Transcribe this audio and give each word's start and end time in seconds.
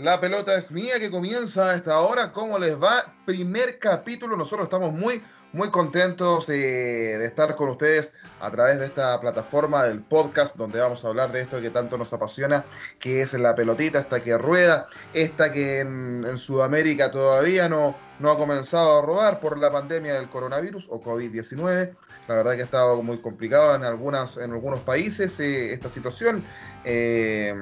La 0.00 0.20
pelota 0.20 0.56
es 0.56 0.70
mía 0.70 0.98
que 0.98 1.10
comienza 1.10 1.70
a 1.70 1.74
esta 1.74 2.00
hora. 2.00 2.32
¿Cómo 2.32 2.58
les 2.58 2.80
va? 2.80 3.14
Primer 3.24 3.78
capítulo. 3.78 4.36
Nosotros 4.36 4.66
estamos 4.66 4.92
muy, 4.92 5.22
muy 5.52 5.70
contentos 5.70 6.46
de 6.46 7.24
estar 7.24 7.54
con 7.54 7.70
ustedes 7.70 8.12
a 8.40 8.50
través 8.50 8.78
de 8.78 8.86
esta 8.86 9.18
plataforma 9.20 9.84
del 9.84 10.02
podcast 10.02 10.56
donde 10.56 10.80
vamos 10.80 11.04
a 11.04 11.08
hablar 11.08 11.32
de 11.32 11.40
esto 11.40 11.60
que 11.60 11.70
tanto 11.70 11.96
nos 11.98 12.12
apasiona, 12.12 12.64
que 12.98 13.22
es 13.22 13.34
la 13.34 13.54
pelotita, 13.54 14.00
esta 14.00 14.22
que 14.22 14.36
rueda, 14.36 14.88
esta 15.14 15.52
que 15.52 15.80
en, 15.80 16.36
Sudamérica 16.36 17.10
todavía 17.10 17.68
no, 17.68 17.96
no 18.18 18.30
ha 18.30 18.36
comenzado 18.36 18.98
a 18.98 19.02
rodar 19.02 19.40
por 19.40 19.58
la 19.58 19.72
pandemia 19.72 20.14
del 20.14 20.28
coronavirus 20.28 20.86
o 20.90 21.02
COVID-19. 21.02 21.96
La 22.28 22.34
verdad 22.34 22.54
que 22.54 22.60
ha 22.60 22.64
estado 22.64 23.02
muy 23.02 23.18
complicado 23.18 23.74
en, 23.74 23.84
algunas, 23.84 24.36
en 24.36 24.52
algunos 24.52 24.80
países 24.80 25.40
eh, 25.40 25.72
esta 25.72 25.88
situación. 25.88 26.44
Eh, 26.90 27.54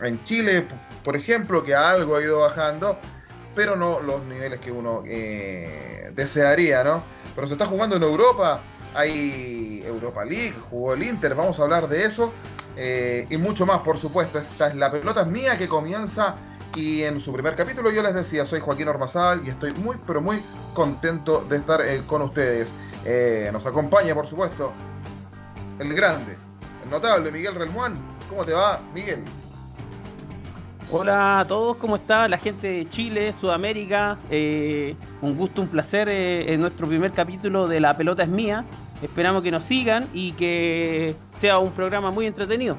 en 0.00 0.22
Chile, 0.22 0.66
por 1.04 1.14
ejemplo, 1.14 1.62
que 1.62 1.74
algo 1.74 2.16
ha 2.16 2.22
ido 2.22 2.40
bajando, 2.40 2.98
pero 3.54 3.76
no 3.76 4.00
los 4.00 4.24
niveles 4.24 4.58
que 4.60 4.72
uno 4.72 5.02
eh, 5.06 6.10
desearía, 6.14 6.82
¿no? 6.82 7.04
Pero 7.34 7.46
se 7.46 7.52
está 7.52 7.66
jugando 7.66 7.96
en 7.96 8.02
Europa, 8.02 8.62
hay 8.94 9.82
Europa 9.84 10.24
League, 10.24 10.54
jugó 10.70 10.94
el 10.94 11.02
Inter, 11.02 11.34
vamos 11.34 11.60
a 11.60 11.64
hablar 11.64 11.88
de 11.88 12.04
eso 12.06 12.32
y 13.28 13.36
mucho 13.36 13.66
más, 13.66 13.80
por 13.82 13.98
supuesto. 13.98 14.38
Esta 14.38 14.68
es 14.68 14.74
la 14.74 14.90
pelota 14.90 15.24
mía 15.24 15.58
que 15.58 15.68
comienza 15.68 16.36
y 16.74 17.02
en 17.02 17.20
su 17.20 17.32
primer 17.32 17.56
capítulo 17.56 17.90
yo 17.90 18.02
les 18.02 18.14
decía, 18.14 18.46
soy 18.46 18.60
Joaquín 18.60 18.88
Ormazal 18.88 19.42
y 19.44 19.50
estoy 19.50 19.72
muy, 19.74 19.96
pero 20.06 20.22
muy 20.22 20.40
contento 20.72 21.44
de 21.48 21.58
estar 21.58 21.82
con 22.06 22.22
ustedes. 22.22 22.72
Eh, 23.04 23.50
nos 23.52 23.66
acompaña, 23.66 24.14
por 24.14 24.26
supuesto, 24.26 24.72
el 25.78 25.92
grande, 25.94 26.36
el 26.84 26.90
notable 26.90 27.32
Miguel 27.32 27.54
Relmuán. 27.54 28.09
¿Cómo 28.30 28.44
te 28.44 28.52
va, 28.52 28.80
Miguel? 28.94 29.24
Hola 30.92 31.40
a 31.40 31.44
todos, 31.44 31.76
¿cómo 31.78 31.96
está 31.96 32.28
la 32.28 32.38
gente 32.38 32.68
de 32.68 32.88
Chile, 32.88 33.32
Sudamérica? 33.32 34.18
Eh, 34.30 34.94
un 35.20 35.36
gusto, 35.36 35.62
un 35.62 35.66
placer 35.66 36.08
eh, 36.08 36.52
en 36.52 36.60
nuestro 36.60 36.86
primer 36.86 37.10
capítulo 37.10 37.66
de 37.66 37.80
La 37.80 37.96
pelota 37.96 38.22
es 38.22 38.28
mía. 38.28 38.64
Esperamos 39.02 39.42
que 39.42 39.50
nos 39.50 39.64
sigan 39.64 40.08
y 40.14 40.30
que 40.34 41.16
sea 41.40 41.58
un 41.58 41.72
programa 41.72 42.12
muy 42.12 42.26
entretenido. 42.26 42.76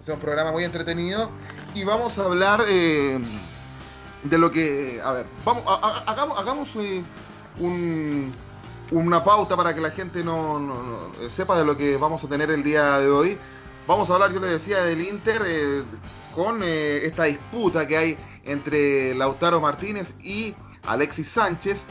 Sea 0.00 0.16
un 0.16 0.20
programa 0.20 0.52
muy 0.52 0.64
entretenido 0.64 1.30
y 1.74 1.84
vamos 1.84 2.18
a 2.18 2.24
hablar 2.24 2.66
de 2.66 3.18
lo 4.22 4.52
que, 4.52 5.00
a 5.02 5.12
ver, 5.12 5.26
vamos, 5.46 5.64
hagamos, 6.06 6.38
hagamos 6.38 6.76
un, 7.58 8.32
una 8.90 9.24
pauta 9.24 9.56
para 9.56 9.74
que 9.74 9.80
la 9.80 9.90
gente 9.90 10.22
no, 10.22 11.10
sepa 11.30 11.58
de 11.58 11.64
lo 11.64 11.74
que 11.74 11.96
vamos 11.96 12.22
a 12.22 12.28
tener 12.28 12.50
el 12.50 12.62
día 12.62 12.98
de 12.98 13.08
hoy. 13.08 13.38
Vamos 13.88 14.10
a 14.10 14.14
hablar, 14.14 14.34
yo 14.34 14.38
le 14.38 14.48
decía, 14.48 14.82
del 14.82 15.00
Inter 15.00 15.40
eh, 15.46 15.82
con 16.34 16.60
eh, 16.62 17.06
esta 17.06 17.24
disputa 17.24 17.86
que 17.86 17.96
hay 17.96 18.18
entre 18.44 19.14
Lautaro 19.14 19.62
Martínez 19.62 20.12
y 20.22 20.54
Alexis 20.86 21.28
Sánchez. 21.30 21.84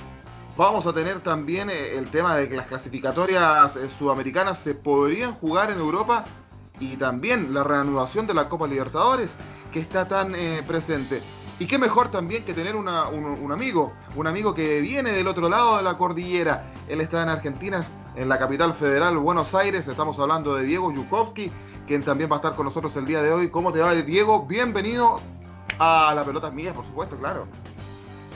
Vamos 0.56 0.86
a 0.86 0.94
tener 0.94 1.22
también 1.22 1.72
eh, 1.72 1.98
el 1.98 2.06
tema 2.06 2.36
de 2.36 2.48
que 2.48 2.56
las 2.56 2.68
clasificatorias 2.68 3.80
sudamericanas 3.90 4.60
se 4.60 4.76
podrían 4.76 5.34
jugar 5.34 5.72
en 5.72 5.80
Europa 5.80 6.24
y 6.80 6.98
también 6.98 7.52
la 7.52 7.64
reanudación 7.64 8.28
de 8.28 8.36
la 8.36 8.48
Copa 8.48 8.68
Libertadores 8.68 9.36
que 9.72 9.80
está 9.80 10.08
tan 10.08 10.36
presente. 10.68 11.20
Y 11.60 11.66
qué 11.66 11.80
mejor 11.80 12.12
también 12.12 12.46
que 12.46 12.54
tener 12.54 12.76
un, 12.76 12.88
amigo, 12.88 13.92
un 14.16 14.28
amigo 14.28 14.54
que 14.54 14.82
viene 14.82 15.14
del 15.14 15.26
otro 15.26 15.50
lado 15.50 15.78
de 15.78 15.84
la 15.84 15.98
cordillera. 15.98 16.72
Él 16.88 17.02
está 17.02 17.24
en 17.24 17.30
Argentina, 17.30 17.84
en 18.16 18.30
la 18.30 18.38
capital 18.38 18.76
federal, 18.76 19.18
Buenos 19.18 19.56
Aires. 19.56 19.88
Estamos 19.88 20.20
hablando 20.20 20.54
de 20.54 20.64
Diego 20.64 20.94
Yukovsky, 20.94 21.52
quien 21.88 22.04
también 22.04 22.30
va 22.30 22.36
a 22.36 22.40
estar 22.40 22.54
con 22.54 22.66
nosotros 22.66 22.96
el 22.98 23.06
día 23.06 23.24
de 23.24 23.32
hoy. 23.32 23.50
¿Cómo 23.50 23.72
te 23.72 23.80
va, 23.80 23.96
Diego? 23.96 24.46
Bienvenido 24.46 25.20
a 25.80 26.14
la 26.14 26.24
pelota 26.24 26.52
mía, 26.52 26.74
por 26.74 26.86
supuesto, 26.86 27.18
claro. 27.18 27.48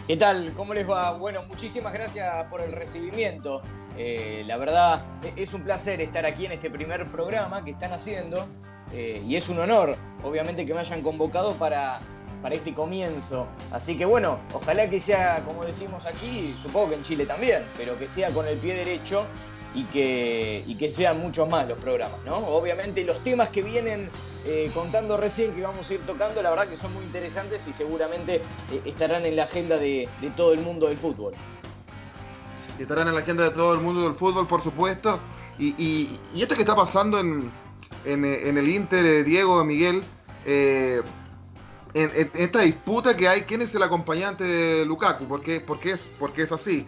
¿Qué 0.08 0.16
tal? 0.16 0.54
¿Cómo 0.56 0.74
les 0.74 0.90
va? 0.90 1.12
Bueno, 1.18 1.42
muchísimas 1.48 1.92
gracias 1.92 2.46
por 2.50 2.62
el 2.62 2.72
recibimiento. 2.72 3.62
Eh, 3.98 4.44
la 4.48 4.58
verdad, 4.58 5.06
e-, 5.22 5.44
es 5.44 5.54
un 5.54 5.64
placer 5.64 6.00
estar 6.00 6.26
aquí 6.26 6.46
en 6.46 6.54
este 6.54 6.70
primer 6.70 7.12
programa 7.12 7.64
que 7.64 7.72
están 7.72 7.92
haciendo. 7.92 8.48
Eh, 8.94 9.22
y 9.28 9.36
es 9.36 9.50
un 9.50 9.60
honor, 9.60 9.96
obviamente, 10.24 10.66
que 10.66 10.74
me 10.74 10.80
hayan 10.80 11.02
convocado 11.02 11.54
para 11.54 12.00
para 12.42 12.56
este 12.56 12.74
comienzo. 12.74 13.46
Así 13.72 13.98
que 13.98 14.06
bueno, 14.06 14.40
ojalá 14.54 14.90
que 14.90 15.00
sea, 15.00 15.44
como 15.46 15.64
decimos 15.64 16.08
aquí, 16.08 16.56
supongo 16.60 16.90
que 16.90 16.96
en 16.96 17.04
Chile 17.04 17.26
también, 17.26 17.68
pero 17.78 17.98
que 18.00 18.08
sea 18.08 18.32
con 18.32 18.48
el 18.48 18.58
pie 18.58 18.76
derecho 18.76 19.26
y 19.74 19.84
que, 19.86 20.64
y 20.68 20.76
que 20.76 20.92
sean 20.92 21.20
muchos 21.20 21.48
más 21.48 21.68
los 21.68 21.78
programas, 21.78 22.20
¿no? 22.26 22.36
Obviamente 22.36 23.04
los 23.04 23.24
temas 23.24 23.50
que 23.50 23.62
vienen 23.62 24.10
eh, 24.46 24.72
contando 24.74 25.18
recién 25.18 25.54
que 25.54 25.62
vamos 25.62 25.90
a 25.90 25.94
ir 25.94 26.00
tocando, 26.02 26.42
la 26.42 26.50
verdad 26.50 26.68
que 26.68 26.76
son 26.76 26.94
muy 26.94 27.04
interesantes 27.04 27.68
y 27.68 27.74
seguramente 27.74 28.42
eh, 28.72 28.82
estarán 28.86 29.26
en 29.26 29.36
la 29.36 29.44
agenda 29.44 29.78
de, 29.78 30.10
todo 30.36 30.54
el 30.54 30.62
mundo 30.62 30.88
del 30.88 30.98
fútbol. 30.98 31.34
estarán 32.80 33.08
en 33.08 33.14
la 33.14 33.22
agenda 33.22 33.44
de 33.44 33.52
todo 33.52 33.74
el 33.74 33.80
mundo 33.82 34.02
del 34.02 34.16
fútbol, 34.16 34.48
por 34.48 34.62
supuesto. 34.62 35.20
Y, 35.60 36.20
esto 36.36 36.56
que 36.56 36.62
está 36.62 36.76
pasando 36.76 37.20
en, 37.20 37.52
en, 38.04 38.58
el 38.58 38.68
Inter, 38.68 39.06
eh, 39.06 39.24
Diego, 39.24 39.64
Miguel, 39.64 40.04
en, 41.94 42.32
esta 42.34 42.62
disputa 42.62 43.16
que 43.16 43.28
hay, 43.28 43.42
¿quién 43.42 43.62
es 43.62 43.76
el 43.76 43.84
acompañante 43.84 44.44
de 44.44 44.86
Lukaku? 44.86 45.26
¿Por 45.26 45.42
qué, 45.44 45.64
es, 45.84 46.10
porque 46.18 46.42
es 46.42 46.52
así? 46.52 46.88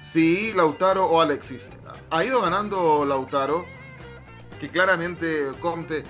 Si 0.00 0.52
Lautaro 0.52 1.06
o 1.06 1.20
Alexis. 1.20 1.68
Ha 2.10 2.24
ido 2.24 2.42
ganando 2.42 3.04
Lautaro, 3.04 3.64
que 4.60 4.68
claramente 4.68 5.48
Conte 5.60 6.04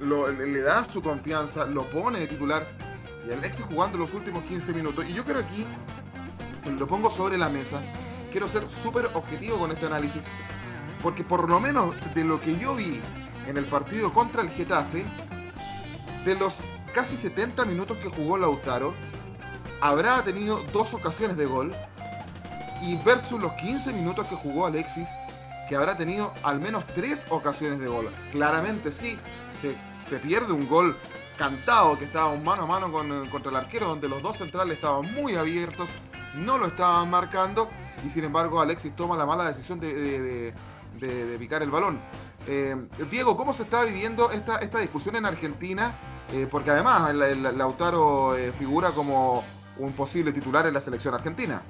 le 0.00 0.60
da 0.60 0.84
su 0.84 1.02
confianza, 1.02 1.64
lo 1.64 1.84
pone 1.90 2.20
de 2.20 2.26
titular, 2.28 2.66
y 3.28 3.32
Alexis 3.32 3.64
jugando 3.66 3.98
los 3.98 4.14
últimos 4.14 4.44
15 4.44 4.72
minutos. 4.72 5.04
Y 5.08 5.14
yo 5.14 5.24
creo 5.24 5.40
aquí, 5.40 5.66
lo 6.78 6.86
pongo 6.86 7.10
sobre 7.10 7.36
la 7.36 7.48
mesa, 7.48 7.80
quiero 8.30 8.48
ser 8.48 8.68
súper 8.70 9.06
objetivo 9.14 9.58
con 9.58 9.72
este 9.72 9.86
análisis, 9.86 10.22
porque 11.02 11.24
por 11.24 11.48
lo 11.48 11.60
menos 11.60 11.94
de 12.14 12.24
lo 12.24 12.40
que 12.40 12.58
yo 12.58 12.74
vi 12.74 13.00
en 13.46 13.56
el 13.56 13.64
partido 13.64 14.12
contra 14.12 14.42
el 14.42 14.50
Getafe, 14.50 15.04
de 16.24 16.34
los 16.34 16.56
casi 16.94 17.16
70 17.16 17.64
minutos 17.64 17.96
que 17.98 18.08
jugó 18.08 18.38
Lautaro, 18.38 18.94
habrá 19.80 20.22
tenido 20.22 20.62
dos 20.72 20.94
ocasiones 20.94 21.36
de 21.36 21.46
gol. 21.46 21.72
Y 22.82 22.96
versus 22.96 23.40
los 23.40 23.52
15 23.54 23.92
minutos 23.92 24.26
que 24.26 24.36
jugó 24.36 24.66
Alexis, 24.66 25.08
que 25.68 25.76
habrá 25.76 25.96
tenido 25.96 26.32
al 26.42 26.60
menos 26.60 26.84
tres 26.94 27.26
ocasiones 27.28 27.80
de 27.80 27.88
gol. 27.88 28.08
Claramente 28.32 28.90
sí, 28.90 29.18
se, 29.60 30.18
pierde 30.18 30.52
un 30.52 30.66
gol 30.68 30.96
cantado 31.36 31.98
que 31.98 32.04
estaba 32.04 32.28
un 32.30 32.42
mano 32.42 32.62
a 32.62 32.66
mano 32.66 32.90
con, 32.90 33.26
contra 33.28 33.50
el 33.50 33.56
arquero, 33.56 33.88
donde 33.88 34.08
los 34.08 34.22
dos 34.22 34.38
centrales 34.38 34.76
estaban 34.76 35.12
muy 35.14 35.36
abiertos, 35.36 35.90
no 36.34 36.58
lo 36.58 36.66
estaban 36.66 37.10
marcando, 37.10 37.68
y 38.04 38.10
sin 38.10 38.24
embargo 38.24 38.60
Alexis 38.60 38.94
toma 38.96 39.16
la 39.16 39.26
mala 39.26 39.46
decisión 39.46 39.78
de, 39.78 40.54
picar 41.38 41.62
el 41.62 41.70
balón. 41.70 41.98
Eh, 42.46 42.76
Diego, 43.10 43.36
¿cómo 43.36 43.52
se 43.52 43.64
está 43.64 43.84
viviendo 43.84 44.30
esta, 44.30 44.56
esta 44.58 44.78
discusión 44.78 45.16
en 45.16 45.26
Argentina? 45.26 45.94
Eh, 46.32 46.46
porque 46.50 46.70
además 46.70 47.14
Lautaro 47.14 48.36
eh, 48.36 48.52
figura 48.52 48.90
como 48.90 49.42
un 49.78 49.92
posible 49.92 50.32
titular 50.32 50.66
en 50.66 50.74
la 50.74 50.80
selección 50.80 51.14
argentina. 51.14 51.62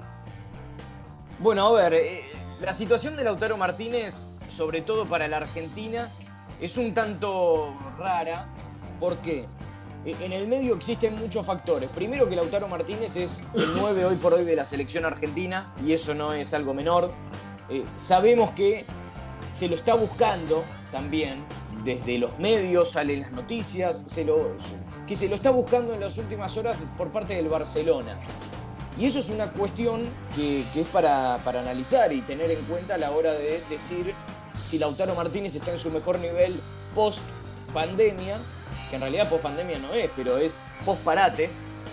Bueno, 1.40 1.66
a 1.66 1.72
ver, 1.72 1.94
eh, 1.94 2.24
la 2.60 2.74
situación 2.74 3.14
de 3.16 3.22
Lautaro 3.22 3.56
Martínez, 3.56 4.26
sobre 4.50 4.80
todo 4.80 5.06
para 5.06 5.28
la 5.28 5.36
Argentina, 5.36 6.10
es 6.60 6.76
un 6.76 6.92
tanto 6.92 7.76
rara. 7.96 8.48
¿Por 8.98 9.16
qué? 9.18 9.46
En 10.04 10.32
el 10.32 10.48
medio 10.48 10.74
existen 10.74 11.14
muchos 11.14 11.46
factores. 11.46 11.90
Primero 11.90 12.28
que 12.28 12.34
Lautaro 12.34 12.66
Martínez 12.66 13.16
es 13.16 13.44
el 13.54 13.68
9 13.76 14.04
hoy 14.06 14.16
por 14.16 14.34
hoy 14.34 14.44
de 14.44 14.56
la 14.56 14.64
selección 14.64 15.04
argentina 15.04 15.72
y 15.84 15.92
eso 15.92 16.14
no 16.14 16.32
es 16.32 16.54
algo 16.54 16.74
menor. 16.74 17.12
sabemos 17.96 18.50
que 18.52 18.86
se 19.52 19.68
lo 19.68 19.76
está 19.76 19.94
buscando 19.94 20.64
también 20.90 21.44
desde 21.84 22.18
los 22.18 22.36
medios 22.38 22.90
salen 22.92 23.22
las 23.22 23.32
noticias, 23.32 24.04
que 25.06 25.16
se 25.16 25.28
lo 25.28 25.34
está 25.34 25.50
buscando 25.50 25.94
en 25.94 26.00
las 26.00 26.18
últimas 26.18 26.56
horas 26.56 26.76
por 26.96 27.10
parte 27.10 27.34
del 27.34 27.48
Barcelona. 27.48 28.16
Y 28.98 29.06
eso 29.06 29.20
es 29.20 29.28
una 29.28 29.52
cuestión 29.52 30.08
que, 30.34 30.64
es 30.74 30.86
para, 30.88 31.36
analizar 31.36 32.12
y 32.12 32.20
tener 32.22 32.50
en 32.50 32.60
cuenta 32.64 32.94
a 32.94 32.98
la 32.98 33.12
hora 33.12 33.32
de 33.32 33.62
decir 33.70 34.12
si 34.66 34.78
Lautaro 34.78 35.14
Martínez 35.14 35.54
está 35.54 35.72
en 35.72 35.78
su 35.78 35.90
mejor 35.90 36.18
nivel 36.18 36.60
post 36.96 37.20
pandemia, 37.72 38.36
que 38.90 38.96
en 38.96 39.02
realidad 39.02 39.28
post 39.28 39.44
pandemia 39.44 39.78
no 39.78 39.92
es, 39.92 40.10
pero 40.16 40.36
es 40.36 40.56
post 40.84 41.00
parate, 41.02 41.44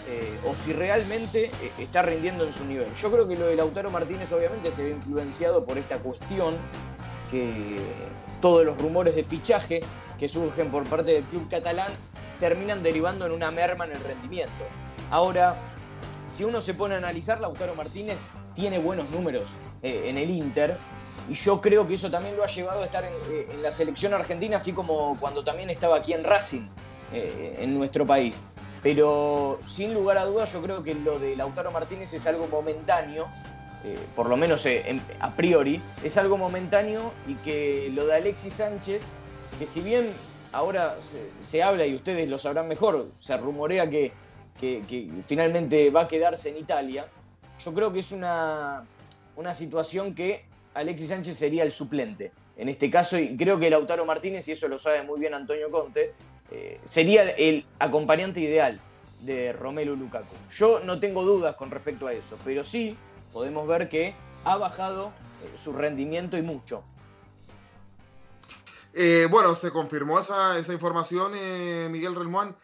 eh, 0.07 0.39
o 0.47 0.55
si 0.55 0.73
realmente 0.73 1.45
eh, 1.45 1.71
está 1.77 2.01
rindiendo 2.01 2.43
en 2.43 2.53
su 2.53 2.65
nivel. 2.65 2.91
Yo 2.95 3.11
creo 3.11 3.27
que 3.27 3.35
lo 3.35 3.45
de 3.45 3.55
Lautaro 3.55 3.91
Martínez 3.91 4.31
obviamente 4.31 4.71
se 4.71 4.85
ve 4.85 4.89
influenciado 4.89 5.63
por 5.63 5.77
esta 5.77 5.99
cuestión, 5.99 6.57
que 7.29 7.77
todos 8.41 8.65
los 8.65 8.79
rumores 8.79 9.15
de 9.15 9.23
fichaje 9.23 9.81
que 10.17 10.27
surgen 10.27 10.71
por 10.71 10.83
parte 10.85 11.11
del 11.11 11.23
club 11.25 11.47
catalán 11.49 11.91
terminan 12.39 12.81
derivando 12.81 13.27
en 13.27 13.31
una 13.31 13.51
merma 13.51 13.85
en 13.85 13.91
el 13.91 14.03
rendimiento. 14.03 14.65
Ahora, 15.11 15.55
si 16.35 16.43
uno 16.43 16.61
se 16.61 16.73
pone 16.73 16.95
a 16.95 16.97
analizar, 16.97 17.39
Lautaro 17.39 17.75
Martínez 17.75 18.27
tiene 18.53 18.79
buenos 18.79 19.09
números 19.11 19.49
eh, 19.81 20.03
en 20.05 20.17
el 20.17 20.29
Inter, 20.29 20.77
y 21.29 21.33
yo 21.33 21.61
creo 21.61 21.87
que 21.87 21.93
eso 21.93 22.11
también 22.11 22.35
lo 22.35 22.43
ha 22.43 22.47
llevado 22.47 22.81
a 22.81 22.85
estar 22.85 23.03
en, 23.05 23.61
la 23.61 23.71
selección 23.71 24.13
argentina, 24.13 24.57
así 24.57 24.73
como 24.73 25.17
cuando 25.19 25.43
también 25.43 25.69
estaba 25.69 25.97
aquí 25.97 26.13
en 26.13 26.23
Racing, 26.23 26.67
en 27.13 27.77
nuestro 27.77 28.05
país. 28.05 28.43
Pero 28.83 29.59
sin 29.65 29.93
lugar 29.93 30.17
a 30.17 30.25
dudas 30.25 30.51
yo 30.53 30.61
creo 30.61 30.83
que 30.83 30.93
lo 30.93 31.17
de 31.17 31.35
Lautaro 31.35 31.71
Martínez 31.71 32.13
es 32.13 32.27
algo 32.27 32.47
momentáneo, 32.47 33.27
eh, 33.85 33.97
por 34.15 34.29
lo 34.29 34.35
menos 34.35 34.65
eh, 34.65 34.99
a 35.19 35.31
priori, 35.31 35.79
es 36.03 36.17
algo 36.17 36.37
momentáneo 36.37 37.11
y 37.27 37.35
que 37.35 37.91
lo 37.93 38.07
de 38.07 38.15
Alexis 38.15 38.53
Sánchez, 38.53 39.13
que 39.59 39.67
si 39.67 39.81
bien 39.81 40.11
ahora 40.51 40.97
se, 41.41 41.63
habla 41.63 41.85
y 41.85 41.95
ustedes 41.95 42.27
lo 42.27 42.39
sabrán 42.39 42.67
mejor, 42.67 43.07
se 43.19 43.37
rumorea 43.37 43.87
que, 43.89 44.11
finalmente 45.25 45.89
va 45.89 46.01
a 46.01 46.07
quedarse 46.07 46.49
en 46.49 46.57
Italia, 46.57 47.07
yo 47.59 47.73
creo 47.73 47.91
que 47.91 47.99
es 47.99 48.11
una, 48.11 48.85
una 49.35 49.53
situación 49.53 50.15
que 50.15 50.45
Alexis 50.73 51.09
Sánchez 51.09 51.37
sería 51.37 51.63
el 51.63 51.71
suplente 51.71 52.31
en 52.57 52.69
este 52.69 52.89
caso, 52.89 53.17
y 53.17 53.35
creo 53.35 53.59
que 53.59 53.69
Lautaro 53.69 54.05
Martínez, 54.05 54.47
y 54.47 54.53
eso 54.53 54.67
lo 54.67 54.77
sabe 54.77 55.03
muy 55.03 55.19
bien 55.19 55.33
Antonio 55.33 55.69
Conte, 55.69 56.13
eh, 56.51 56.79
sería 56.83 57.23
el 57.31 57.65
acompañante 57.79 58.39
ideal 58.39 58.79
de 59.21 59.51
Romelu 59.51 59.95
Lukaku. 59.95 60.35
Yo 60.51 60.79
no 60.79 60.99
tengo 60.99 61.23
dudas 61.23 61.55
con 61.55 61.69
respecto 61.69 62.07
a 62.07 62.13
eso, 62.13 62.37
pero 62.45 62.63
sí 62.63 62.95
podemos 63.33 63.67
ver 63.67 63.89
que 63.89 64.13
ha 64.45 64.55
bajado 64.55 65.11
eh, 65.43 65.57
su 65.57 65.73
rendimiento 65.73 66.37
y 66.37 66.43
mucho. 66.43 66.83
Eh, 68.93 69.27
bueno, 69.29 69.55
se 69.55 69.71
confirmó 69.71 70.19
esa, 70.19 70.57
información, 70.71 71.33
Miguel 71.91 72.15
Relmuán. 72.15 72.55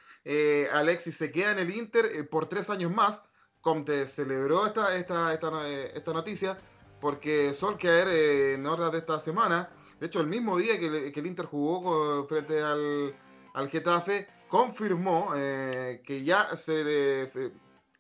Alexis 0.72 1.18
se 1.18 1.32
queda 1.32 1.52
en 1.52 1.60
el 1.60 1.76
Inter 1.76 2.30
por 2.30 2.48
tres 2.48 2.70
años 2.70 2.92
más. 2.92 3.22
Conte 3.62 4.08
celebró 4.08 4.66
esta, 4.66 4.96
esta, 4.96 5.34
esta, 5.34 6.14
noticia 6.14 6.58
porque 7.00 7.54
Solskjaer 7.54 8.08
en 8.56 8.66
horas 8.66 8.92
de 8.92 9.00
esta 9.00 9.20
semana, 9.20 9.70
de 10.00 10.08
hecho 10.08 10.20
el 10.20 10.28
mismo 10.28 10.58
día 10.58 10.80
que, 10.80 11.14
el 11.16 11.26
Inter 11.28 11.46
jugó 11.46 12.28
frente 12.28 12.62
al, 12.62 13.16
al 13.54 13.70
Getafe, 13.70 14.28
confirmó 14.52 15.32
eh, 15.34 16.02
que 16.06 16.26
ya 16.26 16.56
se 16.58 16.84
eh, 16.86 17.52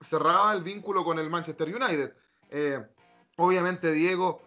cerraba 0.01 0.53
el 0.53 0.61
vínculo 0.61 1.05
con 1.05 1.17
el 1.17 1.29
Manchester 1.29 1.73
United. 1.73 2.13
Eh, 2.49 2.85
obviamente, 3.37 3.93
Diego, 3.93 4.43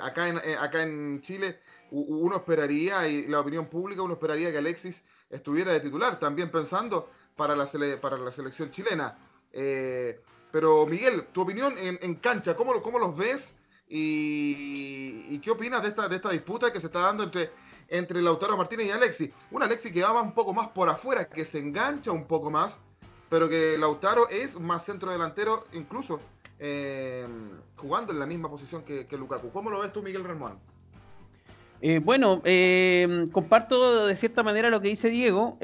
acá, 0.00 0.28
en, 0.28 0.38
acá 0.58 0.82
en 0.82 1.20
Chile, 1.20 1.60
uno 1.90 2.36
esperaría, 2.36 3.06
y 3.06 3.26
la 3.26 3.40
opinión 3.40 3.66
pública, 3.66 4.02
uno 4.02 4.14
esperaría 4.14 4.50
que 4.50 4.58
Alexis 4.58 5.04
estuviera 5.30 5.72
de 5.72 5.80
titular, 5.80 6.18
también 6.18 6.50
pensando 6.50 7.10
para 7.36 7.54
la, 7.54 7.66
para 8.00 8.18
la 8.18 8.30
selección 8.30 8.70
chilena. 8.70 9.16
pero 9.52 10.86
Miguel, 10.86 11.26
tu 11.32 11.42
opinión 11.42 11.74
en, 11.78 12.14
cancha, 12.16 12.56
¿cómo, 12.56 12.80
¿cómo, 12.82 12.98
los 12.98 13.16
ves? 13.16 13.54
Y, 13.88 15.38
qué 15.40 15.50
opinas 15.50 15.82
de 15.82 15.88
esta, 15.88 16.08
de 16.08 16.16
esta 16.16 16.30
disputa 16.30 16.72
que 16.72 16.80
se 16.80 16.86
está 16.86 17.00
dando 17.00 17.24
entre 17.24 17.50
entre 17.88 18.20
Lautaro 18.22 18.56
Martínez 18.56 18.86
y 18.86 18.90
Alexi. 18.90 19.32
Un 19.50 19.62
Alexi 19.62 19.92
que 19.92 20.02
va 20.02 20.20
un 20.20 20.34
poco 20.34 20.52
más 20.52 20.68
por 20.68 20.88
afuera, 20.88 21.28
que 21.28 21.44
se 21.44 21.58
engancha 21.58 22.12
un 22.12 22.26
poco 22.26 22.50
más, 22.50 22.78
pero 23.28 23.48
que 23.48 23.76
Lautaro 23.78 24.28
es 24.28 24.58
más 24.58 24.84
centro 24.84 25.10
delantero, 25.10 25.64
incluso 25.72 26.20
eh, 26.58 27.26
jugando 27.76 28.12
en 28.12 28.18
la 28.18 28.26
misma 28.26 28.48
posición 28.48 28.82
que, 28.82 29.06
Lukaku. 29.10 29.50
¿Cómo 29.50 29.70
lo 29.70 29.80
ves 29.80 29.92
tú, 29.92 30.02
Miguel 30.02 30.24
Ramón? 30.24 30.58
Eh, 31.80 32.00
bueno, 32.00 32.42
eh, 32.44 33.28
comparto 33.30 34.06
de 34.06 34.16
cierta 34.16 34.42
manera 34.42 34.68
lo 34.68 34.80
que 34.80 34.88
dice 34.88 35.10
Diego. 35.10 35.58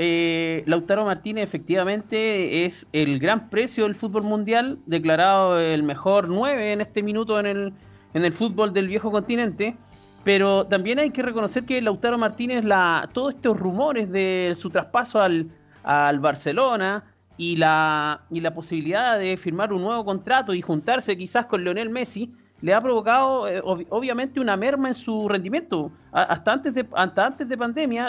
Lautaro 0.67 1.05
Martínez 1.05 1.45
efectivamente 1.45 2.65
es 2.65 2.87
el 2.93 3.19
gran 3.19 3.51
precio 3.51 3.85
del 3.85 3.95
fútbol 3.95 4.23
mundial, 4.23 4.79
declarado 4.87 5.61
el 5.61 5.83
mejor 5.83 6.29
9 6.29 6.73
en 6.73 6.81
este 6.81 7.03
minuto 7.03 7.41
en 7.41 7.47
el, 7.47 7.73
en 8.15 8.25
el 8.25 8.33
fútbol 8.33 8.73
del 8.73 8.89
viejo 8.89 9.11
continente. 9.11 9.77
Pero 10.25 10.67
también 10.67 10.99
hay 10.99 11.11
que 11.11 11.23
reconocer 11.23 11.65
que 11.65 11.83
Lautaro 11.83 12.17
Martínez, 12.17 12.65
la, 12.65 13.09
todos 13.13 13.35
estos 13.35 13.59
rumores 13.59 14.11
de 14.11 14.55
su 14.57 14.71
traspaso 14.71 15.21
al, 15.21 15.51
Barcelona 16.19 17.05
y 17.37 17.57
la, 17.57 18.23
y 18.31 18.41
la 18.41 18.55
posibilidad 18.55 19.19
de 19.19 19.37
firmar 19.37 19.71
un 19.71 19.83
nuevo 19.83 20.03
contrato 20.03 20.55
y 20.55 20.63
juntarse 20.63 21.15
quizás 21.19 21.45
con 21.45 21.63
Lionel 21.63 21.91
Messi, 21.91 22.33
le 22.65 22.73
ha 22.73 22.81
provocado 22.81 23.47
eh, 23.47 23.61
obviamente 23.63 24.41
una 24.41 24.57
merma 24.57 24.89
en 24.89 24.95
su 24.95 25.29
rendimiento. 25.29 25.93
hasta, 26.11 26.51
antes 26.51 26.75
de, 26.75 26.87
antes 26.95 27.47
de 27.47 27.59
pandemia, 27.59 28.09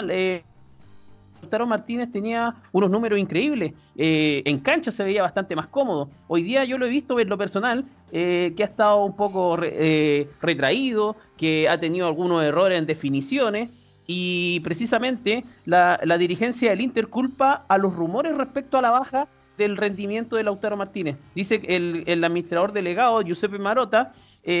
Lautaro 1.42 1.66
Martínez 1.66 2.10
tenía 2.10 2.54
unos 2.72 2.90
números 2.90 3.18
increíbles. 3.18 3.74
Eh, 3.96 4.42
en 4.46 4.58
cancha 4.60 4.90
se 4.90 5.04
veía 5.04 5.22
bastante 5.22 5.54
más 5.54 5.66
cómodo. 5.66 6.08
Hoy 6.26 6.42
día 6.42 6.64
yo 6.64 6.78
lo 6.78 6.86
he 6.86 6.88
visto 6.88 7.20
en 7.20 7.28
lo 7.28 7.36
personal, 7.36 7.84
eh, 8.12 8.54
que 8.56 8.62
ha 8.62 8.66
estado 8.66 9.04
un 9.04 9.14
poco 9.14 9.58
eh, 9.62 10.30
retraído, 10.40 11.16
que 11.36 11.68
ha 11.68 11.78
tenido 11.78 12.06
algunos 12.06 12.42
errores 12.42 12.78
en 12.78 12.86
definiciones. 12.86 13.70
Y 14.06 14.60
precisamente 14.60 15.44
la, 15.66 15.98
dirigencia 16.18 16.70
del 16.70 16.80
Inter 16.80 17.08
culpa 17.08 17.66
a 17.68 17.76
los 17.76 17.94
rumores 17.94 18.36
respecto 18.36 18.78
a 18.78 18.82
la 18.82 18.90
baja 18.90 19.28
del 19.58 19.76
rendimiento 19.76 20.36
de 20.36 20.44
Lautaro 20.44 20.76
Martínez. 20.76 21.16
Dice 21.34 21.60
que 21.60 21.76
el, 21.76 22.24
administrador 22.24 22.72
delegado, 22.72 23.20
Giuseppe 23.22 23.58
Marota, 23.58 24.12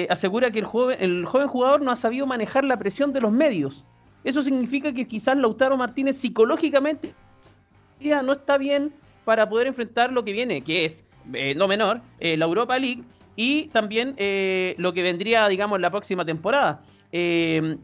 asegura 0.08 0.50
que 0.50 0.58
el 0.58 0.64
joven, 0.64 0.98
el 1.00 1.24
joven 1.26 1.48
jugador 1.48 1.80
no 1.80 1.90
ha 1.90 1.96
sabido 1.96 2.26
manejar 2.26 2.64
la 2.64 2.76
presión 2.76 3.12
de 3.12 3.20
los 3.20 3.30
medios 3.30 3.84
eso 4.26 4.42
significa 4.42 4.92
que 4.92 5.06
quizás 5.06 5.36
Lautaro 5.38 5.76
Martínez 5.76 6.16
psicológicamente 6.16 7.14
no 8.24 8.32
está 8.32 8.58
bien 8.58 8.92
para 9.24 9.48
poder 9.48 9.68
enfrentar 9.68 10.12
lo 10.12 10.24
que 10.24 10.32
viene, 10.32 10.62
que 10.62 10.84
es, 10.84 11.04
eh, 11.32 11.54
no 11.54 11.68
menor, 11.68 12.00
eh, 12.18 12.36
la 12.36 12.46
Europa 12.46 12.76
League 12.76 13.04
y 13.36 13.68
también 13.68 14.14
eh, 14.16 14.74
lo 14.78 14.92
que 14.92 15.02
vendría, 15.04 15.46
digamos, 15.46 15.80
la 15.80 15.90
próxima 15.90 16.24
temporada. 16.24 16.82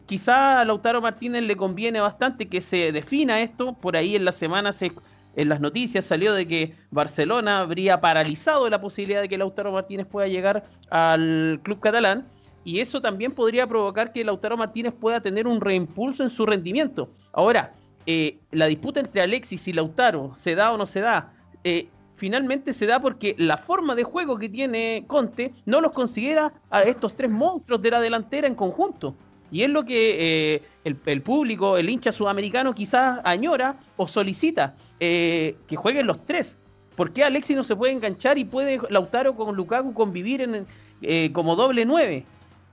quizá 0.05 0.59
a 0.59 0.65
Lautaro 0.65 1.01
Martínez 1.01 1.43
le 1.43 1.55
conviene 1.55 2.01
bastante 2.01 2.49
que 2.49 2.61
se 2.61 2.91
defina 2.91 3.41
esto. 3.41 3.71
Por 3.71 3.95
ahí 3.95 4.17
en 4.17 4.25
la 4.25 4.33
semana, 4.33 4.73
se, 4.73 4.91
en 5.35 5.49
las 5.49 5.59
noticias 5.59 6.05
salió 6.05 6.33
de 6.33 6.47
que 6.47 6.75
Barcelona 6.91 7.59
habría 7.59 8.01
paralizado 8.01 8.69
la 8.69 8.81
posibilidad 8.81 9.21
de 9.21 9.29
que 9.29 9.37
Lautaro 9.37 9.71
Martínez 9.71 10.07
pueda 10.07 10.27
llegar 10.27 10.65
al 10.89 11.59
club 11.63 11.79
catalán 11.79 12.27
y 12.63 12.79
eso 12.79 13.01
también 13.01 13.31
podría 13.31 13.67
provocar 13.67 14.13
que 14.13 14.23
Lautaro 14.23 14.57
Martínez 14.57 14.93
pueda 14.93 15.21
tener 15.21 15.47
un 15.47 15.59
reimpulso 15.59 16.23
en 16.23 16.29
su 16.29 16.45
rendimiento. 16.45 17.09
Ahora, 17.33 17.73
eh, 18.05 18.37
la 18.51 18.67
disputa 18.67 18.99
entre 18.99 19.21
Alexis 19.21 19.67
y 19.67 19.73
Lautaro, 19.73 20.33
¿se 20.35 20.55
da 20.55 20.71
o 20.71 20.77
no 20.77 20.85
se 20.85 21.01
da? 21.01 21.33
Eh, 21.63 21.87
finalmente 22.15 22.73
se 22.73 22.85
da 22.85 22.99
porque 22.99 23.35
la 23.37 23.57
forma 23.57 23.95
de 23.95 24.03
juego 24.03 24.37
que 24.37 24.49
tiene 24.49 25.03
Conte 25.07 25.53
no 25.65 25.81
los 25.81 25.91
considera 25.91 26.53
a 26.69 26.83
estos 26.83 27.15
tres 27.15 27.31
monstruos 27.31 27.81
de 27.81 27.91
la 27.91 27.99
delantera 27.99 28.47
en 28.47 28.55
conjunto. 28.55 29.15
Y 29.51 29.61
es 29.61 29.69
lo 29.69 29.85
que 29.85 30.55
eh, 30.55 30.61
el, 30.83 31.21
público, 31.21 31.77
el 31.77 31.89
hincha 31.89 32.11
sudamericano 32.11 32.73
quizás 32.73 33.19
añora 33.23 33.75
o 33.97 34.07
solicita, 34.07 34.75
que 34.99 35.75
jueguen 35.75 36.07
los 36.07 36.23
tres. 36.25 36.57
¿Por 36.95 37.11
qué 37.11 37.23
Alexis 37.23 37.55
no 37.55 37.63
se 37.63 37.75
puede 37.75 37.93
enganchar 37.93 38.37
y 38.37 38.45
puede 38.45 38.79
Lautaro 38.89 39.35
con 39.35 39.55
Lukaku 39.55 39.93
convivir 39.93 40.41
en, 40.41 41.33
como 41.33 41.55
doble 41.55 41.85
nueve? 41.85 42.25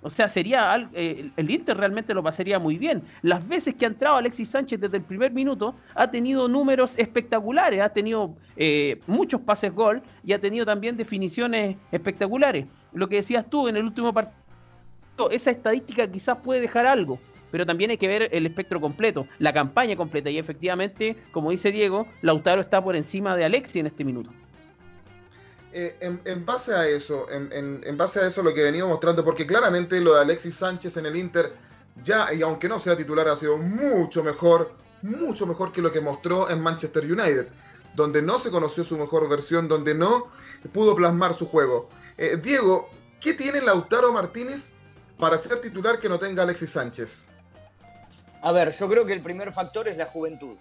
O 0.02 0.08
sea, 0.08 0.28
sería 0.28 0.88
eh, 0.94 1.30
el 1.36 1.50
Inter 1.50 1.76
realmente 1.76 2.14
lo 2.14 2.22
pasaría 2.22 2.58
muy 2.58 2.78
bien. 2.78 3.02
Las 3.22 3.46
veces 3.46 3.74
que 3.74 3.84
ha 3.84 3.88
entrado 3.88 4.16
Alexis 4.16 4.48
Sánchez 4.48 4.80
desde 4.80 4.96
el 4.96 5.02
primer 5.02 5.30
minuto, 5.32 5.74
ha 5.94 6.10
tenido 6.10 6.48
números 6.48 6.94
espectaculares, 6.96 7.80
ha 7.80 7.90
tenido 7.90 8.34
eh, 8.56 8.98
muchos 9.06 9.42
pases 9.42 9.74
gol 9.74 10.00
y 10.24 10.32
ha 10.32 10.38
tenido 10.38 10.64
también 10.64 10.96
definiciones 10.96 11.76
espectaculares. 11.92 12.64
Lo 12.94 13.08
que 13.08 13.16
decías 13.16 13.48
tú 13.48 13.68
en 13.68 13.76
el 13.76 13.84
último 13.84 14.12
partido, 14.12 14.40
esa 15.30 15.50
estadística 15.50 16.10
quizás 16.10 16.38
puede 16.38 16.62
dejar 16.62 16.86
algo, 16.86 17.18
pero 17.50 17.66
también 17.66 17.90
hay 17.90 17.98
que 17.98 18.08
ver 18.08 18.28
el 18.32 18.46
espectro 18.46 18.80
completo, 18.80 19.26
la 19.38 19.52
campaña 19.52 19.96
completa. 19.96 20.30
Y 20.30 20.38
efectivamente, 20.38 21.16
como 21.32 21.50
dice 21.50 21.72
Diego, 21.72 22.06
Lautaro 22.22 22.60
está 22.60 22.82
por 22.82 22.96
encima 22.96 23.36
de 23.36 23.44
Alexis 23.44 23.76
en 23.76 23.86
este 23.86 24.04
minuto. 24.04 24.30
Eh, 25.72 25.96
en, 26.24 26.44
base 26.44 26.74
a 26.74 26.88
eso, 26.88 27.28
en, 27.30 27.96
base 27.96 28.20
a 28.20 28.26
eso 28.26 28.42
lo 28.42 28.52
que 28.52 28.62
venimos 28.62 28.88
mostrando, 28.88 29.24
porque 29.24 29.46
claramente 29.46 30.00
lo 30.00 30.14
de 30.14 30.22
Alexis 30.22 30.56
Sánchez 30.56 30.96
en 30.96 31.06
el 31.06 31.16
Inter, 31.16 31.52
ya, 32.02 32.32
y 32.34 32.42
aunque 32.42 32.68
no 32.68 32.80
sea 32.80 32.96
titular, 32.96 33.28
ha 33.28 33.36
sido 33.36 33.56
mucho 33.56 34.24
mejor, 34.24 34.72
mucho 35.02 35.46
mejor 35.46 35.70
que 35.70 35.80
lo 35.80 35.92
que 35.92 36.00
mostró 36.00 36.50
en 36.50 36.60
Manchester 36.60 37.04
United, 37.04 37.46
donde 37.94 38.20
no 38.20 38.40
se 38.40 38.50
conoció 38.50 38.82
su 38.82 38.98
mejor 38.98 39.28
versión, 39.28 39.68
donde 39.68 39.94
no 39.94 40.32
pudo 40.72 40.96
plasmar 40.96 41.34
su 41.34 41.46
juego. 41.46 41.88
Eh, 42.18 42.36
Diego, 42.42 42.90
¿qué 43.20 43.34
tiene 43.34 43.60
Lautaro 43.60 44.12
Martínez 44.12 44.72
para 45.18 45.38
ser 45.38 45.60
titular 45.60 46.00
que 46.00 46.08
no 46.08 46.18
tenga 46.18 46.42
Alexis 46.42 46.70
Sánchez? 46.70 47.26
A 48.42 48.52
ver, 48.52 48.72
yo 48.72 48.88
creo 48.88 49.04
que 49.04 49.12
el 49.12 49.20
primer 49.20 49.52
factor 49.52 49.88
es 49.88 49.96
la 49.96 50.06
juventud. 50.06 50.56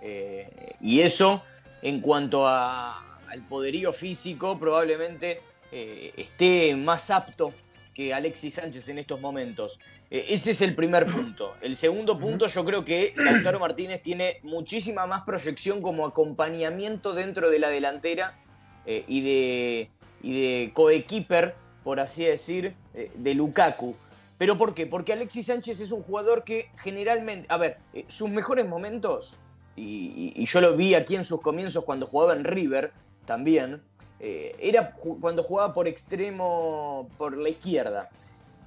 Eh, 0.00 0.74
y 0.80 1.00
eso, 1.00 1.42
en 1.82 2.00
cuanto 2.00 2.46
al 2.46 3.42
poderío 3.48 3.92
físico, 3.92 4.58
probablemente 4.58 5.40
eh, 5.72 6.12
esté 6.16 6.76
más 6.76 7.10
apto 7.10 7.52
que 7.92 8.14
Alexis 8.14 8.54
Sánchez 8.54 8.88
en 8.88 8.98
estos 8.98 9.20
momentos. 9.20 9.80
Eh, 10.10 10.26
ese 10.28 10.52
es 10.52 10.60
el 10.60 10.74
primer 10.74 11.06
punto. 11.06 11.54
El 11.60 11.76
segundo 11.76 12.18
punto, 12.18 12.46
yo 12.46 12.64
creo 12.64 12.84
que 12.84 13.14
Lautaro 13.16 13.58
Martínez 13.58 14.02
tiene 14.02 14.38
muchísima 14.42 15.06
más 15.06 15.22
proyección 15.24 15.82
como 15.82 16.06
acompañamiento 16.06 17.14
dentro 17.14 17.50
de 17.50 17.58
la 17.58 17.68
delantera 17.68 18.38
y 18.86 19.22
de, 19.22 19.90
y 20.22 20.40
de 20.40 20.72
coequiper, 20.74 21.54
por 21.82 21.98
así 21.98 22.24
decir, 22.24 22.74
de 22.92 23.34
Lukaku. 23.34 23.96
¿Pero 24.38 24.58
por 24.58 24.74
qué? 24.74 24.86
Porque 24.86 25.12
Alexis 25.12 25.46
Sánchez 25.46 25.80
es 25.80 25.92
un 25.92 26.02
jugador 26.02 26.44
que 26.44 26.70
generalmente, 26.76 27.46
a 27.48 27.56
ver, 27.56 27.78
eh, 27.92 28.04
sus 28.08 28.30
mejores 28.30 28.66
momentos, 28.66 29.36
y, 29.76 30.44
yo 30.44 30.60
lo 30.60 30.76
vi 30.76 30.94
aquí 30.94 31.16
en 31.16 31.24
sus 31.24 31.40
comienzos 31.40 31.84
cuando 31.84 32.06
jugaba 32.06 32.32
en 32.32 32.44
River 32.44 32.92
también, 33.26 33.82
eh, 34.20 34.56
era 34.60 34.94
cuando 35.20 35.42
jugaba 35.42 35.74
por 35.74 35.86
extremo, 35.88 37.08
por 37.16 37.36
la 37.36 37.48
izquierda. 37.48 38.10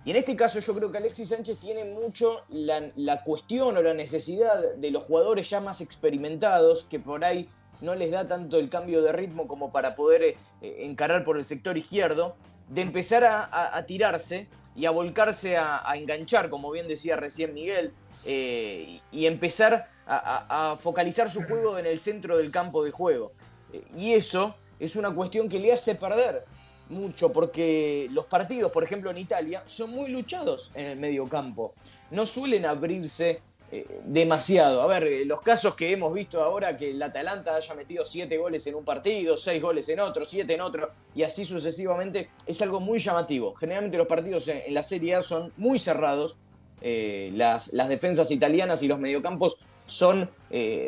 Y 0.05 0.11
en 0.11 0.17
este 0.17 0.37
caso 0.37 0.59
yo 0.59 0.73
creo 0.73 0.91
que 0.91 0.99
Alexis 0.99 1.29
Sánchez 1.29 1.57
tiene 1.57 1.83
mucho 1.83 2.43
la, 2.49 3.23
cuestión 3.23 3.75
o 3.75 3.81
la 3.81 3.93
necesidad 3.93 4.75
de 4.77 4.91
los 4.91 5.03
jugadores 5.03 5.49
ya 5.49 5.59
más 5.59 5.81
experimentados, 5.81 6.85
que 6.85 6.99
por 6.99 7.25
ahí 7.25 7.49
no 7.81 7.93
les 7.93 8.11
da 8.11 8.27
tanto 8.27 8.57
el 8.57 8.69
cambio 8.69 9.01
de 9.01 9.11
ritmo 9.11 9.47
como 9.47 9.71
para 9.71 9.95
poder 9.95 10.23
eh, 10.23 10.35
encarar 10.61 11.25
por 11.25 11.37
el 11.37 11.43
sector 11.43 11.77
izquierdo, 11.77 12.35
de 12.69 12.81
empezar 12.81 13.23
a 13.23 13.85
tirarse 13.85 14.47
y 14.77 14.85
a 14.85 14.91
volcarse 14.91 15.57
a, 15.57 15.91
enganchar, 15.95 16.51
como 16.51 16.69
bien 16.69 16.87
decía 16.87 17.15
recién 17.15 17.55
Miguel, 17.55 17.91
eh, 18.25 19.01
y 19.11 19.25
empezar 19.25 19.87
a, 20.05 20.77
focalizar 20.79 21.31
su 21.31 21.41
juego 21.43 21.79
en 21.79 21.87
el 21.87 21.97
centro 21.99 22.37
del 22.37 22.51
campo 22.51 22.83
de 22.83 22.91
juego. 22.91 23.31
Eh, 23.73 23.83
y 23.97 24.13
eso 24.13 24.55
es 24.79 24.95
una 24.95 25.13
cuestión 25.13 25.49
que 25.49 25.59
le 25.59 25.73
hace 25.73 25.95
perder 25.95 26.45
mucho, 26.89 27.33
porque 27.33 28.07
los 28.11 28.25
partidos, 28.25 28.71
por 28.71 28.83
ejemplo 28.83 29.09
en 29.09 29.17
Italia, 29.17 29.63
son 29.65 29.89
muy 29.89 30.11
luchados 30.11 30.71
en 30.75 30.85
el 30.85 30.99
medio 30.99 31.27
campo. 31.27 31.73
No 32.11 32.27
suelen 32.27 32.65
abrirse 32.67 33.41
eh, 33.69 33.85
demasiado. 34.05 34.81
A 34.81 34.87
ver, 34.87 35.03
eh, 35.03 35.25
los 35.25 35.41
casos 35.41 35.75
que 35.75 35.91
hemos 35.91 36.13
visto 36.13 36.41
ahora, 36.41 36.77
que 36.77 36.91
el 36.91 37.03
Atalanta 37.03 37.53
haya 37.53 37.73
metido 37.75 38.05
siete 38.05 38.37
goles 38.37 38.65
en 38.65 38.75
un 38.75 38.85
partido, 38.85 39.35
seis 39.35 39.61
goles 39.61 39.89
en 39.89 39.99
otro, 39.99 40.23
siete 40.23 40.53
en 40.53 40.61
otro, 40.61 40.89
y 41.13 41.23
así 41.23 41.43
sucesivamente, 41.43 42.29
es 42.45 42.61
algo 42.61 42.79
muy 42.79 42.97
llamativo. 42.97 43.53
Generalmente 43.55 43.97
los 43.97 44.07
partidos 44.07 44.47
en, 44.47 44.73
la 44.73 44.81
Serie 44.81 45.15
A 45.15 45.21
son 45.21 45.51
muy 45.57 45.79
cerrados, 45.79 46.37
eh, 46.79 47.31
las, 47.35 47.71
defensas 47.89 48.31
italianas 48.31 48.81
y 48.83 48.87
los 48.87 48.99
mediocampos 48.99 49.57
son 49.85 50.29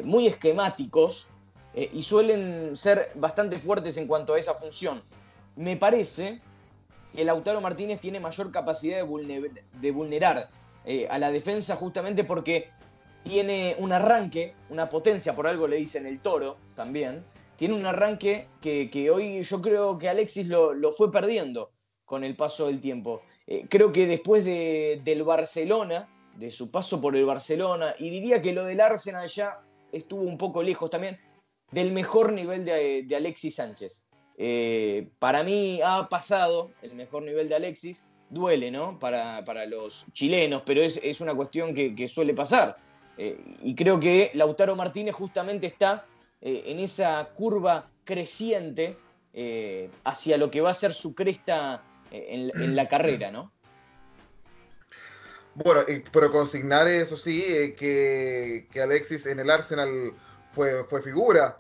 muy 0.03 0.27
esquemáticos 0.27 1.27
y 1.74 2.03
suelen 2.03 2.75
ser 2.75 3.12
bastante 3.15 3.57
fuertes 3.57 3.95
en 3.95 4.07
cuanto 4.07 4.33
a 4.33 4.39
esa 4.39 4.53
función. 4.53 5.01
Me 5.55 5.77
parece 5.77 6.41
que 7.15 7.24
Lautaro 7.24 7.62
Martínez 7.62 8.01
tiene 8.01 8.19
mayor 8.19 8.51
capacidad 8.51 8.98
de 8.98 9.91
vulnerar 9.91 10.50
eh, 10.86 11.07
a 11.09 11.19
la 11.19 11.31
defensa 11.31 11.75
justamente 11.75 12.24
porque 12.24 12.69
tiene 13.24 13.75
un 13.79 13.91
arranque, 13.91 14.55
una 14.69 14.89
potencia, 14.89 15.36
por 15.36 15.48
algo 15.48 15.67
le 15.67 15.77
dicen 15.77 16.05
el 16.05 16.19
toro 16.19 16.57
también, 16.75 17.24
tiene 17.57 17.74
un 17.74 17.86
arranque 17.86 18.48
que, 18.62 19.12
hoy 19.12 19.43
yo 19.43 19.62
creo 19.62 19.98
que 19.98 20.07
Alexis 20.07 20.48
lo, 20.48 20.91
fue 20.91 21.12
perdiendo 21.12 21.71
con 22.05 22.24
el 22.24 22.36
paso 22.36 22.67
del 22.67 22.79
tiempo. 22.79 23.21
Eh, 23.45 23.65
creo 23.69 23.91
que 23.91 24.07
después 24.07 24.45
del 24.45 25.24
Barcelona, 25.24 26.07
de 26.38 26.50
su 26.51 26.71
paso 26.71 27.01
por 27.01 27.15
el 27.15 27.25
Barcelona, 27.25 27.95
y 28.00 28.09
diría 28.09 28.41
que 28.41 28.53
lo 28.53 28.63
del 28.63 28.79
Arsenal 28.79 29.27
ya 29.27 29.59
estuvo 29.91 30.21
un 30.21 30.38
poco 30.38 30.63
lejos 30.63 30.89
también 30.89 31.19
del 31.71 31.91
mejor 31.91 32.33
nivel 32.33 32.65
de, 32.65 33.05
Alexis 33.15 33.55
Sánchez. 33.55 34.05
Eh, 34.38 35.09
para 35.19 35.43
mí 35.43 35.81
ha 35.83 36.07
pasado 36.07 36.71
el 36.81 36.93
mejor 36.95 37.24
nivel 37.24 37.50
de 37.50 37.55
Alexis, 37.55 38.09
duele, 38.29 38.71
¿no? 38.71 39.00
Para, 39.00 39.65
los 39.65 40.05
chilenos, 40.13 40.63
pero 40.65 40.81
es, 40.81 41.21
una 41.21 41.33
cuestión 41.36 41.74
que, 41.74 42.07
suele 42.07 42.33
pasar. 42.33 42.77
Eh, 43.17 43.38
y 43.62 43.75
creo 43.75 44.00
que 44.00 44.31
Lautaro 44.33 44.75
Martínez 44.75 45.13
justamente 45.15 45.67
está 45.67 46.05
eh, 46.41 46.63
en 46.67 46.79
esa 46.79 47.29
curva 47.36 47.89
creciente 48.05 48.98
eh, 49.33 49.89
hacia 50.05 50.38
lo 50.38 50.50
que 50.50 50.62
va 50.62 50.69
a 50.69 50.74
ser 50.74 50.93
su 50.93 51.13
cresta 51.13 51.83
en, 52.12 52.75
la 52.75 52.88
carrera, 52.88 53.29
¿no? 53.29 53.51
Bueno, 55.53 55.81
pero 56.12 56.31
consignar 56.31 56.88
eso 56.88 57.17
sí, 57.17 57.75
que, 57.77 58.67
Alexis 58.81 59.25
en 59.25 59.39
el 59.39 59.50
Arsenal 59.50 60.13
fue, 60.53 60.86
fue 60.86 61.01
figura. 61.01 61.57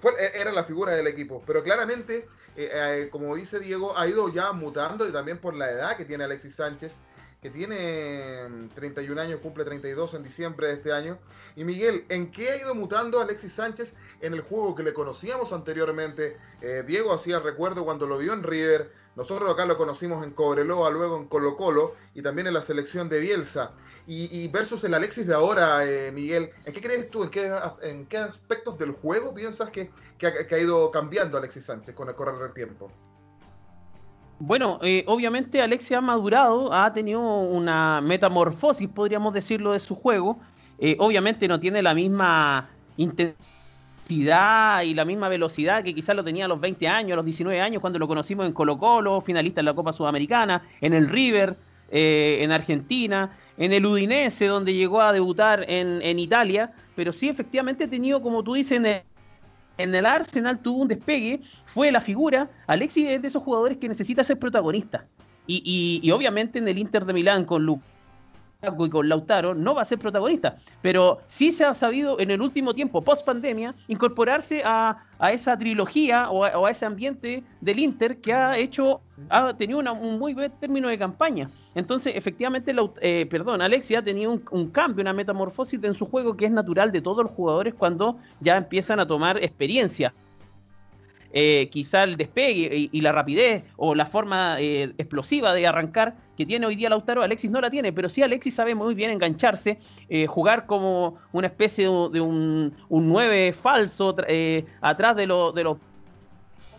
Fue, 0.00 0.12
era 0.34 0.52
la 0.52 0.64
figura 0.64 0.94
del 0.94 1.06
equipo, 1.06 1.42
pero 1.46 1.62
claramente 1.64 2.26
eh, 2.56 2.70
eh, 2.72 3.08
como 3.10 3.34
dice 3.34 3.58
Diego, 3.60 3.96
ha 3.96 4.06
ido 4.06 4.28
ya 4.32 4.52
mutando 4.52 5.08
y 5.08 5.12
también 5.12 5.38
por 5.38 5.54
la 5.54 5.70
edad 5.70 5.96
que 5.96 6.04
tiene 6.04 6.24
Alexis 6.24 6.54
Sánchez, 6.54 6.96
que 7.42 7.50
tiene 7.50 8.68
31 8.76 9.14
mm, 9.14 9.18
años, 9.18 9.40
cumple 9.40 9.64
32 9.64 10.14
en 10.14 10.22
diciembre 10.22 10.68
de 10.68 10.74
este 10.74 10.92
año. 10.92 11.18
Y 11.56 11.64
Miguel, 11.64 12.06
¿en 12.08 12.30
qué 12.30 12.50
ha 12.50 12.56
ido 12.56 12.74
mutando 12.74 13.20
Alexis 13.20 13.52
Sánchez 13.52 13.94
en 14.20 14.32
el 14.32 14.42
juego 14.42 14.76
que 14.76 14.84
le 14.84 14.94
conocíamos 14.94 15.52
anteriormente? 15.52 16.36
Eh, 16.60 16.84
Diego 16.86 17.12
hacía 17.12 17.40
recuerdo 17.40 17.84
cuando 17.84 18.06
lo 18.06 18.16
vio 18.16 18.32
en 18.32 18.44
River, 18.44 18.92
nosotros 19.16 19.52
acá 19.52 19.66
lo 19.66 19.76
conocimos 19.76 20.24
en 20.24 20.30
Cobreloa, 20.30 20.90
luego 20.90 21.18
en 21.18 21.26
Colo 21.26 21.56
Colo 21.56 21.96
y 22.14 22.22
también 22.22 22.46
en 22.46 22.54
la 22.54 22.62
selección 22.62 23.08
de 23.08 23.18
Bielsa. 23.18 23.72
Y, 24.06 24.48
versus 24.48 24.82
el 24.82 24.94
Alexis 24.94 25.28
de 25.28 25.34
ahora, 25.34 25.84
eh, 25.84 26.10
Miguel, 26.10 26.50
¿en 26.64 26.72
qué 26.72 26.80
crees 26.80 27.08
tú? 27.08 27.22
¿En 27.22 27.30
qué, 27.30 27.52
en 27.82 28.06
qué 28.06 28.18
aspectos 28.18 28.76
del 28.76 28.90
juego 28.90 29.32
piensas 29.32 29.70
que, 29.70 29.90
ha, 30.22 30.58
ido 30.58 30.90
cambiando 30.90 31.38
Alexis 31.38 31.66
Sánchez 31.66 31.94
con 31.94 32.08
el 32.08 32.14
correr 32.16 32.36
del 32.36 32.52
tiempo? 32.52 32.90
Bueno, 34.44 34.80
eh, 34.82 35.04
obviamente 35.06 35.62
Alexis 35.62 35.92
ha 35.92 36.00
madurado, 36.00 36.72
ha 36.72 36.92
tenido 36.92 37.20
una 37.20 38.00
metamorfosis, 38.00 38.88
podríamos 38.88 39.32
decirlo, 39.32 39.70
de 39.70 39.78
su 39.78 39.94
juego. 39.94 40.36
Eh, 40.80 40.96
obviamente 40.98 41.46
no 41.46 41.60
tiene 41.60 41.80
la 41.80 41.94
misma 41.94 42.68
intensidad 42.96 44.82
y 44.82 44.94
la 44.94 45.04
misma 45.04 45.28
velocidad 45.28 45.84
que 45.84 45.94
quizás 45.94 46.16
lo 46.16 46.24
tenía 46.24 46.46
a 46.46 46.48
los 46.48 46.60
20 46.60 46.88
años, 46.88 47.12
a 47.12 47.16
los 47.16 47.24
19 47.24 47.60
años, 47.60 47.80
cuando 47.80 48.00
lo 48.00 48.08
conocimos 48.08 48.44
en 48.44 48.52
Colo 48.52 48.78
Colo, 48.78 49.20
finalista 49.20 49.60
en 49.60 49.66
la 49.66 49.74
Copa 49.74 49.92
Sudamericana, 49.92 50.60
en 50.80 50.92
el 50.92 51.08
River, 51.08 51.54
eh, 51.92 52.38
en 52.40 52.50
Argentina, 52.50 53.38
en 53.56 53.72
el 53.72 53.86
Udinese, 53.86 54.48
donde 54.48 54.74
llegó 54.74 55.02
a 55.02 55.12
debutar 55.12 55.64
en, 55.68 56.18
Italia, 56.18 56.72
pero 56.96 57.12
sí 57.12 57.28
efectivamente 57.28 57.84
ha 57.84 57.88
tenido, 57.88 58.20
como 58.20 58.42
tú 58.42 58.54
dices, 58.54 58.72
en 58.72 58.86
el, 58.86 59.02
Arsenal 60.06 60.60
tuvo 60.60 60.82
un 60.82 60.88
despegue, 60.88 61.40
fue 61.66 61.90
la 61.90 62.00
figura, 62.00 62.50
Alexis 62.66 63.08
es 63.08 63.22
de 63.22 63.28
esos 63.28 63.42
jugadores 63.42 63.78
que 63.78 63.88
necesita 63.88 64.24
ser 64.24 64.38
protagonista. 64.38 65.06
Y, 65.46 66.00
y 66.02 66.10
obviamente 66.12 66.60
en 66.60 66.68
el 66.68 66.78
Inter 66.78 67.04
de 67.04 67.12
Milán 67.12 67.44
con 67.44 67.66
Luke 67.66 67.84
y 68.62 68.90
con 68.90 69.08
Lautaro 69.08 69.54
no 69.54 69.74
va 69.74 69.82
a 69.82 69.84
ser 69.84 69.98
protagonista, 69.98 70.56
pero 70.80 71.20
sí 71.26 71.50
se 71.50 71.64
ha 71.64 71.74
sabido 71.74 72.20
en 72.20 72.30
el 72.30 72.40
último 72.40 72.72
tiempo, 72.74 73.02
post 73.02 73.24
pandemia, 73.26 73.74
incorporarse 73.88 74.62
a, 74.64 75.04
esa 75.32 75.56
trilogía 75.58 76.30
o 76.30 76.44
a, 76.44 76.70
ese 76.70 76.86
ambiente 76.86 77.42
del 77.60 77.80
Inter 77.80 78.18
que 78.18 78.32
ha 78.32 78.56
hecho, 78.56 79.00
ha 79.30 79.52
tenido 79.54 79.80
un 79.80 80.18
muy 80.18 80.34
buen 80.34 80.50
término 80.60 80.88
de 80.88 80.98
campaña. 80.98 81.50
Entonces, 81.74 82.14
efectivamente, 82.14 82.74
eh, 83.00 83.26
perdón, 83.26 83.62
Alexia 83.62 83.98
ha 83.98 84.02
tenido 84.02 84.40
un, 84.50 84.70
cambio, 84.70 85.02
una 85.02 85.12
metamorfosis 85.12 85.82
en 85.82 85.94
su 85.94 86.06
juego 86.06 86.36
que 86.36 86.46
es 86.46 86.52
natural 86.52 86.92
de 86.92 87.00
todos 87.00 87.24
los 87.24 87.32
jugadores 87.32 87.74
cuando 87.74 88.18
ya 88.40 88.56
empiezan 88.56 89.00
a 89.00 89.06
tomar 89.06 89.38
experiencia. 89.42 90.14
Eh, 91.34 91.70
quizá 91.70 92.04
el 92.04 92.18
despegue 92.18 92.90
y, 92.92 93.00
la 93.00 93.10
rapidez 93.10 93.64
o 93.76 93.94
la 93.94 94.04
forma 94.04 94.60
eh, 94.60 94.92
explosiva 94.98 95.54
de 95.54 95.66
arrancar 95.66 96.14
que 96.36 96.44
tiene 96.44 96.66
hoy 96.66 96.76
día 96.76 96.90
Lautaro, 96.90 97.22
Alexis 97.22 97.50
no 97.50 97.58
la 97.58 97.70
tiene, 97.70 97.90
pero 97.90 98.10
sí 98.10 98.22
Alexis 98.22 98.54
sabe 98.54 98.74
muy 98.74 98.94
bien 98.94 99.10
engancharse, 99.10 99.78
eh, 100.10 100.26
jugar 100.26 100.66
como 100.66 101.16
una 101.32 101.46
especie 101.46 101.84
de, 101.86 102.20
un, 102.20 102.74
un 102.90 103.08
9 103.08 103.54
falso 103.54 104.14
atrás 104.82 105.16
de, 105.16 105.22
de 105.22 105.64
los 105.64 105.78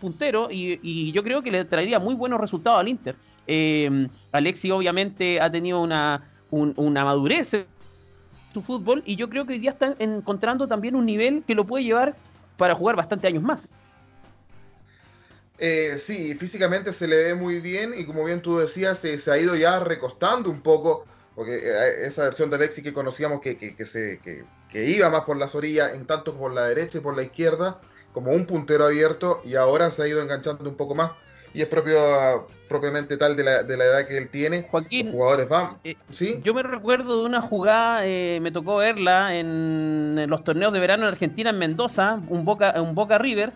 punteros 0.00 0.50
y, 0.52 1.10
yo 1.10 1.24
creo 1.24 1.42
que 1.42 1.50
le 1.50 1.64
traería 1.64 1.98
muy 1.98 2.14
buenos 2.14 2.40
resultados 2.40 2.78
al 2.78 2.88
Inter. 2.88 3.16
Alexis 4.30 4.70
obviamente 4.70 5.40
ha 5.40 5.50
tenido 5.50 5.82
una, 5.82 6.30
una 6.50 7.04
madurez 7.04 7.54
en 7.54 7.66
su 8.52 8.62
fútbol 8.62 9.02
y 9.04 9.16
yo 9.16 9.28
creo 9.28 9.46
que 9.46 9.54
hoy 9.54 9.58
día 9.58 9.72
está 9.72 9.96
encontrando 9.98 10.68
también 10.68 10.94
un 10.94 11.06
nivel 11.06 11.42
que 11.44 11.56
lo 11.56 11.64
puede 11.64 11.82
llevar 11.82 12.14
para 12.56 12.76
jugar 12.76 12.94
bastante 12.94 13.26
años 13.26 13.42
más. 13.42 13.68
Eh, 15.58 15.98
sí, 15.98 16.34
físicamente 16.34 16.92
se 16.92 17.06
le 17.06 17.16
ve 17.24 17.34
muy 17.34 17.60
bien 17.60 17.92
y 17.96 18.04
como 18.04 18.24
bien 18.24 18.42
tú 18.42 18.58
decías, 18.58 18.98
se, 18.98 19.30
ha 19.30 19.38
ido 19.38 19.54
ya 19.54 19.78
recostando 19.80 20.50
un 20.50 20.60
poco, 20.60 21.04
porque 21.34 21.56
eh, 21.56 22.06
esa 22.06 22.24
versión 22.24 22.50
de 22.50 22.56
Alexis 22.56 22.82
que 22.82 22.92
conocíamos 22.92 23.40
que, 23.40 23.56
que, 23.56 23.84
se, 23.84 24.20
que, 24.20 24.44
iba 24.84 25.08
más 25.10 25.22
por 25.22 25.36
las 25.36 25.54
orillas, 25.54 25.94
en 25.94 26.06
tanto 26.06 26.36
por 26.36 26.52
la 26.52 26.64
derecha 26.64 26.98
y 26.98 27.00
por 27.00 27.16
la 27.16 27.22
izquierda, 27.22 27.80
como 28.12 28.32
un 28.32 28.46
puntero 28.46 28.86
abierto, 28.86 29.42
y 29.44 29.54
ahora 29.54 29.90
se 29.90 30.02
ha 30.02 30.08
ido 30.08 30.20
enganchando 30.20 30.68
un 30.68 30.76
poco 30.76 30.96
más. 30.96 31.12
y 31.52 31.62
es 31.62 31.68
propio 31.68 32.48
propiamente 32.68 33.16
tal 33.16 33.36
de 33.36 33.44
la, 33.44 33.62
de 33.62 33.76
la 33.76 33.84
edad 33.84 34.08
que 34.08 34.18
él 34.18 34.28
tiene. 34.28 34.66
Joaquín, 34.68 35.06
Los 35.06 35.14
jugadores 35.14 35.48
van. 35.48 35.78
eh, 35.84 35.94
¿Sí? 36.10 36.40
Yo 36.42 36.52
me 36.52 36.64
recuerdo 36.64 37.20
de 37.20 37.26
una 37.26 37.40
jugada, 37.40 38.04
eh, 38.04 38.40
me 38.42 38.50
tocó 38.50 38.78
verla 38.78 39.36
en, 39.36 40.16
en 40.18 40.28
los 40.28 40.42
torneos 40.42 40.72
de 40.72 40.80
verano 40.80 41.04
en 41.04 41.10
Argentina, 41.12 41.50
en 41.50 41.58
Mendoza, 41.58 42.20
un 42.28 42.44
Boca, 42.44 42.74
un 42.82 42.96
Boca 42.96 43.18
River, 43.18 43.52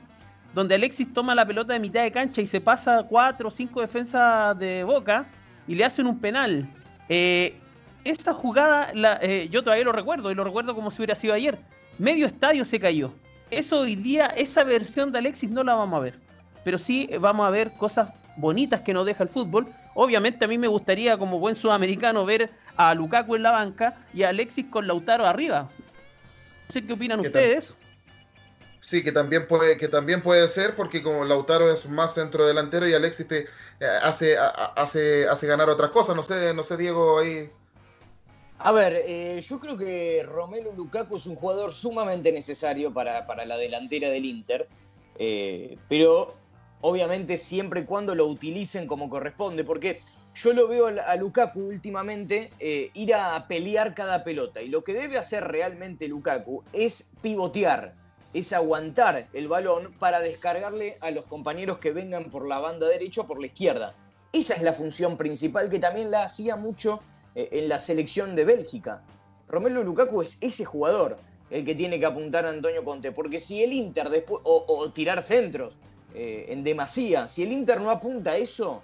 donde 0.54 0.74
Alexis 0.74 1.12
toma 1.12 1.34
la 1.34 1.46
pelota 1.46 1.72
de 1.72 1.78
mitad 1.78 2.02
de 2.02 2.10
cancha 2.12 2.40
y 2.40 2.46
se 2.46 2.60
pasa 2.60 3.04
cuatro 3.08 3.48
o 3.48 3.50
cinco 3.50 3.80
defensas 3.80 4.58
de 4.58 4.82
Boca 4.84 5.26
y 5.66 5.74
le 5.74 5.84
hacen 5.84 6.06
un 6.06 6.18
penal. 6.18 6.66
Eh, 7.08 7.54
esa 8.04 8.32
jugada, 8.32 8.90
la- 8.94 9.18
eh, 9.22 9.48
yo 9.50 9.62
todavía 9.62 9.84
lo 9.84 9.92
recuerdo 9.92 10.30
y 10.30 10.34
lo 10.34 10.44
recuerdo 10.44 10.74
como 10.74 10.90
si 10.90 10.98
hubiera 10.98 11.14
sido 11.14 11.34
ayer. 11.34 11.58
Medio 11.98 12.26
estadio 12.26 12.64
se 12.64 12.80
cayó. 12.80 13.12
Eso 13.50 13.80
hoy 13.80 13.96
día, 13.96 14.26
esa 14.26 14.64
versión 14.64 15.12
de 15.12 15.18
Alexis 15.18 15.50
no 15.50 15.62
la 15.64 15.74
vamos 15.74 15.96
a 15.98 16.00
ver. 16.00 16.14
Pero 16.64 16.78
sí 16.78 17.08
vamos 17.20 17.46
a 17.46 17.50
ver 17.50 17.72
cosas 17.72 18.10
bonitas 18.36 18.80
que 18.82 18.92
nos 18.92 19.04
deja 19.06 19.22
el 19.22 19.28
fútbol. 19.28 19.66
Obviamente 19.94 20.44
a 20.44 20.48
mí 20.48 20.58
me 20.58 20.68
gustaría, 20.68 21.16
como 21.18 21.38
buen 21.38 21.56
sudamericano, 21.56 22.24
ver 22.24 22.50
a 22.76 22.94
Lukaku 22.94 23.34
en 23.36 23.42
la 23.42 23.50
banca 23.50 23.96
y 24.14 24.22
a 24.22 24.28
Alexis 24.28 24.66
con 24.66 24.86
Lautaro 24.86 25.26
arriba. 25.26 25.62
No 26.68 26.72
sé 26.72 26.84
qué 26.84 26.92
opinan 26.92 27.20
ustedes. 27.20 27.74
Sí, 28.88 29.04
que 29.04 29.12
también 29.12 29.46
puede, 29.46 29.76
que 29.76 29.86
también 29.86 30.22
puede 30.22 30.48
ser, 30.48 30.74
porque 30.74 31.02
como 31.02 31.22
Lautaro 31.26 31.70
es 31.70 31.86
más 31.90 32.14
centro 32.14 32.46
delantero 32.46 32.88
y 32.88 32.94
Alexis 32.94 33.28
te 33.28 33.40
eh, 33.40 33.86
hace, 34.02 34.38
hace, 34.38 35.28
hace 35.28 35.46
ganar 35.46 35.68
otras 35.68 35.90
cosas. 35.90 36.16
No 36.16 36.22
sé, 36.22 36.54
no 36.54 36.62
sé, 36.62 36.78
Diego, 36.78 37.18
ahí. 37.18 37.50
A 38.56 38.72
ver, 38.72 39.02
eh, 39.06 39.42
yo 39.42 39.60
creo 39.60 39.76
que 39.76 40.22
Romelu 40.26 40.72
Lukaku 40.72 41.18
es 41.18 41.26
un 41.26 41.34
jugador 41.34 41.74
sumamente 41.74 42.32
necesario 42.32 42.90
para, 42.90 43.26
para 43.26 43.44
la 43.44 43.58
delantera 43.58 44.08
del 44.08 44.24
Inter, 44.24 44.66
eh, 45.18 45.76
pero 45.90 46.34
obviamente 46.80 47.36
siempre 47.36 47.80
y 47.80 47.84
cuando 47.84 48.14
lo 48.14 48.24
utilicen 48.24 48.86
como 48.86 49.10
corresponde, 49.10 49.64
porque 49.64 50.00
yo 50.34 50.54
lo 50.54 50.66
veo 50.66 50.86
a 50.86 51.14
Lukaku 51.16 51.60
últimamente 51.60 52.52
ir 52.94 53.14
a 53.14 53.46
pelear 53.48 53.94
cada 53.94 54.24
pelota, 54.24 54.62
y 54.62 54.68
lo 54.68 54.82
que 54.82 54.94
debe 54.94 55.18
hacer 55.18 55.44
realmente 55.44 56.08
Lukaku 56.08 56.64
es 56.72 57.10
pivotear, 57.20 57.92
es 58.34 58.52
aguantar 58.52 59.28
el 59.32 59.48
balón 59.48 59.92
para 59.98 60.20
descargarle 60.20 60.98
a 61.00 61.10
los 61.10 61.26
compañeros 61.26 61.78
que 61.78 61.92
vengan 61.92 62.30
por 62.30 62.46
la 62.46 62.58
banda 62.58 62.86
derecha 62.86 63.22
o 63.22 63.26
por 63.26 63.40
la 63.40 63.46
izquierda. 63.46 63.94
Esa 64.32 64.54
es 64.54 64.62
la 64.62 64.72
función 64.72 65.16
principal 65.16 65.70
que 65.70 65.78
también 65.78 66.10
la 66.10 66.24
hacía 66.24 66.56
mucho 66.56 67.00
eh, 67.34 67.48
en 67.52 67.68
la 67.68 67.80
selección 67.80 68.34
de 68.36 68.44
Bélgica. 68.44 69.02
Romelu 69.48 69.82
Lukaku 69.82 70.22
es 70.22 70.36
ese 70.40 70.64
jugador 70.64 71.18
el 71.50 71.64
que 71.64 71.74
tiene 71.74 71.98
que 71.98 72.04
apuntar 72.04 72.44
a 72.44 72.50
Antonio 72.50 72.84
Conte, 72.84 73.10
porque 73.12 73.40
si 73.40 73.62
el 73.62 73.72
Inter 73.72 74.10
después, 74.10 74.42
o, 74.44 74.90
tirar 74.90 75.22
centros 75.22 75.74
eh, 76.14 76.46
en 76.50 76.62
demasía, 76.62 77.26
si 77.26 77.42
el 77.42 77.52
Inter 77.52 77.80
no 77.80 77.90
apunta 77.90 78.32
a 78.32 78.36
eso, 78.36 78.82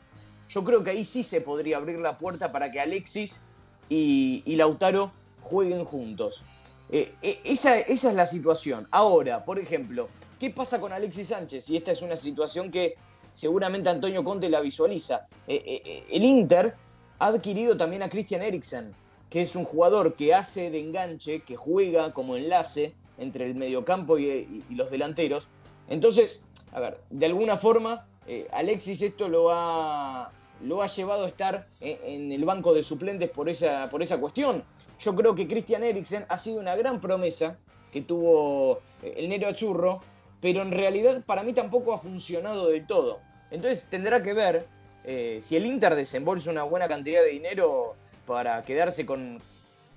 yo 0.49 0.65
creo 0.65 0.83
que 0.83 0.91
ahí 0.91 1.05
sí 1.05 1.23
se 1.23 1.43
podría 1.43 1.77
abrir 1.77 1.99
la 1.99 2.17
puerta 2.17 2.53
para 2.53 2.73
que 2.73 2.81
Alexis 2.81 3.43
y, 3.91 4.43
y 4.47 4.57
Lautaro 4.57 5.13
jueguen 5.43 5.85
juntos. 5.85 6.43
Eh, 6.91 7.15
eh, 7.23 7.41
esa, 7.45 7.79
esa 7.79 8.11
es 8.11 8.15
la 8.15 8.27
situación. 8.27 8.87
Ahora, 8.91 9.45
por 9.45 9.59
ejemplo, 9.59 10.09
¿qué 10.39 10.51
pasa 10.51 10.81
con 10.81 10.93
Alexis 10.93 11.29
Sánchez? 11.29 11.69
Y 11.71 11.77
esta 11.77 11.93
es 11.93 12.03
una 12.03 12.17
situación 12.17 12.71
que 12.71 12.95
seguramente 13.33 13.89
Antonio 13.89 14.23
Conte 14.23 14.49
la 14.49 14.61
visualiza. 14.61 15.27
Eh, 15.49 16.05
el 16.11 16.25
Inter 16.25 16.75
ha 17.19 17.27
adquirido 17.29 17.77
también 17.77 18.03
a 18.03 18.09
Christian 18.11 18.43
Eriksen, 18.43 18.95
que 19.31 19.41
es 19.41 19.57
un 19.57 19.65
jugador 19.65 20.15
que 20.15 20.35
hace 20.35 20.71
de 20.71 20.81
enganche, 20.81 21.43
que 21.43 21.57
juega 21.57 22.13
como 22.13 22.37
enlace 22.37 22.95
entre 23.19 23.47
el 23.47 23.55
mediocampo 23.55 24.19
y, 24.19 24.27
y- 24.29 24.65
y 24.71 24.75
los 24.75 24.91
delanteros. 24.91 25.49
Entonces, 25.89 26.47
a 26.73 26.81
ver, 26.81 27.01
de 27.11 27.27
alguna 27.27 27.57
forma, 27.57 28.07
Alexis 28.53 29.03
esto 29.03 29.29
lo 29.29 29.51
ha, 29.53 30.33
lo 30.63 30.83
ha 30.83 30.87
llevado 30.87 31.25
a 31.25 31.29
estar 31.29 31.67
en, 31.81 31.99
en 32.05 32.33
el 32.33 32.45
banco 32.45 32.73
de 32.75 32.83
suplentes 32.83 33.31
por 33.31 33.49
esa, 33.49 33.89
por 33.91 34.03
esa 34.03 34.19
cuestión. 34.21 34.65
Yo 34.99 35.15
creo 35.15 35.35
que 35.35 35.47
Christian 35.47 35.83
Eriksen 35.83 36.25
ha 36.29 36.39
sido 36.39 36.61
una 36.61 36.77
gran 36.77 37.01
promesa 37.01 37.59
que 37.93 38.03
tuvo 38.03 38.81
eh, 39.03 39.15
el 39.17 39.29
Nero 39.29 39.49
Achurro, 39.49 40.01
pero 40.41 40.63
en 40.63 40.71
realidad 40.71 41.23
para 41.25 41.43
mí 41.43 41.53
tampoco 41.53 41.93
ha 41.93 41.99
funcionado 41.99 42.69
del 42.69 42.87
todo. 42.87 43.21
Entonces 43.51 43.87
tendrá 43.91 44.23
que 44.23 44.33
ver 44.33 44.67
eh, 45.05 45.39
si 45.43 45.57
el 45.57 45.67
Inter 45.67 45.95
desembolsa 45.95 46.51
una 46.51 46.65
buena 46.65 46.89
cantidad 46.89 47.23
de 47.23 47.31
dinero 47.31 47.95
para 48.27 48.65
quedarse 48.65 49.05
con, 49.05 49.41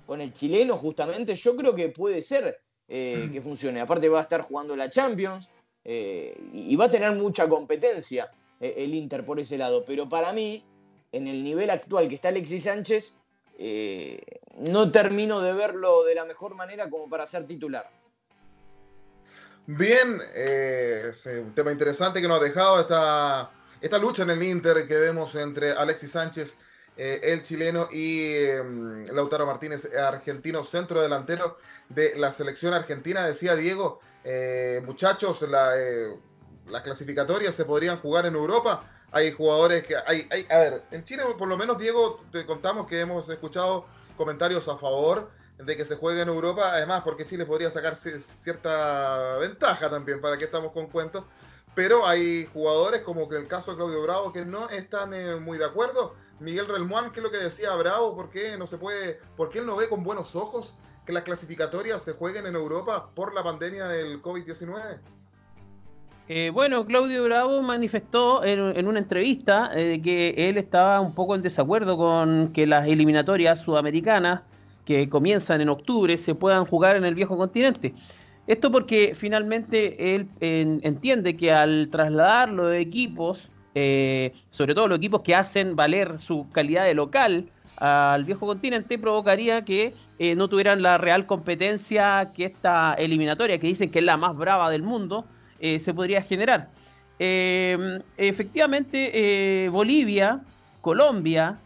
con 0.06 0.20
el 0.20 0.32
chileno 0.32 0.76
justamente, 0.76 1.34
yo 1.34 1.56
creo 1.56 1.74
que 1.74 1.88
puede 1.88 2.22
ser 2.22 2.60
eh, 2.88 3.28
que 3.32 3.40
funcione. 3.40 3.80
Aparte 3.80 4.08
va 4.08 4.20
a 4.20 4.22
estar 4.22 4.42
jugando 4.42 4.74
la 4.76 4.88
Champions 4.88 5.50
eh, 5.84 6.36
y 6.52 6.74
va 6.76 6.86
a 6.86 6.90
tener 6.90 7.12
mucha 7.12 7.48
competencia 7.48 8.26
eh, 8.26 8.47
el 8.60 8.94
Inter 8.94 9.24
por 9.24 9.38
ese 9.40 9.58
lado. 9.58 9.84
Pero 9.86 10.08
para 10.08 10.32
mí, 10.32 10.64
en 11.12 11.28
el 11.28 11.42
nivel 11.44 11.70
actual 11.70 12.08
que 12.08 12.16
está 12.16 12.28
Alexis 12.28 12.64
Sánchez, 12.64 13.16
eh, 13.58 14.20
no 14.58 14.90
termino 14.92 15.40
de 15.40 15.52
verlo 15.52 16.04
de 16.04 16.14
la 16.14 16.24
mejor 16.24 16.54
manera 16.54 16.88
como 16.88 17.08
para 17.08 17.26
ser 17.26 17.46
titular. 17.46 17.90
Bien, 19.66 20.20
eh, 20.34 21.08
es 21.10 21.26
un 21.26 21.54
tema 21.54 21.72
interesante 21.72 22.22
que 22.22 22.28
nos 22.28 22.40
ha 22.40 22.44
dejado 22.44 22.80
esta, 22.80 23.50
esta 23.80 23.98
lucha 23.98 24.22
en 24.22 24.30
el 24.30 24.42
Inter 24.42 24.88
que 24.88 24.96
vemos 24.96 25.34
entre 25.34 25.72
Alexis 25.72 26.12
Sánchez, 26.12 26.56
eh, 26.96 27.20
el 27.22 27.42
chileno, 27.42 27.88
y 27.92 28.22
eh, 28.22 28.62
Lautaro 29.12 29.46
Martínez, 29.46 29.88
argentino, 29.94 30.64
centro 30.64 31.02
delantero 31.02 31.58
de 31.90 32.16
la 32.16 32.32
selección 32.32 32.72
argentina. 32.72 33.26
Decía 33.26 33.54
Diego, 33.56 34.00
eh, 34.24 34.80
muchachos, 34.84 35.42
la, 35.42 35.78
eh, 35.78 36.16
las 36.70 36.82
clasificatorias 36.82 37.54
se 37.54 37.64
podrían 37.64 37.98
jugar 37.98 38.26
en 38.26 38.34
Europa. 38.34 38.84
Hay 39.10 39.32
jugadores 39.32 39.84
que 39.84 39.96
hay, 39.96 40.28
hay, 40.30 40.46
a 40.50 40.58
ver, 40.58 40.82
en 40.90 41.04
Chile 41.04 41.22
por 41.38 41.48
lo 41.48 41.56
menos 41.56 41.78
Diego 41.78 42.22
te 42.30 42.44
contamos 42.44 42.86
que 42.86 43.00
hemos 43.00 43.28
escuchado 43.28 43.86
comentarios 44.16 44.68
a 44.68 44.76
favor 44.76 45.30
de 45.58 45.76
que 45.76 45.84
se 45.84 45.96
juegue 45.96 46.22
en 46.22 46.28
Europa, 46.28 46.72
además 46.72 47.02
porque 47.04 47.26
Chile 47.26 47.44
podría 47.44 47.70
sacarse 47.70 48.18
cierta 48.20 49.38
ventaja 49.38 49.90
también, 49.90 50.20
para 50.20 50.38
que 50.38 50.44
estamos 50.44 50.72
con 50.72 50.86
cuentos, 50.86 51.24
pero 51.74 52.06
hay 52.06 52.46
jugadores 52.52 53.02
como 53.02 53.28
que 53.28 53.36
el 53.36 53.48
caso 53.48 53.72
de 53.72 53.76
Claudio 53.76 54.02
Bravo 54.02 54.32
que 54.32 54.44
no 54.44 54.68
están 54.68 55.14
eh, 55.14 55.36
muy 55.36 55.58
de 55.58 55.64
acuerdo. 55.64 56.14
Miguel 56.40 56.66
Relmuán, 56.66 57.10
¿qué 57.10 57.20
es 57.20 57.24
lo 57.24 57.30
que 57.30 57.38
decía 57.38 57.74
Bravo? 57.74 58.14
¿Por 58.14 58.30
qué 58.30 58.56
no 58.56 58.66
se 58.66 58.78
puede, 58.78 59.20
por 59.36 59.48
qué 59.48 59.58
él 59.58 59.66
no 59.66 59.76
ve 59.76 59.88
con 59.88 60.04
buenos 60.04 60.36
ojos 60.36 60.74
que 61.04 61.12
las 61.12 61.24
clasificatorias 61.24 62.02
se 62.02 62.12
jueguen 62.12 62.46
en 62.46 62.54
Europa 62.54 63.10
por 63.14 63.34
la 63.34 63.42
pandemia 63.42 63.88
del 63.88 64.22
COVID-19? 64.22 65.00
Eh, 66.30 66.50
bueno, 66.50 66.84
Claudio 66.84 67.24
Bravo 67.24 67.62
manifestó 67.62 68.44
en, 68.44 68.86
una 68.86 68.98
entrevista 68.98 69.70
eh, 69.74 70.02
que 70.02 70.34
él 70.36 70.58
estaba 70.58 71.00
un 71.00 71.14
poco 71.14 71.34
en 71.34 71.40
desacuerdo 71.40 71.96
con 71.96 72.52
que 72.52 72.66
las 72.66 72.86
eliminatorias 72.86 73.60
sudamericanas 73.60 74.42
que 74.84 75.08
comienzan 75.08 75.62
en 75.62 75.70
octubre 75.70 76.18
se 76.18 76.34
puedan 76.34 76.66
jugar 76.66 76.96
en 76.96 77.06
el 77.06 77.14
viejo 77.14 77.38
continente. 77.38 77.94
Esto 78.46 78.70
porque 78.70 79.14
finalmente 79.14 80.14
él 80.14 80.28
en- 80.40 80.80
entiende 80.82 81.34
que 81.36 81.50
al 81.50 81.88
trasladar 81.90 82.50
los 82.50 82.74
equipos, 82.74 83.50
eh, 83.74 84.32
sobre 84.50 84.74
todo 84.74 84.86
los 84.86 84.98
equipos 84.98 85.22
que 85.22 85.34
hacen 85.34 85.76
valer 85.76 86.18
su 86.18 86.46
calidad 86.52 86.84
de 86.84 86.94
local 86.94 87.46
al 87.76 88.24
viejo 88.24 88.46
continente, 88.46 88.98
provocaría 88.98 89.64
que 89.64 89.94
eh, 90.18 90.34
no 90.34 90.48
tuvieran 90.48 90.82
la 90.82 90.98
real 90.98 91.24
competencia 91.26 92.32
que 92.34 92.44
esta 92.44 92.92
eliminatoria, 92.94 93.58
que 93.58 93.66
dicen 93.68 93.90
que 93.90 94.00
es 94.00 94.04
la 94.04 94.16
más 94.18 94.36
brava 94.36 94.68
del 94.70 94.82
mundo, 94.82 95.24
eh, 95.60 95.78
se 95.78 95.94
podría 95.94 96.22
generar. 96.22 96.68
Eh, 97.18 98.00
efectivamente, 98.16 99.64
eh, 99.64 99.68
Bolivia, 99.68 100.40
Colombia, 100.80 101.58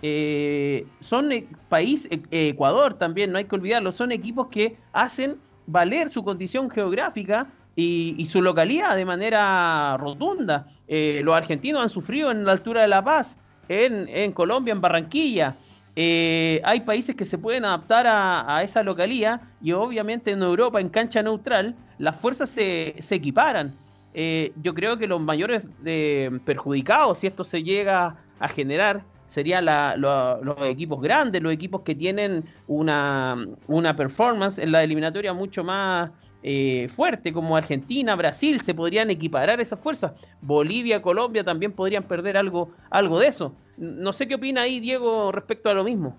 eh, 0.00 0.86
son 1.00 1.32
eh, 1.32 1.48
país, 1.68 2.06
eh, 2.10 2.20
Ecuador 2.30 2.94
también, 2.94 3.32
no 3.32 3.38
hay 3.38 3.46
que 3.46 3.56
olvidarlo, 3.56 3.90
son 3.90 4.12
equipos 4.12 4.46
que 4.48 4.76
hacen 4.92 5.36
valer 5.66 6.10
su 6.10 6.22
condición 6.22 6.70
geográfica 6.70 7.48
y, 7.74 8.26
su 8.26 8.42
localidad 8.42 8.96
de 8.96 9.04
manera 9.04 9.96
rotunda. 9.98 10.66
Los 10.88 11.36
argentinos 11.36 11.80
han 11.80 11.88
sufrido 11.88 12.32
en 12.32 12.44
la 12.44 12.50
altura 12.52 12.82
de 12.82 12.88
La 12.88 13.04
Paz, 13.04 13.38
en 13.68 14.32
Colombia, 14.32 14.72
en 14.72 14.80
Barranquilla. 14.80 15.54
Eh, 16.00 16.60
hay 16.64 16.82
países 16.82 17.16
que 17.16 17.24
se 17.24 17.38
pueden 17.38 17.64
adaptar 17.64 18.06
a, 18.06 18.62
esa 18.62 18.84
localidad 18.84 19.40
y 19.60 19.72
obviamente 19.72 20.30
en 20.30 20.40
Europa, 20.42 20.80
en 20.80 20.90
cancha 20.90 21.24
neutral, 21.24 21.74
las 21.98 22.14
fuerzas 22.20 22.50
se, 22.50 22.94
equiparan. 23.10 23.76
Eh, 24.14 24.52
yo 24.62 24.74
creo 24.74 24.96
que 24.96 25.08
los 25.08 25.20
mayores 25.20 25.64
de, 25.82 26.40
perjudicados, 26.44 27.18
si 27.18 27.26
esto 27.26 27.42
se 27.42 27.64
llega 27.64 28.16
a 28.38 28.48
generar, 28.48 29.02
serían 29.26 29.64
la- 29.64 29.96
lo- 29.96 30.40
los 30.44 30.62
equipos 30.68 31.00
grandes, 31.02 31.42
los 31.42 31.52
equipos 31.52 31.82
que 31.82 31.96
tienen 31.96 32.44
una, 32.68 33.36
una 33.66 33.96
performance 33.96 34.60
en 34.60 34.70
la 34.70 34.84
eliminatoria 34.84 35.32
mucho 35.32 35.64
más 35.64 36.12
eh, 36.42 36.88
fuerte, 36.94 37.32
como 37.32 37.56
Argentina, 37.56 38.14
Brasil, 38.14 38.60
se 38.60 38.72
podrían 38.72 39.10
equiparar 39.10 39.60
esas 39.60 39.80
fuerzas. 39.80 40.12
Bolivia, 40.40 41.02
Colombia 41.02 41.42
también 41.42 41.72
podrían 41.72 42.04
perder 42.04 42.36
algo, 42.36 42.70
algo 42.88 43.18
de 43.18 43.26
eso. 43.26 43.56
No 43.78 44.12
sé 44.12 44.26
qué 44.26 44.34
opina 44.34 44.62
ahí, 44.62 44.80
Diego, 44.80 45.30
respecto 45.30 45.70
a 45.70 45.74
lo 45.74 45.84
mismo. 45.84 46.16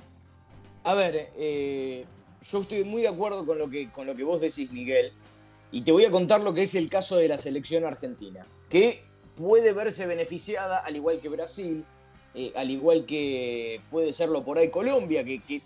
A 0.86 0.96
ver, 0.96 1.30
eh, 1.36 2.06
yo 2.42 2.60
estoy 2.60 2.86
muy 2.86 3.02
de 3.02 3.10
acuerdo 3.10 3.46
con 3.46 3.58
lo, 3.58 3.70
que, 3.70 3.90
con 3.92 4.08
lo 4.08 4.16
que 4.16 4.24
vos 4.24 4.40
decís, 4.40 4.72
Miguel, 4.72 5.12
y 5.70 5.82
te 5.82 5.92
voy 5.92 6.06
a 6.06 6.12
contar 6.12 6.40
lo 6.40 6.54
que 6.54 6.64
es 6.64 6.74
el 6.76 6.90
caso 6.90 7.18
de 7.18 7.28
la 7.28 7.38
selección 7.38 7.84
argentina, 7.84 8.46
que 8.70 9.04
puede 9.36 9.74
verse 9.74 10.08
beneficiada, 10.08 10.78
al 10.78 10.96
igual 10.96 11.20
que 11.20 11.28
Brasil, 11.28 11.84
al 12.56 12.72
igual 12.72 13.06
que 13.06 13.82
puede 13.92 14.14
serlo 14.14 14.46
por 14.46 14.58
ahí 14.58 14.72
Colombia, 14.72 15.26
que, 15.26 15.62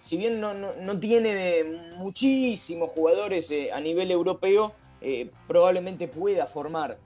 si 0.00 0.16
bien 0.16 0.40
no, 0.40 0.98
tiene 0.98 1.62
muchísimos 1.96 2.90
jugadores 2.90 3.52
a 3.72 3.80
nivel 3.80 4.10
europeo, 4.10 4.72
probablemente 5.46 6.08
pueda 6.08 6.46
formar 6.46 6.98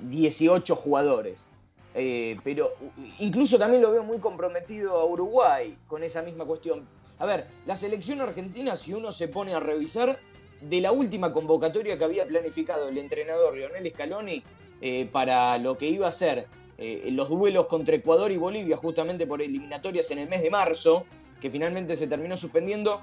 18 0.00 0.76
jugadores. 0.76 1.46
Eh, 1.94 2.38
pero 2.42 2.70
incluso 3.18 3.58
también 3.58 3.82
lo 3.82 3.90
veo 3.90 4.02
muy 4.02 4.18
comprometido 4.18 4.98
a 4.98 5.04
Uruguay 5.04 5.76
con 5.86 6.02
esa 6.02 6.22
misma 6.22 6.44
cuestión. 6.44 6.86
A 7.18 7.26
ver, 7.26 7.46
la 7.66 7.76
selección 7.76 8.20
argentina, 8.20 8.76
si 8.76 8.94
uno 8.94 9.12
se 9.12 9.28
pone 9.28 9.54
a 9.54 9.60
revisar, 9.60 10.18
de 10.60 10.80
la 10.80 10.92
última 10.92 11.32
convocatoria 11.32 11.98
que 11.98 12.04
había 12.04 12.26
planificado 12.26 12.88
el 12.88 12.98
entrenador 12.98 13.56
Lionel 13.56 13.90
Scaloni 13.92 14.42
eh, 14.80 15.08
para 15.10 15.58
lo 15.58 15.76
que 15.76 15.88
iba 15.88 16.06
a 16.06 16.12
ser 16.12 16.46
eh, 16.78 17.10
los 17.12 17.28
duelos 17.28 17.66
contra 17.66 17.96
Ecuador 17.96 18.30
y 18.32 18.36
Bolivia, 18.36 18.76
justamente 18.76 19.26
por 19.26 19.42
eliminatorias 19.42 20.10
en 20.10 20.18
el 20.18 20.28
mes 20.28 20.42
de 20.42 20.50
marzo, 20.50 21.04
que 21.40 21.50
finalmente 21.50 21.96
se 21.96 22.06
terminó 22.06 22.36
suspendiendo, 22.36 23.02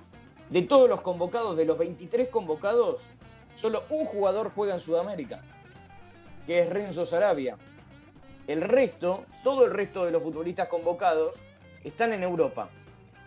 de 0.50 0.64
todos 0.64 0.90
los 0.90 1.02
convocados, 1.02 1.56
de 1.56 1.66
los 1.66 1.78
23 1.78 2.30
convocados, 2.30 3.04
solo 3.56 3.84
un 3.90 4.06
jugador 4.06 4.52
juega 4.56 4.74
en 4.74 4.80
Sudamérica, 4.80 5.44
que 6.48 6.60
es 6.60 6.70
Renzo 6.70 7.06
Sarabia. 7.06 7.58
El 8.50 8.62
resto, 8.62 9.26
todo 9.44 9.66
el 9.66 9.72
resto 9.72 10.06
de 10.06 10.12
los 10.12 10.24
futbolistas 10.24 10.68
convocados 10.68 11.36
están 11.84 12.14
en 12.14 12.24
Europa. 12.24 12.72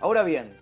Ahora 0.01 0.25
bien, 0.25 0.53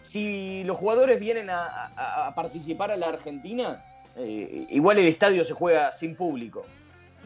si 0.00 0.64
los 0.64 0.78
jugadores 0.78 1.20
vienen 1.20 1.50
a, 1.50 2.32
participar 2.34 2.90
a 2.92 2.96
la 2.96 3.08
Argentina, 3.08 3.84
eh, 4.16 4.66
igual 4.70 5.00
el 5.00 5.06
estadio 5.06 5.44
se 5.44 5.52
juega 5.52 5.92
sin 5.92 6.16
público, 6.16 6.64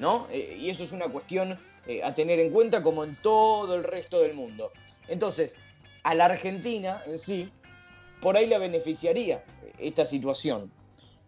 ¿no? 0.00 0.26
Eh, 0.28 0.58
y 0.58 0.68
eso 0.68 0.82
es 0.82 0.90
una 0.90 1.06
cuestión 1.06 1.56
eh, 1.86 2.02
a 2.02 2.12
tener 2.12 2.40
en 2.40 2.50
cuenta 2.50 2.82
como 2.82 3.04
en 3.04 3.14
todo 3.22 3.76
el 3.76 3.84
resto 3.84 4.18
del 4.18 4.34
mundo. 4.34 4.72
Entonces, 5.06 5.54
a 6.02 6.16
la 6.16 6.24
Argentina 6.24 7.02
en 7.06 7.18
sí, 7.18 7.52
por 8.20 8.36
ahí 8.36 8.48
la 8.48 8.58
beneficiaría 8.58 9.44
esta 9.78 10.04
situación. 10.04 10.72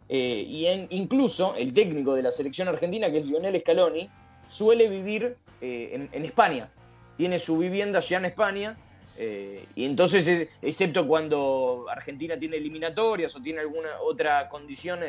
y 0.08 0.66
incluso 0.90 1.54
el 1.56 1.72
técnico 1.72 2.14
de 2.14 2.22
la 2.22 2.32
selección 2.32 2.66
argentina, 2.66 3.12
que 3.12 3.18
es 3.18 3.26
Lionel 3.26 3.60
Scaloni, 3.60 4.10
suele 4.48 4.88
vivir 4.88 5.36
eh, 5.60 6.08
en, 6.12 6.24
España. 6.24 6.70
Tiene 7.16 7.38
su 7.38 7.58
vivienda 7.58 7.98
allá 7.98 8.18
en 8.18 8.24
España. 8.24 8.76
Eh, 9.16 9.66
y 9.74 9.84
entonces, 9.84 10.26
eh, 10.26 10.50
excepto 10.62 11.06
cuando 11.06 11.86
Argentina 11.90 12.38
tiene 12.38 12.56
eliminatorias 12.56 13.34
o 13.36 13.42
tiene 13.42 13.60
alguna 13.60 13.88
otra 14.02 14.48
condición 14.48 15.00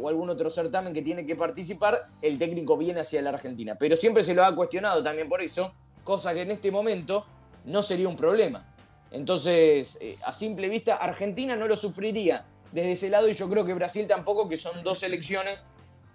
o 0.00 0.08
algún 0.08 0.30
otro 0.30 0.48
certamen 0.48 0.92
que 0.92 1.02
tiene 1.02 1.26
que 1.26 1.34
participar, 1.34 2.06
el 2.20 2.38
técnico 2.38 2.76
viene 2.76 3.00
hacia 3.00 3.20
la 3.20 3.30
Argentina. 3.30 3.76
Pero 3.78 3.96
siempre 3.96 4.22
se 4.22 4.34
lo 4.34 4.44
ha 4.44 4.54
cuestionado 4.54 5.02
también 5.02 5.28
por 5.28 5.42
eso, 5.42 5.74
cosa 6.04 6.32
que 6.32 6.42
en 6.42 6.52
este 6.52 6.70
momento 6.70 7.26
no 7.64 7.82
sería 7.82 8.08
un 8.08 8.16
problema. 8.16 8.74
Entonces, 9.10 9.98
a 10.24 10.32
simple 10.32 10.68
vista, 10.68 10.96
Argentina 10.96 11.56
no 11.56 11.66
lo 11.66 11.76
sufriría 11.76 12.46
desde 12.70 12.92
ese 12.92 13.10
lado 13.10 13.28
y 13.28 13.34
yo 13.34 13.50
creo 13.50 13.64
que 13.64 13.74
Brasil 13.74 14.06
tampoco, 14.06 14.48
que 14.48 14.56
son 14.56 14.82
dos 14.82 14.98
selecciones 14.98 15.66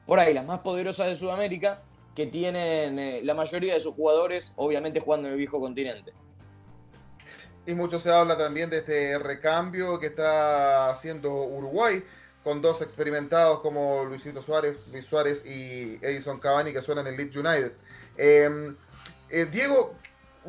por 0.08 0.20
ahí 0.20 0.34
las 0.34 0.46
más 0.46 0.62
poderosas 0.62 1.08
de 1.08 1.16
Sudamérica, 1.16 1.82
que 2.18 2.26
tienen 2.26 2.98
eh, 2.98 3.22
la 3.24 3.36
mayoría 3.36 3.76
de 3.76 3.80
sus 3.80 3.94
jugadores, 3.94 4.54
obviamente 4.56 5.00
jugando 5.00 5.28
en 5.28 5.34
el 5.34 5.38
viejo 5.38 5.60
continente. 5.60 6.14
Y 7.68 7.76
mucho 7.76 8.00
se 8.00 8.12
habla 8.12 8.36
también 8.36 8.72
de 8.72 8.80
este 8.80 9.20
recambio 9.20 10.00
que 10.00 10.08
está 10.08 10.90
haciendo 10.90 11.32
Uruguay, 11.32 12.04
con 12.44 12.60
dos 12.60 12.82
experimentados 12.82 13.60
como 13.60 14.04
Luisito 14.06 14.42
Suárez, 14.42 14.78
Luis 14.92 15.06
Suárez 15.06 15.46
y 15.46 16.00
Edison 16.02 16.40
Cavani 16.40 16.74
que 16.74 16.82
suenan 16.82 17.06
en 17.06 17.18
Leeds 17.18 17.36
United. 17.36 17.74
Em, 18.18 18.76
eh, 19.30 19.46
Diego, 19.52 19.94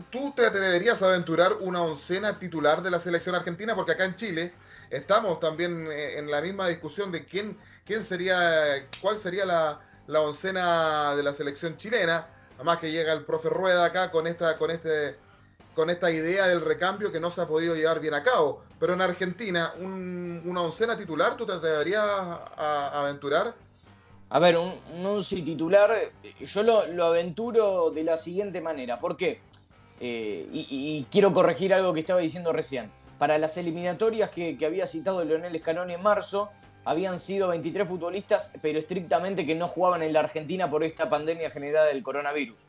¿tú 0.09 0.33
te 0.35 0.49
deberías 0.49 1.03
aventurar 1.03 1.53
una 1.61 1.83
oncena 1.83 2.39
titular 2.39 2.83
de 2.83 2.91
la 2.91 2.99
selección 2.99 3.35
argentina? 3.35 3.75
Porque 3.75 3.93
acá 3.93 4.07
en 4.07 4.17
Chile 4.17 4.53
estamos 4.89 5.39
también 5.39 5.87
eh, 5.93 6.17
en 6.17 6.31
la 6.31 6.41
misma 6.41 6.67
discusión 6.67 7.13
de 7.13 7.27
quién, 7.27 7.59
quién 7.85 8.03
sería, 8.03 8.87
cuál 9.03 9.19
sería 9.19 9.45
la, 9.45 9.83
la 10.09 10.23
oncena 10.23 11.15
de 11.15 11.23
la 11.23 11.33
selección 11.33 11.77
chilena. 11.77 12.27
Además 12.57 12.79
que 12.79 12.91
llega 12.91 13.13
el 13.13 13.25
profe 13.25 13.49
Rueda 13.49 13.85
acá 13.85 14.11
con 14.11 14.27
esta, 14.27 14.59
con 14.59 14.71
este, 14.73 15.17
con 15.77 15.91
esta 15.91 16.11
idea 16.11 16.49
del 16.49 16.61
recambio 16.61 17.13
que 17.13 17.21
no 17.21 17.31
se 17.31 17.43
ha 17.43 17.47
podido 17.47 17.77
llevar 17.77 18.01
bien 18.01 18.15
a 18.15 18.25
cabo. 18.25 18.65
Pero 18.81 18.95
en 18.95 19.01
Argentina, 19.01 19.73
una 19.79 20.63
oncena 20.63 20.99
titular, 20.99 21.37
¿tú 21.37 21.47
te 21.47 21.53
atreverías 21.53 22.03
a, 22.03 23.01
aventurar? 23.01 23.55
A 24.31 24.39
ver, 24.41 24.57
un, 24.57 24.75
un 24.93 25.23
titular, 25.23 25.95
yo 26.41 26.63
lo, 26.63 27.05
aventuro 27.05 27.91
de 27.91 28.03
la 28.03 28.17
siguiente 28.17 28.61
manera. 28.61 28.99
¿Por 28.99 29.17
qué? 29.17 29.41
Eh, 30.01 30.49
y, 30.53 31.07
quiero 31.11 31.33
corregir 31.33 31.75
algo 31.75 31.93
que 31.93 32.01
estaba 32.01 32.21
diciendo 32.21 32.53
recién. 32.53 32.91
Para 33.19 33.37
las 33.37 33.57
eliminatorias 33.59 34.31
que, 34.31 34.57
que 34.57 34.65
había 34.65 34.87
citado 34.87 35.25
Leonel 35.25 35.59
Scaloni 35.59 35.95
en 35.95 36.03
marzo, 36.03 36.51
habían 36.85 37.19
sido 37.19 37.49
23 37.49 37.87
futbolistas, 37.87 38.55
pero 38.63 38.79
estrictamente 38.79 39.45
que 39.45 39.55
no 39.55 39.69
jugaban 39.69 40.03
en 40.03 40.13
la 40.13 40.21
Argentina 40.21 40.71
por 40.71 40.83
esta 40.85 41.09
pandemia 41.09 41.51
generada 41.51 41.87
del 41.87 42.03
coronavirus, 42.03 42.61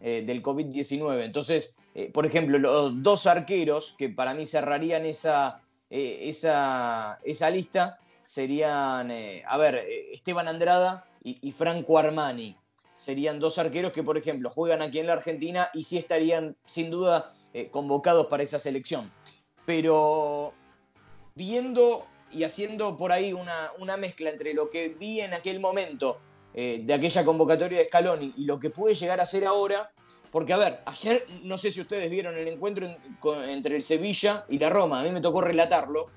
eh, 0.00 0.22
del 0.26 0.42
COVID-19. 0.42 1.24
Entonces, 1.24 1.78
eh, 1.94 2.10
por 2.10 2.26
ejemplo, 2.26 2.58
los 2.58 3.02
dos 3.02 3.26
arqueros 3.26 3.94
que 3.98 4.08
para 4.08 4.34
mí 4.34 4.44
cerrarían 4.44 5.04
esa, 5.04 5.62
eh, 5.90 6.20
esa, 6.22 7.18
esa, 7.22 7.50
lista 7.50 7.98
serían, 8.24 9.10
a 9.46 9.56
ver, 9.58 9.82
Esteban 10.12 10.48
Andrada 10.48 11.06
y, 11.22 11.52
Franco 11.52 11.98
Armani. 11.98 12.56
Serían 12.96 13.38
dos 13.38 13.58
arqueros 13.58 13.92
que, 13.92 14.02
por 14.02 14.16
ejemplo, 14.16 14.48
juegan 14.48 14.80
aquí 14.80 15.00
en 15.00 15.06
la 15.06 15.12
Argentina 15.12 15.68
y 15.74 15.84
sí 15.84 15.98
estarían, 15.98 16.56
sin 16.64 16.90
duda, 16.90 17.34
convocados 17.70 18.26
para 18.26 18.42
esa 18.42 18.58
selección. 18.58 19.12
Pero 19.66 20.54
viendo 21.34 22.06
y 22.36 22.44
haciendo 22.44 22.96
por 22.98 23.12
ahí 23.12 23.32
una, 23.32 23.96
mezcla 23.96 24.28
entre 24.28 24.52
lo 24.52 24.68
que 24.68 24.88
vi 24.88 25.20
en 25.20 25.32
aquel 25.32 25.58
momento 25.58 26.20
eh, 26.52 26.82
de 26.84 26.92
aquella 26.92 27.24
convocatoria 27.24 27.78
de 27.78 27.86
Scaloni 27.86 28.34
y 28.36 28.44
lo 28.44 28.60
que 28.60 28.68
puede 28.68 28.94
llegar 28.94 29.20
a 29.20 29.26
ser 29.26 29.46
ahora, 29.46 29.90
porque 30.30 30.52
a 30.52 30.58
ver, 30.58 30.80
ayer 30.84 31.24
no 31.44 31.56
sé 31.56 31.72
si 31.72 31.80
ustedes 31.80 32.10
vieron 32.10 32.36
el 32.36 32.46
encuentro 32.46 32.86
entre 33.48 33.76
el 33.76 33.82
Sevilla 33.82 34.44
y 34.50 34.58
la 34.58 34.68
Roma, 34.68 35.00
a 35.00 35.04
mí 35.04 35.12
me 35.12 35.22
tocó 35.22 35.40
relatarlo, 35.40 36.08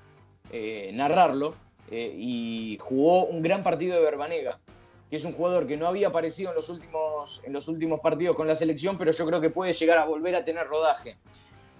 eh, 0.52 0.90
narrarlo, 0.92 1.54
eh, 1.90 2.14
y 2.14 2.78
jugó 2.80 3.24
un 3.24 3.40
gran 3.40 3.62
partido 3.62 3.96
de 3.96 4.02
Verbanega, 4.02 4.60
que 5.08 5.16
es 5.16 5.24
un 5.24 5.32
jugador 5.32 5.66
que 5.66 5.78
no 5.78 5.86
había 5.86 6.08
aparecido 6.08 6.50
en 6.50 6.56
los, 6.56 6.68
últimos, 6.68 7.40
en 7.44 7.54
los 7.54 7.66
últimos 7.66 8.00
partidos 8.00 8.36
con 8.36 8.46
la 8.46 8.56
selección, 8.56 8.98
pero 8.98 9.10
yo 9.10 9.26
creo 9.26 9.40
que 9.40 9.50
puede 9.50 9.72
llegar 9.72 9.96
a 9.96 10.04
volver 10.04 10.34
a 10.36 10.44
tener 10.44 10.66
rodaje. 10.66 11.16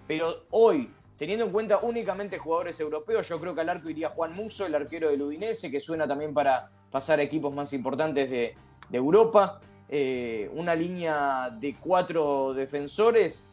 Pero 0.08 0.44
hoy, 0.50 0.90
Teniendo 1.20 1.44
en 1.44 1.52
cuenta 1.52 1.80
únicamente 1.82 2.38
jugadores 2.38 2.80
europeos, 2.80 3.28
yo 3.28 3.38
creo 3.38 3.54
que 3.54 3.60
al 3.60 3.68
arco 3.68 3.90
iría 3.90 4.08
Juan 4.08 4.32
Muso, 4.32 4.64
el 4.64 4.74
arquero 4.74 5.10
del 5.10 5.20
Udinese, 5.20 5.70
que 5.70 5.78
suena 5.78 6.08
también 6.08 6.32
para 6.32 6.70
pasar 6.90 7.20
a 7.20 7.22
equipos 7.22 7.52
más 7.52 7.74
importantes 7.74 8.30
de, 8.30 8.56
Europa. 8.90 9.60
Eh, 9.90 10.50
una 10.54 10.74
línea 10.74 11.50
de 11.50 11.74
cuatro 11.74 12.54
defensores. 12.54 13.50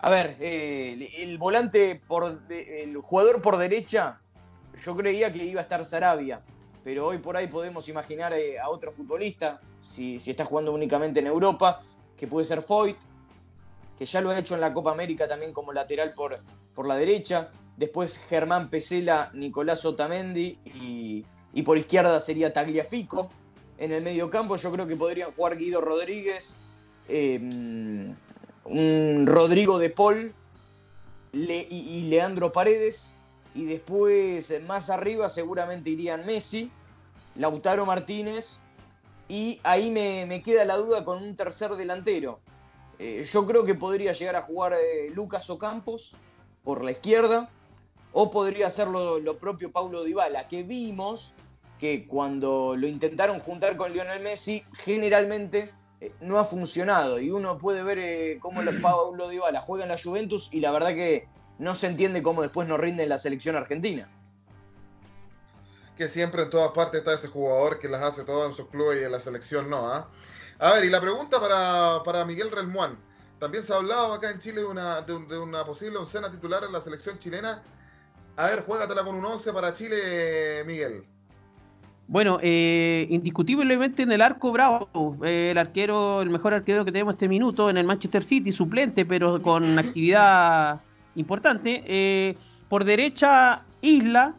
A 0.00 0.10
ver, 0.10 0.38
eh, 0.40 1.08
el 1.18 1.38
volante, 1.38 2.02
por, 2.04 2.40
el 2.48 2.96
jugador 2.96 3.42
por 3.42 3.58
derecha, 3.58 4.20
yo 4.84 4.96
creía 4.96 5.32
que 5.32 5.44
iba 5.44 5.60
a 5.60 5.62
estar 5.62 5.84
Sarabia, 5.84 6.42
pero 6.82 7.06
hoy 7.06 7.18
por 7.18 7.36
ahí 7.36 7.46
podemos 7.46 7.88
imaginar 7.88 8.32
eh, 8.32 8.58
a 8.58 8.70
otro 8.70 8.90
futbolista, 8.90 9.60
si, 9.80 10.18
si, 10.18 10.32
está 10.32 10.44
jugando 10.44 10.72
únicamente 10.72 11.20
en 11.20 11.28
Europa, 11.28 11.80
que 12.16 12.26
puede 12.26 12.44
ser 12.44 12.60
Foyt, 12.60 12.96
que 13.96 14.04
ya 14.04 14.20
lo 14.20 14.30
ha 14.30 14.38
hecho 14.38 14.56
en 14.56 14.60
la 14.60 14.74
Copa 14.74 14.90
América 14.90 15.28
también 15.28 15.52
como 15.52 15.72
lateral 15.72 16.12
por, 16.12 16.40
por 16.78 16.86
la 16.86 16.94
derecha, 16.94 17.50
después 17.76 18.18
Germán 18.18 18.70
Pesela, 18.70 19.32
Nicolás 19.34 19.84
Otamendi 19.84 20.60
y, 20.64 21.62
por 21.64 21.76
izquierda 21.76 22.20
sería 22.20 22.52
Tagliafico. 22.52 23.30
En 23.78 23.90
el 23.90 24.00
medio 24.04 24.30
campo 24.30 24.54
yo 24.54 24.70
creo 24.70 24.86
que 24.86 24.94
podrían 24.94 25.32
jugar 25.32 25.56
Guido 25.56 25.80
Rodríguez, 25.80 26.56
em, 27.08 28.14
un 28.64 29.26
Rodrigo 29.26 29.80
de 29.80 29.90
Paul 29.90 30.32
y, 31.32 32.06
Leandro 32.08 32.52
Paredes. 32.52 33.12
Y 33.56 33.64
después 33.64 34.54
más 34.64 34.88
arriba 34.88 35.28
seguramente 35.28 35.90
irían 35.90 36.24
Messi, 36.26 36.70
Lautaro 37.34 37.86
Martínez. 37.86 38.62
Y 39.28 39.58
ahí 39.64 39.90
me, 39.90 40.42
queda 40.44 40.64
la 40.64 40.76
duda 40.76 41.04
con 41.04 41.20
un 41.24 41.34
tercer 41.34 41.72
delantero. 41.72 42.38
Eh, 43.00 43.26
yo 43.28 43.44
creo 43.48 43.64
que 43.64 43.74
podría 43.74 44.12
llegar 44.12 44.36
a 44.36 44.42
jugar 44.42 44.74
eh, 44.74 45.10
Lucas 45.12 45.50
Ocampos 45.50 46.16
por 46.64 46.84
la 46.84 46.90
izquierda, 46.90 47.50
o 48.12 48.30
podría 48.30 48.66
hacerlo 48.66 49.18
lo 49.18 49.38
propio 49.38 49.70
Paulo 49.70 50.04
Dybala, 50.04 50.48
que 50.48 50.62
vimos 50.62 51.34
que 51.78 52.06
cuando 52.06 52.74
lo 52.76 52.86
intentaron 52.86 53.38
juntar 53.38 53.76
con 53.76 53.92
Lionel 53.92 54.20
Messi, 54.20 54.64
generalmente 54.72 55.72
eh, 56.00 56.12
no 56.20 56.38
ha 56.38 56.44
funcionado. 56.44 57.20
Y 57.20 57.30
uno 57.30 57.58
puede 57.58 57.82
ver 57.82 57.98
eh, 57.98 58.38
cómo 58.40 58.62
los 58.62 58.76
Paulo 58.82 59.28
Dybala 59.28 59.60
juega 59.60 59.84
en 59.84 59.90
la 59.90 59.98
Juventus 59.98 60.52
y 60.52 60.60
la 60.60 60.70
verdad 60.70 60.90
que 60.90 61.28
no 61.58 61.74
se 61.74 61.86
entiende 61.86 62.22
cómo 62.22 62.42
después 62.42 62.68
no 62.68 62.76
rinde 62.76 63.04
en 63.04 63.08
la 63.08 63.18
selección 63.18 63.56
argentina. 63.56 64.08
Que 65.96 66.08
siempre 66.08 66.44
en 66.44 66.50
todas 66.50 66.72
partes 66.72 67.00
está 67.00 67.14
ese 67.14 67.28
jugador 67.28 67.80
que 67.80 67.88
las 67.88 68.02
hace 68.02 68.24
todas 68.24 68.50
en 68.50 68.56
su 68.56 68.68
club 68.68 68.94
y 68.94 69.04
en 69.04 69.10
la 69.10 69.20
selección 69.20 69.68
no, 69.68 69.88
¿ah? 69.88 70.08
A 70.60 70.72
ver, 70.72 70.84
y 70.84 70.90
la 70.90 71.00
pregunta 71.00 71.40
para, 71.40 72.02
para 72.04 72.24
Miguel 72.24 72.50
Relmuán. 72.50 72.98
También 73.38 73.62
se 73.62 73.72
ha 73.72 73.76
hablado 73.76 74.12
acá 74.12 74.30
en 74.30 74.38
Chile 74.40 74.60
de 74.60 74.66
una, 74.66 75.00
de, 75.02 75.38
una 75.38 75.64
posible 75.64 75.98
oncena 75.98 76.30
titular 76.30 76.64
en 76.64 76.72
la 76.72 76.80
selección 76.80 77.18
chilena. 77.18 77.62
A 78.36 78.46
ver, 78.46 78.64
juégatela 78.64 79.04
con 79.04 79.14
un 79.14 79.24
11 79.24 79.52
para 79.52 79.72
Chile, 79.74 80.64
Miguel. 80.64 81.04
Bueno, 82.08 82.38
eh, 82.40 83.06
indiscutiblemente 83.10 84.02
en 84.02 84.12
el 84.12 84.22
arco 84.22 84.50
bravo, 84.50 85.18
eh, 85.22 85.50
el 85.50 85.58
arquero, 85.58 86.22
el 86.22 86.30
mejor 86.30 86.54
arquero 86.54 86.84
que 86.84 86.90
tenemos 86.90 87.14
este 87.14 87.28
minuto 87.28 87.68
en 87.68 87.76
el 87.76 87.84
Manchester 87.84 88.24
City, 88.24 88.50
suplente, 88.50 89.04
pero 89.04 89.42
con 89.42 89.78
actividad 89.78 90.80
importante. 91.16 91.82
Eh, 91.86 92.34
por 92.68 92.84
derecha, 92.84 93.62
Isla, 93.82 94.34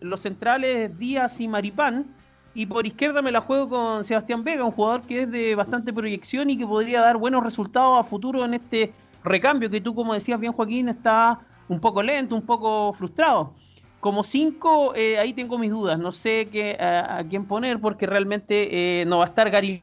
los 0.00 0.20
centrales 0.20 0.98
Díaz 0.98 1.40
y 1.40 1.48
Maripán. 1.48 2.13
Y 2.54 2.66
por 2.66 2.86
izquierda 2.86 3.20
me 3.20 3.32
la 3.32 3.40
juego 3.40 3.68
con 3.68 4.04
Sebastián 4.04 4.44
Vega, 4.44 4.64
un 4.64 4.70
jugador 4.70 5.02
que 5.02 5.22
es 5.22 5.30
de 5.30 5.56
bastante 5.56 5.92
proyección 5.92 6.50
y 6.50 6.56
que 6.56 6.66
podría 6.66 7.00
dar 7.00 7.16
buenos 7.16 7.42
resultados 7.42 7.98
a 7.98 8.08
futuro 8.08 8.44
en 8.44 8.54
este 8.54 8.92
recambio 9.24 9.68
que 9.70 9.80
tú, 9.80 9.94
como 9.94 10.14
decías 10.14 10.38
bien 10.38 10.52
Joaquín, 10.52 10.88
está 10.88 11.40
un 11.68 11.80
poco 11.80 12.02
lento, 12.02 12.36
un 12.36 12.46
poco 12.46 12.92
frustrado. 12.92 13.54
Como 13.98 14.22
cinco, 14.22 14.94
eh, 14.94 15.18
ahí 15.18 15.32
tengo 15.32 15.58
mis 15.58 15.70
dudas, 15.70 15.98
no 15.98 16.12
sé 16.12 16.48
qué, 16.52 16.76
a, 16.78 17.24
quién 17.28 17.46
poner 17.46 17.80
porque 17.80 18.06
realmente 18.06 19.00
eh, 19.00 19.04
no 19.06 19.18
va 19.18 19.24
a 19.24 19.28
estar 19.28 19.50
Gary 19.50 19.82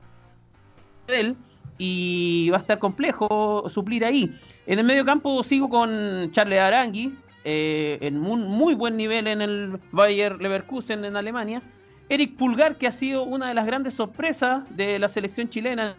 y 1.78 2.50
va 2.52 2.58
a 2.58 2.60
estar 2.62 2.80
complejo 2.80 3.66
suplir 3.68 4.06
ahí. 4.06 4.34
En 4.66 4.80
el 4.80 4.86
medio 4.86 5.04
campo 5.04 5.44
sigo 5.44 5.68
con 5.68 6.32
Charles 6.32 6.60
Arangui, 6.60 7.18
eh, 7.44 7.98
en 8.02 8.24
un 8.24 8.48
muy 8.48 8.76
buen 8.76 8.96
nivel 8.96 9.28
en 9.28 9.42
el 9.42 9.80
Bayer 9.92 10.40
Leverkusen 10.40 11.04
en 11.04 11.16
Alemania. 11.18 11.62
Eric 12.12 12.36
Pulgar, 12.36 12.76
que 12.76 12.88
ha 12.88 12.92
sido 12.92 13.24
una 13.24 13.48
de 13.48 13.54
las 13.54 13.66
grandes 13.66 13.94
sorpresas 13.94 14.64
de 14.76 15.00
la 15.00 15.08
selección 15.08 15.50
chilena 15.50 15.96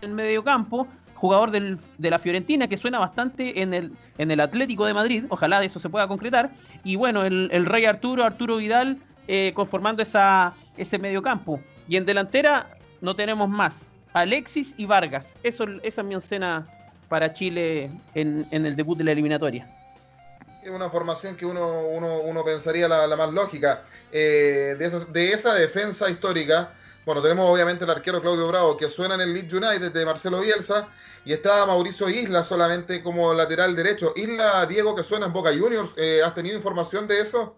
en 0.00 0.08
el 0.08 0.14
medio 0.14 0.42
campo, 0.42 0.88
jugador 1.16 1.50
de 1.50 2.10
la 2.10 2.18
Fiorentina, 2.18 2.66
que 2.66 2.78
suena 2.78 2.98
bastante 2.98 3.60
en 3.60 3.74
el, 3.74 3.92
en 4.16 4.30
el 4.30 4.40
Atlético 4.40 4.86
de 4.86 4.94
Madrid, 4.94 5.24
ojalá 5.28 5.60
de 5.60 5.66
eso 5.66 5.78
se 5.78 5.90
pueda 5.90 6.08
concretar. 6.08 6.48
Y 6.82 6.96
bueno, 6.96 7.24
el, 7.24 7.66
Rey 7.66 7.84
Arturo, 7.84 8.24
Arturo 8.24 8.56
Vidal, 8.56 8.96
eh, 9.28 9.52
conformando 9.54 10.00
esa, 10.02 10.54
ese 10.78 10.98
medio 10.98 11.20
campo. 11.20 11.60
Y 11.88 11.98
en 11.98 12.06
delantera 12.06 12.70
no 13.02 13.14
tenemos 13.14 13.46
más, 13.46 13.86
Alexis 14.14 14.72
y 14.78 14.86
Vargas. 14.86 15.30
Esa 15.42 15.66
es 15.82 16.02
mi 16.04 16.14
escena 16.14 16.66
para 17.10 17.34
Chile 17.34 17.90
en 18.14 18.46
el 18.50 18.76
debut 18.76 18.96
de 18.96 19.04
la 19.04 19.12
eliminatoria 19.12 19.68
es 20.64 20.70
una 20.70 20.88
formación 20.88 21.36
que 21.36 21.44
uno, 21.44 21.82
uno, 21.82 22.44
pensaría 22.44 22.88
la, 22.88 23.16
más 23.16 23.32
lógica. 23.32 23.82
Eh, 24.16 24.76
de, 24.78 24.86
esa, 25.32 25.54
de 25.54 25.60
defensa 25.60 26.08
histórica, 26.08 26.72
bueno, 27.04 27.20
tenemos 27.20 27.50
obviamente 27.50 27.82
el 27.82 27.90
arquero 27.90 28.22
Claudio 28.22 28.46
Bravo, 28.46 28.76
que 28.76 28.88
suena 28.88 29.16
en 29.16 29.22
el 29.22 29.34
Leeds 29.34 29.52
United 29.52 29.90
de 29.90 30.04
Marcelo 30.04 30.40
Bielsa, 30.40 30.86
y 31.24 31.32
está 31.32 31.66
Mauricio 31.66 32.08
Isla 32.08 32.44
solamente 32.44 33.02
como 33.02 33.34
lateral 33.34 33.74
derecho. 33.74 34.12
Isla, 34.14 34.66
Diego, 34.66 34.94
que 34.94 35.02
suena 35.02 35.26
en 35.26 35.32
Boca 35.32 35.50
Juniors, 35.50 35.90
eh, 35.96 36.20
¿has 36.24 36.32
tenido 36.32 36.54
información 36.54 37.08
de 37.08 37.22
eso? 37.22 37.56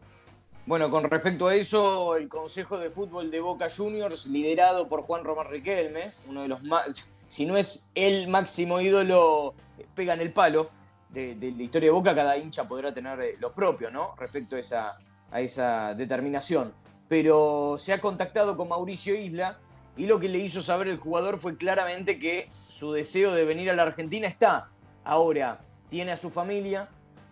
Bueno, 0.65 0.91
con 0.91 1.05
respecto 1.11 1.47
a 1.47 1.55
eso, 1.55 2.17
el 2.17 2.27
Consejo 2.27 2.79
de 2.79 2.89
Fútbol 2.89 3.31
de 3.31 3.41
Boca 3.41 3.69
Juniors, 3.69 4.25
liderado 4.25 4.89
por 4.89 5.03
Juan 5.03 5.25
Román 5.25 5.51
Riquelme, 5.51 6.15
uno 6.27 6.41
de 6.41 6.49
los 6.49 6.63
más, 6.63 6.87
si 7.29 7.45
no 7.45 7.59
es 7.59 7.91
el 7.95 8.29
máximo 8.29 8.81
ídolo, 8.81 9.53
pega 9.95 10.15
en 10.15 10.23
el 10.23 10.33
palo 10.33 10.71
de, 11.11 11.37
la 11.39 11.63
historia 11.63 11.89
de 11.89 11.93
Boca, 11.93 12.15
cada 12.15 12.39
hincha 12.39 12.67
podrá 12.67 12.95
tener 12.95 13.21
eh, 13.21 13.37
lo 13.41 13.53
propio, 13.53 13.91
¿no? 13.91 14.15
Respecto 14.17 14.57
a 14.57 14.59
esa, 14.59 14.99
a 15.31 15.41
esa 15.41 15.95
determinación. 15.95 16.73
Pero 17.09 17.77
se 17.79 17.93
ha 17.93 18.01
contactado 18.01 18.57
con 18.57 18.69
Mauricio 18.69 19.15
Isla 19.15 19.59
y 19.97 20.07
lo 20.07 20.21
que 20.21 20.29
le 20.29 20.39
hizo 20.39 20.63
saber 20.63 20.89
el 20.89 20.99
jugador 20.99 21.39
fue 21.39 21.57
claramente 21.57 22.19
que 22.19 22.49
su 22.69 22.93
deseo 22.93 23.33
de 23.33 23.45
venir 23.45 23.71
a 23.71 23.75
la 23.75 23.85
Argentina 23.85 24.27
está. 24.27 24.69
Ahora, 25.05 25.61
tiene 25.89 26.13
a 26.13 26.17
su 26.17 26.31
familia, 26.31 26.89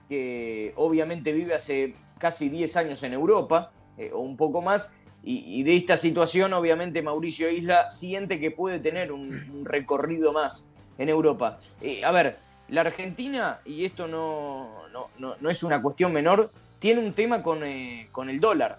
que 0.08 0.72
obviamente 0.76 1.32
vive 1.32 1.54
hace 1.54 1.94
casi 2.18 2.48
10 2.48 2.76
años 2.76 3.02
en 3.02 3.12
Europa, 3.12 3.72
eh, 3.98 4.10
o 4.12 4.20
un 4.20 4.36
poco 4.36 4.62
más, 4.62 4.92
y, 5.26 5.62
de 5.62 5.76
esta 5.76 5.96
situación 5.96 6.52
obviamente 6.52 7.00
Mauricio 7.00 7.48
Isla 7.48 7.88
siente 7.88 8.38
que 8.38 8.50
puede 8.50 8.78
tener 8.78 9.10
un, 9.10 9.64
recorrido 9.64 10.32
más 10.32 10.68
en 10.98 11.08
Europa. 11.08 11.58
Eh, 11.80 12.04
a 12.04 12.12
ver, 12.12 12.36
la 12.68 12.82
Argentina, 12.82 13.60
y 13.64 13.86
esto 13.86 14.06
no, 14.06 14.82
no, 15.18 15.50
es 15.50 15.62
una 15.62 15.80
cuestión 15.80 16.12
menor, 16.12 16.50
tiene 16.84 17.00
un 17.00 17.14
tema 17.14 17.42
con, 17.42 17.64
eh, 17.64 18.10
el 18.28 18.40
dólar. 18.40 18.76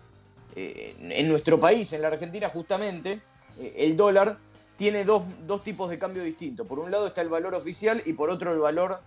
Eh, 0.56 0.96
en 1.00 1.28
nuestro 1.28 1.60
país, 1.60 1.92
en 1.92 2.04
la 2.04 2.10
Argentina 2.10 2.50
justamente, 2.50 3.20
eh, 3.60 3.74
el 3.80 3.98
dólar 3.98 4.38
tiene 4.78 5.04
dos, 5.04 5.24
tipos 5.64 5.90
de 5.90 5.98
cambio 5.98 6.22
distintos. 6.22 6.68
Por 6.68 6.78
un 6.78 6.92
lado 6.92 7.08
está 7.08 7.22
el 7.22 7.30
valor 7.30 7.56
oficial 7.56 8.04
y 8.06 8.14
por 8.14 8.30
otro 8.30 8.54
el 8.54 8.60
valor 8.60 9.00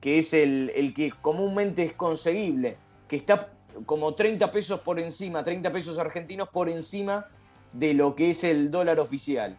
que 0.00 0.18
es 0.18 0.34
el, 0.34 0.72
el, 0.74 0.92
que 0.92 1.12
comúnmente 1.22 1.84
es 1.84 1.92
conseguible, 1.92 2.76
que 3.06 3.14
está 3.14 3.50
como 3.86 4.16
30 4.16 4.50
pesos 4.50 4.80
por 4.80 4.98
encima, 4.98 5.44
30 5.44 5.72
pesos 5.72 5.96
argentinos 5.98 6.48
por 6.48 6.68
encima 6.68 7.28
de 7.72 7.94
lo 7.94 8.16
que 8.16 8.30
es 8.30 8.42
el 8.42 8.68
dólar 8.68 8.98
oficial. 8.98 9.56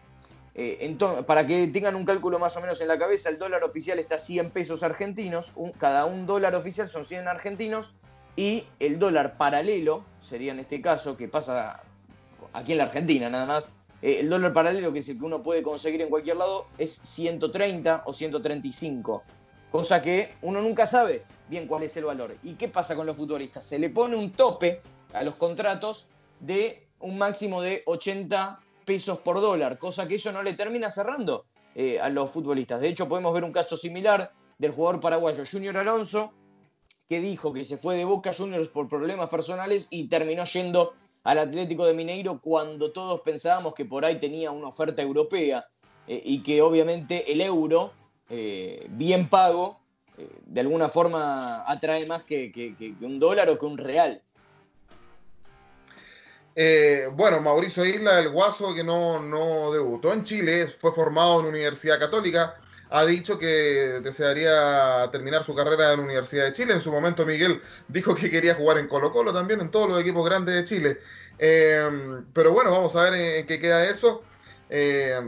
Eh, 0.58 0.96
para 1.26 1.46
que 1.46 1.66
tengan 1.66 1.96
un 1.96 2.06
cálculo 2.06 2.38
más 2.38 2.56
o 2.56 2.62
menos 2.62 2.80
en 2.80 2.88
la 2.88 2.98
cabeza, 2.98 3.28
el 3.28 3.38
dólar 3.38 3.62
oficial 3.62 3.98
está 3.98 4.14
a 4.14 4.18
100 4.18 4.52
pesos 4.52 4.82
argentinos, 4.82 5.52
cada 5.78 6.06
un 6.06 6.24
dólar 6.24 6.54
oficial 6.54 6.88
son 6.88 7.04
100 7.04 7.28
argentinos, 7.28 7.92
y 8.36 8.64
el 8.78 8.98
dólar 8.98 9.36
paralelo, 9.36 10.04
sería 10.20 10.52
en 10.52 10.60
este 10.60 10.80
caso, 10.82 11.16
que 11.16 11.26
pasa 11.26 11.82
aquí 12.52 12.72
en 12.72 12.78
la 12.78 12.84
Argentina 12.84 13.30
nada 13.30 13.46
más, 13.46 13.72
eh, 14.02 14.18
el 14.20 14.28
dólar 14.28 14.52
paralelo, 14.52 14.92
que 14.92 14.98
es 14.98 15.08
el 15.08 15.18
que 15.18 15.24
uno 15.24 15.42
puede 15.42 15.62
conseguir 15.62 16.02
en 16.02 16.10
cualquier 16.10 16.36
lado, 16.36 16.66
es 16.76 16.92
130 16.92 18.02
o 18.06 18.12
135, 18.12 19.22
cosa 19.70 20.02
que 20.02 20.34
uno 20.42 20.60
nunca 20.60 20.86
sabe 20.86 21.24
bien 21.48 21.66
cuál 21.66 21.84
es 21.84 21.96
el 21.96 22.04
valor. 22.04 22.36
¿Y 22.42 22.54
qué 22.54 22.68
pasa 22.68 22.94
con 22.94 23.06
los 23.06 23.16
futbolistas? 23.16 23.64
Se 23.64 23.78
le 23.78 23.88
pone 23.90 24.16
un 24.16 24.32
tope 24.32 24.82
a 25.12 25.22
los 25.22 25.36
contratos 25.36 26.08
de 26.40 26.86
un 27.00 27.16
máximo 27.16 27.62
de 27.62 27.82
80 27.86 28.60
pesos 28.84 29.18
por 29.18 29.40
dólar, 29.40 29.78
cosa 29.78 30.06
que 30.06 30.16
eso 30.16 30.30
no 30.32 30.42
le 30.42 30.54
termina 30.54 30.90
cerrando 30.90 31.46
eh, 31.74 31.98
a 31.98 32.08
los 32.08 32.30
futbolistas. 32.30 32.80
De 32.80 32.88
hecho, 32.88 33.08
podemos 33.08 33.32
ver 33.32 33.44
un 33.44 33.52
caso 33.52 33.76
similar 33.76 34.32
del 34.58 34.72
jugador 34.72 35.00
paraguayo 35.00 35.44
Junior 35.50 35.76
Alonso, 35.76 36.32
que 37.08 37.20
dijo 37.20 37.52
que 37.52 37.64
se 37.64 37.78
fue 37.78 37.96
de 37.96 38.04
Boca 38.04 38.32
Juniors 38.32 38.68
por 38.68 38.88
problemas 38.88 39.28
personales 39.28 39.88
y 39.90 40.08
terminó 40.08 40.44
yendo 40.44 40.94
al 41.24 41.38
Atlético 41.38 41.86
de 41.86 41.94
Mineiro 41.94 42.40
cuando 42.40 42.92
todos 42.92 43.20
pensábamos 43.20 43.74
que 43.74 43.84
por 43.84 44.04
ahí 44.04 44.18
tenía 44.18 44.50
una 44.50 44.68
oferta 44.68 45.02
europea 45.02 45.66
eh, 46.06 46.22
y 46.24 46.42
que 46.42 46.62
obviamente 46.62 47.32
el 47.32 47.40
euro, 47.40 47.92
eh, 48.30 48.86
bien 48.90 49.28
pago, 49.28 49.80
de 50.46 50.60
alguna 50.62 50.88
forma 50.88 51.70
atrae 51.70 52.06
más 52.06 52.24
que, 52.24 52.50
que 52.50 52.96
un 53.02 53.20
dólar 53.20 53.50
o 53.50 53.58
que 53.58 53.66
un 53.66 53.76
real. 53.76 54.22
Eh, 56.58 57.10
bueno, 57.12 57.38
Mauricio 57.42 57.84
Isla, 57.84 58.18
el 58.18 58.30
guaso 58.30 58.74
que 58.74 58.82
no, 58.82 59.20
no 59.20 59.70
debutó 59.70 60.14
en 60.14 60.24
Chile, 60.24 60.68
fue 60.68 60.90
formado 60.90 61.40
en 61.40 61.46
Universidad 61.46 61.98
Católica, 61.98 62.58
ha 62.90 63.04
dicho 63.04 63.38
que 63.38 64.00
desearía 64.02 65.08
terminar 65.10 65.42
su 65.42 65.54
carrera 65.54 65.92
en 65.92 65.98
la 65.98 66.04
Universidad 66.04 66.44
de 66.44 66.52
Chile. 66.52 66.74
En 66.74 66.80
su 66.80 66.92
momento 66.92 67.26
Miguel 67.26 67.60
dijo 67.88 68.14
que 68.14 68.30
quería 68.30 68.54
jugar 68.54 68.78
en 68.78 68.88
Colo 68.88 69.12
Colo 69.12 69.32
también, 69.32 69.60
en 69.60 69.70
todos 69.70 69.88
los 69.88 70.00
equipos 70.00 70.24
grandes 70.28 70.54
de 70.54 70.64
Chile. 70.64 71.00
Eh, 71.38 71.88
pero 72.32 72.52
bueno, 72.52 72.70
vamos 72.70 72.94
a 72.96 73.02
ver 73.02 73.14
en, 73.14 73.46
qué 73.46 73.60
queda 73.60 73.84
eso 73.84 74.22
eh, 74.70 75.20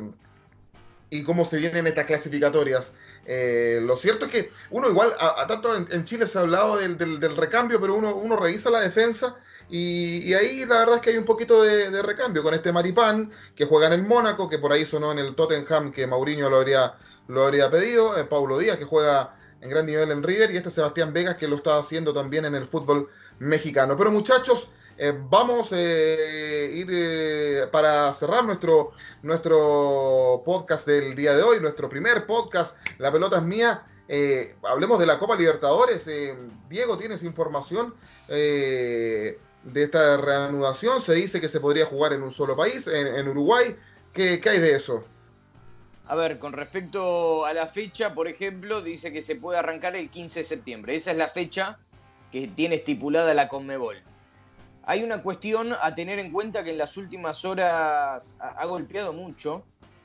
y 1.10 1.22
cómo 1.24 1.44
se 1.44 1.58
vienen 1.58 1.86
estas 1.86 2.06
clasificatorias. 2.06 2.92
lo 3.26 3.96
cierto 3.96 4.26
es 4.26 4.32
que 4.32 4.50
uno 4.70 4.88
igual, 4.88 5.12
a, 5.18 5.46
tanto 5.46 5.74
en, 5.76 6.04
Chile 6.04 6.26
se 6.26 6.38
ha 6.38 6.42
hablado 6.42 6.76
del, 6.76 7.36
recambio, 7.36 7.80
pero 7.80 7.94
uno, 7.94 8.14
uno 8.14 8.36
revisa 8.36 8.70
la 8.70 8.80
defensa 8.80 9.36
y, 9.70 10.32
ahí 10.32 10.64
la 10.64 10.78
verdad 10.78 10.96
es 10.96 11.02
que 11.02 11.10
hay 11.10 11.18
un 11.18 11.24
poquito 11.24 11.62
de, 11.62 12.02
recambio 12.02 12.42
con 12.42 12.54
este 12.54 12.72
Maripán, 12.72 13.30
que 13.54 13.66
juega 13.66 13.88
en 13.88 13.92
el 13.94 14.02
Mónaco, 14.02 14.48
que 14.48 14.58
por 14.58 14.72
ahí 14.72 14.86
sonó 14.86 15.12
en 15.12 15.18
el 15.18 15.34
Tottenham, 15.34 15.92
que 15.92 16.06
Mauriño 16.06 16.48
lo 16.48 16.56
habría, 16.56 16.94
lo 17.28 17.44
habría 17.44 17.70
pedido, 17.70 18.18
eh, 18.18 18.24
Paulo 18.24 18.58
Díaz, 18.58 18.78
que 18.78 18.84
juega 18.84 19.36
en 19.60 19.70
gran 19.70 19.86
nivel 19.86 20.10
en 20.10 20.22
River, 20.22 20.50
y 20.50 20.56
este 20.56 20.70
Sebastián 20.70 21.12
Vegas, 21.12 21.36
que 21.36 21.46
lo 21.46 21.56
está 21.56 21.78
haciendo 21.78 22.12
también 22.12 22.44
en 22.44 22.54
el 22.54 22.66
fútbol 22.66 23.08
mexicano. 23.38 23.96
Pero 23.96 24.10
muchachos, 24.10 24.70
eh, 24.96 25.16
vamos 25.16 25.72
a 25.72 25.76
eh, 25.78 26.72
ir 26.74 27.70
para 27.70 28.12
cerrar 28.12 28.44
nuestro, 28.44 28.92
nuestro 29.22 30.42
podcast 30.44 30.86
del 30.86 31.14
día 31.14 31.34
de 31.34 31.42
hoy, 31.42 31.60
nuestro 31.60 31.88
primer 31.88 32.26
podcast, 32.26 32.76
La 32.98 33.12
pelota 33.12 33.36
es 33.36 33.42
mía. 33.44 33.84
hablemos 34.64 34.98
de 34.98 35.06
la 35.06 35.18
Copa 35.18 35.36
Libertadores. 35.36 36.08
Diego, 36.68 36.98
¿tienes 36.98 37.22
información? 37.22 37.94
de 39.64 39.82
esta 39.82 40.16
reanudación. 40.16 41.00
Se 41.00 41.14
dice 41.14 41.40
que 41.40 41.48
se 41.48 41.60
podría 41.60 41.86
jugar 41.86 42.12
en 42.12 42.22
un 42.22 42.32
solo 42.32 42.56
país, 42.56 42.86
en, 42.86 43.28
Uruguay. 43.28 43.76
¿Qué, 44.12 44.40
hay 44.44 44.58
de 44.60 44.72
eso? 44.72 45.04
A 46.08 46.14
ver, 46.14 46.38
con 46.38 46.54
respecto 46.54 47.44
a 47.44 47.52
la 47.52 47.66
fecha, 47.66 48.14
por 48.14 48.28
ejemplo, 48.28 48.80
dice 48.80 49.12
que 49.12 49.20
se 49.20 49.36
puede 49.36 49.58
arrancar 49.58 49.94
el 49.94 50.08
15 50.08 50.40
de 50.40 50.44
septiembre. 50.44 50.96
Esa 50.96 51.10
es 51.10 51.18
la 51.18 51.28
fecha 51.28 51.78
que 52.32 52.48
tiene 52.48 52.76
estipulada 52.76 53.34
la 53.34 53.46
Conmebol. 53.46 53.98
Hay 54.84 55.04
una 55.04 55.22
cuestión 55.22 55.74
a 55.78 55.94
tener 55.94 56.18
en 56.18 56.32
cuenta 56.32 56.64
que 56.64 56.70
en 56.70 56.78
las 56.78 56.96
últimas 56.96 57.44
horas 57.44 58.36
ha 58.40 58.64
golpeado 58.64 59.12
mucho 59.12 59.64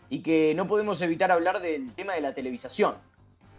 y 0.10 0.20
que 0.20 0.54
no 0.56 0.68
podemos 0.68 1.02
evitar 1.02 1.32
hablar 1.32 1.62
del 1.62 1.94
tema 1.94 2.16
de 2.16 2.22
la 2.22 2.34
televisación. 2.34 2.96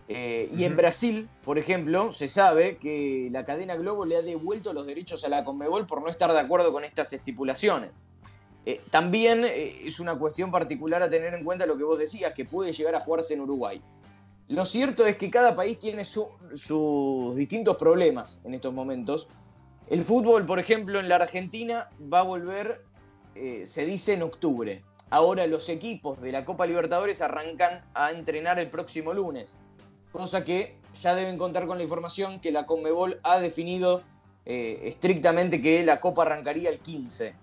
Eh, 0.08 0.50
y 0.54 0.64
en 0.64 0.76
Brasil, 0.76 1.30
por 1.46 1.56
ejemplo, 1.56 2.12
se 2.12 2.28
sabe 2.28 2.76
que 2.76 3.30
la 3.32 3.46
cadena 3.46 3.74
Globo 3.76 4.04
le 4.04 4.16
ha 4.16 4.22
devuelto 4.22 4.74
los 4.74 4.86
derechos 4.86 5.24
a 5.24 5.30
la 5.30 5.44
Conmebol 5.44 5.86
por 5.86 6.02
no 6.02 6.08
estar 6.08 6.30
de 6.30 6.40
acuerdo 6.40 6.74
con 6.74 6.84
estas 6.84 7.10
estipulaciones. 7.14 7.92
Eh, 8.66 8.80
también 8.90 9.44
eh, 9.44 9.82
es 9.84 10.00
una 10.00 10.18
cuestión 10.18 10.50
particular 10.50 11.02
a 11.02 11.10
tener 11.10 11.34
en 11.34 11.44
cuenta 11.44 11.66
lo 11.66 11.76
que 11.76 11.84
vos 11.84 11.98
decías, 11.98 12.32
que 12.34 12.44
puede 12.44 12.72
llegar 12.72 12.94
a 12.94 13.00
jugarse 13.00 13.34
en 13.34 13.40
Uruguay. 13.40 13.82
Lo 14.48 14.64
cierto 14.64 15.06
es 15.06 15.16
que 15.16 15.30
cada 15.30 15.56
país 15.56 15.78
tiene 15.78 16.04
sus 16.04 17.36
distintos 17.36 17.76
problemas 17.76 18.40
en 18.44 18.54
estos 18.54 18.74
momentos. 18.74 19.28
El 19.88 20.04
fútbol, 20.04 20.46
por 20.46 20.58
ejemplo, 20.58 21.00
en 21.00 21.08
la 21.08 21.16
Argentina 21.16 21.88
va 22.12 22.20
a 22.20 22.24
volver, 22.24 22.84
se 23.34 23.86
dice, 23.86 24.12
en 24.12 24.22
octubre. 24.22 24.82
Ahora 25.08 25.46
los 25.46 25.70
equipos 25.70 26.20
de 26.20 26.30
la 26.30 26.44
Copa 26.44 26.66
Libertadores 26.66 27.22
arrancan 27.22 27.82
a 27.94 28.12
entrenar 28.12 28.58
el 28.58 28.68
próximo 28.68 29.14
lunes 29.14 29.56
cosa 30.14 30.44
que 30.44 30.76
ya 31.02 31.16
deben 31.16 31.36
contar 31.36 31.66
con 31.66 31.76
la 31.76 31.82
información 31.82 32.38
que 32.38 32.52
la 32.52 32.66
Conmebol 32.66 33.18
ha 33.24 33.40
definido 33.40 34.04
eh, 34.46 34.78
estrictamente 34.84 35.60
que 35.60 35.82
la 35.82 36.00
Copa 36.00 36.22
arrancaría 36.22 36.70
el 36.70 36.78
15. 36.78 37.34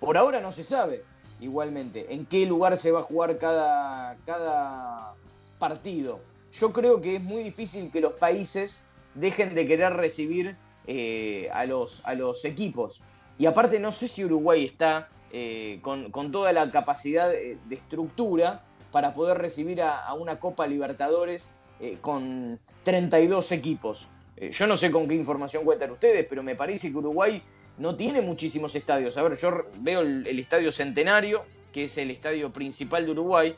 Por 0.00 0.16
ahora 0.16 0.40
no 0.40 0.52
se 0.52 0.64
sabe, 0.64 1.04
igualmente, 1.40 2.12
en 2.14 2.26
qué 2.26 2.46
lugar 2.46 2.76
se 2.76 2.92
va 2.92 3.00
a 3.00 3.02
jugar 3.02 3.38
cada, 3.38 4.16
cada 4.26 5.14
partido. 5.58 6.20
Yo 6.52 6.72
creo 6.72 7.00
que 7.00 7.16
es 7.16 7.22
muy 7.22 7.42
difícil 7.42 7.90
que 7.90 8.00
los 8.00 8.12
países 8.12 8.86
dejen 9.14 9.54
de 9.54 9.66
querer 9.66 9.94
recibir 9.94 10.56
eh, 10.86 11.48
a, 11.52 11.64
los, 11.66 12.04
a 12.04 12.14
los 12.14 12.44
equipos. 12.44 13.02
Y 13.38 13.46
aparte 13.46 13.78
no 13.78 13.92
sé 13.92 14.08
si 14.08 14.24
Uruguay 14.24 14.64
está 14.64 15.08
eh, 15.32 15.80
con, 15.82 16.32
toda 16.32 16.52
la 16.52 16.70
capacidad 16.70 17.28
de, 17.28 17.58
estructura 17.70 18.62
para 18.92 19.12
poder 19.12 19.38
recibir 19.38 19.82
a, 19.82 20.14
una 20.14 20.38
Copa 20.38 20.66
Libertadores 20.66 21.52
eh, 21.80 21.98
con 22.00 22.58
32 22.84 23.52
equipos. 23.52 24.08
Eh, 24.36 24.50
yo 24.50 24.66
no 24.66 24.76
sé 24.76 24.90
con 24.90 25.08
qué 25.08 25.14
información 25.14 25.64
cuentan 25.64 25.90
ustedes, 25.90 26.26
pero 26.28 26.42
me 26.42 26.54
parece 26.54 26.90
que 26.90 26.96
Uruguay 26.96 27.42
no 27.78 27.96
tiene 27.96 28.20
muchísimos 28.20 28.74
estadios. 28.74 29.16
A 29.16 29.22
ver, 29.22 29.36
yo 29.36 29.66
veo 29.78 30.00
el, 30.00 30.38
Estadio 30.38 30.72
Centenario, 30.72 31.44
que 31.72 31.84
es 31.84 31.98
el 31.98 32.10
estadio 32.10 32.52
principal 32.52 33.04
de 33.06 33.12
Uruguay, 33.12 33.56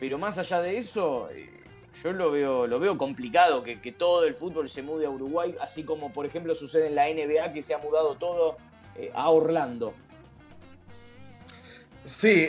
pero 0.00 0.18
más 0.18 0.38
allá 0.38 0.60
de 0.60 0.78
eso, 0.78 1.28
eh, 1.30 1.48
yo 2.02 2.12
lo 2.12 2.32
veo, 2.32 2.66
lo 2.66 2.80
veo 2.80 2.98
complicado 2.98 3.62
que, 3.62 3.76
todo 3.92 4.24
el 4.24 4.34
fútbol 4.34 4.68
se 4.68 4.82
mude 4.82 5.06
a 5.06 5.10
Uruguay, 5.10 5.54
así 5.60 5.84
como 5.84 6.12
por 6.12 6.26
ejemplo 6.26 6.54
sucede 6.54 6.88
en 6.88 6.94
la 6.96 7.08
NBA, 7.08 7.52
que 7.52 7.62
se 7.62 7.74
ha 7.74 7.78
mudado 7.78 8.16
todo 8.16 8.56
a 9.14 9.30
Orlando. 9.30 9.94
Sí, 12.06 12.48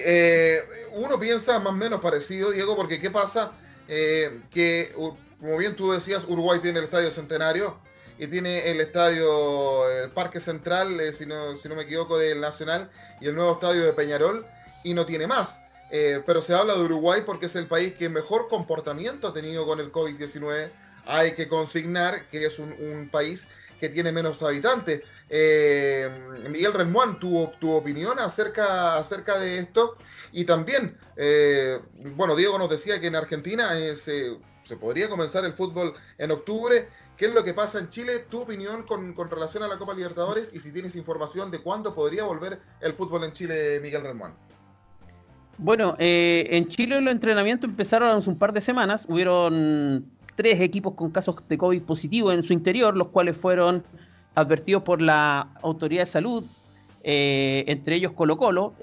uno 0.91 1.19
piensa 1.19 1.59
más 1.59 1.73
o 1.73 1.75
menos 1.75 2.01
parecido, 2.01 2.51
Diego, 2.51 2.75
porque 2.75 2.99
¿qué 2.99 3.09
pasa? 3.09 3.53
Eh, 3.87 4.41
que, 4.51 4.91
como 5.39 5.57
bien 5.57 5.75
tú 5.75 5.91
decías, 5.91 6.23
Uruguay 6.27 6.59
tiene 6.59 6.79
el 6.79 6.85
Estadio 6.85 7.11
Centenario 7.11 7.77
y 8.17 8.27
tiene 8.27 8.71
el 8.71 8.81
Estadio 8.81 9.89
el 9.89 10.11
Parque 10.11 10.39
Central, 10.39 10.99
eh, 10.99 11.13
si, 11.13 11.25
no, 11.25 11.55
si 11.55 11.67
no 11.67 11.75
me 11.75 11.83
equivoco, 11.83 12.17
del 12.17 12.41
Nacional 12.41 12.89
y 13.21 13.27
el 13.27 13.35
nuevo 13.35 13.53
Estadio 13.53 13.83
de 13.83 13.93
Peñarol 13.93 14.45
y 14.83 14.93
no 14.93 15.05
tiene 15.05 15.27
más. 15.27 15.61
Eh, 15.91 16.21
pero 16.25 16.41
se 16.41 16.53
habla 16.53 16.73
de 16.73 16.83
Uruguay 16.83 17.21
porque 17.25 17.45
es 17.45 17.55
el 17.55 17.67
país 17.67 17.93
que 17.93 18.09
mejor 18.09 18.47
comportamiento 18.49 19.27
ha 19.27 19.33
tenido 19.33 19.65
con 19.65 19.79
el 19.79 19.91
COVID-19. 19.91 20.71
Hay 21.05 21.33
que 21.33 21.47
consignar 21.47 22.27
que 22.29 22.45
es 22.45 22.57
un, 22.57 23.09
país 23.11 23.47
que 23.79 23.89
tiene 23.89 24.11
menos 24.11 24.41
habitantes. 24.41 25.03
Miguel 25.29 26.73
Remuán 26.73 27.19
tuvo 27.19 27.51
tu 27.59 27.71
opinión 27.71 28.19
acerca, 28.19 28.97
acerca 28.97 29.37
de 29.37 29.59
esto 29.59 29.97
y 30.35 30.43
también, 30.43 30.97
eh, 31.15 31.79
bueno, 31.97 32.35
Diego 32.35 32.59
nos 32.59 32.69
decía 32.69 32.99
que 32.99 33.07
en 33.07 33.15
Argentina 33.15 33.79
eh, 33.79 33.95
se, 33.95 34.37
podría 34.75 35.07
comenzar 35.07 35.45
el 35.45 35.53
fútbol 35.53 35.93
en 36.17 36.29
octubre. 36.31 36.89
¿Qué 37.17 37.27
es 37.27 37.33
lo 37.33 37.43
que 37.43 37.53
pasa 37.53 37.79
en 37.79 37.89
Chile? 37.89 38.25
Tu 38.29 38.41
opinión 38.41 38.83
con, 38.83 39.15
relación 39.29 39.63
a 39.63 39.67
la 39.67 39.77
Copa 39.77 39.93
Libertadores 39.93 40.51
y 40.53 40.59
si 40.59 40.71
tienes 40.71 40.95
información 40.95 41.49
de 41.49 41.59
cuándo 41.59 41.95
podría 41.95 42.25
volver 42.25 42.59
el 42.81 42.93
fútbol 42.93 43.23
en 43.23 43.31
Chile, 43.31 43.79
Miguel 43.81 44.03
Ramón. 44.03 44.33
Bueno, 45.57 45.95
eh, 45.97 46.47
en 46.51 46.67
Chile 46.67 46.99
los 46.99 47.13
entrenamientos 47.13 47.69
empezaron 47.69 48.09
hace 48.09 48.29
un 48.29 48.37
par 48.37 48.51
de 48.51 48.59
semanas. 48.59 49.05
Hubieron 49.07 50.05
tres 50.35 50.59
equipos 50.59 50.95
con 50.95 51.11
casos 51.11 51.37
de 51.47 51.57
COVID 51.57 51.83
positivo 51.83 52.33
en 52.33 52.43
su 52.43 52.51
interior, 52.51 52.97
los 52.97 53.07
cuales 53.07 53.37
fueron 53.37 53.83
advertidos 54.35 54.83
por 54.83 55.01
la 55.01 55.47
Autoridad 55.61 56.01
de 56.01 56.07
Salud, 56.07 56.43
entre 57.01 57.95
ellos 57.95 58.11
Colo 58.11 58.35
Colo. 58.35 58.73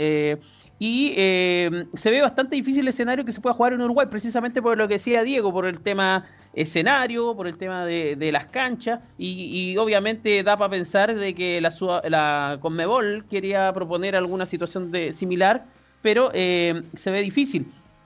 Y 0.84 1.14
eh, 1.16 1.86
se 1.94 2.10
ve 2.10 2.22
bastante 2.22 2.56
difícil 2.56 2.80
el 2.80 2.88
escenario 2.88 3.24
que 3.24 3.30
se 3.30 3.40
pueda 3.40 3.54
jugar 3.54 3.72
en 3.72 3.82
Uruguay, 3.82 4.08
precisamente 4.10 4.60
por 4.60 4.76
lo 4.76 4.88
que 4.88 4.94
decía 4.94 5.22
Diego, 5.22 5.52
por 5.52 5.64
el 5.64 5.78
tema 5.78 6.26
escenario, 6.54 7.36
por 7.36 7.46
el 7.46 7.56
tema 7.56 7.86
de, 7.86 8.30
las 8.32 8.46
canchas, 8.46 8.98
y, 9.16 9.76
obviamente 9.76 10.42
da 10.42 10.56
para 10.56 10.70
pensar 10.70 11.14
de 11.14 11.36
que 11.36 11.60
la, 11.60 11.72
la 12.08 12.58
Conmebol 12.60 13.24
quería 13.30 13.72
proponer 13.72 14.16
alguna 14.16 14.44
situación 14.44 14.90
de, 14.90 15.12
similar, 15.12 15.66
pero 16.02 16.32
eh, 16.34 16.82
se 16.94 17.12
ve 17.12 17.20
difícil. 17.20 17.64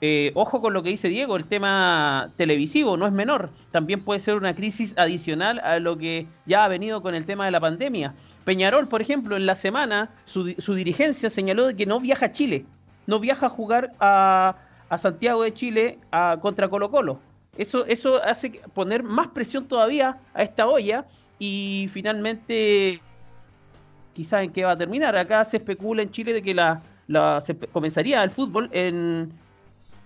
Eh, 0.08 0.30
ojo 0.34 0.60
con 0.60 0.72
lo 0.72 0.84
que 0.84 0.90
dice 0.90 1.08
Diego, 1.08 1.34
el 1.34 1.46
tema 1.46 2.30
televisivo 2.36 2.96
no 2.96 3.08
es 3.08 3.12
menor, 3.12 3.50
también 3.72 4.04
puede 4.04 4.20
ser 4.20 4.36
una 4.36 4.54
crisis 4.54 4.94
adicional 4.96 5.58
a 5.64 5.80
lo 5.80 5.98
que 5.98 6.28
ya 6.46 6.64
ha 6.64 6.68
venido 6.68 7.02
con 7.02 7.16
el 7.16 7.26
tema 7.26 7.44
de 7.44 7.50
la 7.50 7.58
pandemia. 7.58 8.14
Peñarol, 8.44 8.86
por 8.86 9.02
ejemplo, 9.02 9.36
en 9.36 9.46
la 9.46 9.56
semana 9.56 10.10
su, 10.24 10.44
dirigencia 10.44 11.28
señaló 11.28 11.74
que 11.74 11.86
no 11.86 11.98
viaja 11.98 12.26
a 12.26 12.32
Chile, 12.32 12.66
no 13.08 13.18
viaja 13.18 13.46
a 13.46 13.48
jugar 13.48 13.94
a, 13.98 14.54
Santiago 14.96 15.42
de 15.42 15.52
Chile 15.52 15.98
a, 16.12 16.38
contra 16.40 16.68
Colo 16.68 16.88
Colo. 16.88 17.18
Eso, 17.58 17.84
eso 17.86 18.22
hace 18.22 18.60
poner 18.74 19.02
más 19.02 19.26
presión 19.26 19.66
todavía 19.66 20.18
a 20.34 20.44
esta 20.44 20.68
olla 20.68 21.04
y 21.40 21.90
finalmente 21.92 23.00
quizás 24.12 24.44
en 24.44 24.52
qué 24.52 24.64
va 24.64 24.70
a 24.70 24.78
terminar. 24.78 25.16
Acá 25.16 25.44
se 25.44 25.56
especula 25.56 26.02
en 26.02 26.12
Chile 26.12 26.32
de 26.32 26.42
que 26.42 26.54
la, 26.54 26.80
se 27.44 27.56
comenzaría 27.56 28.22
el 28.22 28.30
fútbol 28.30 28.68
en 28.70 29.32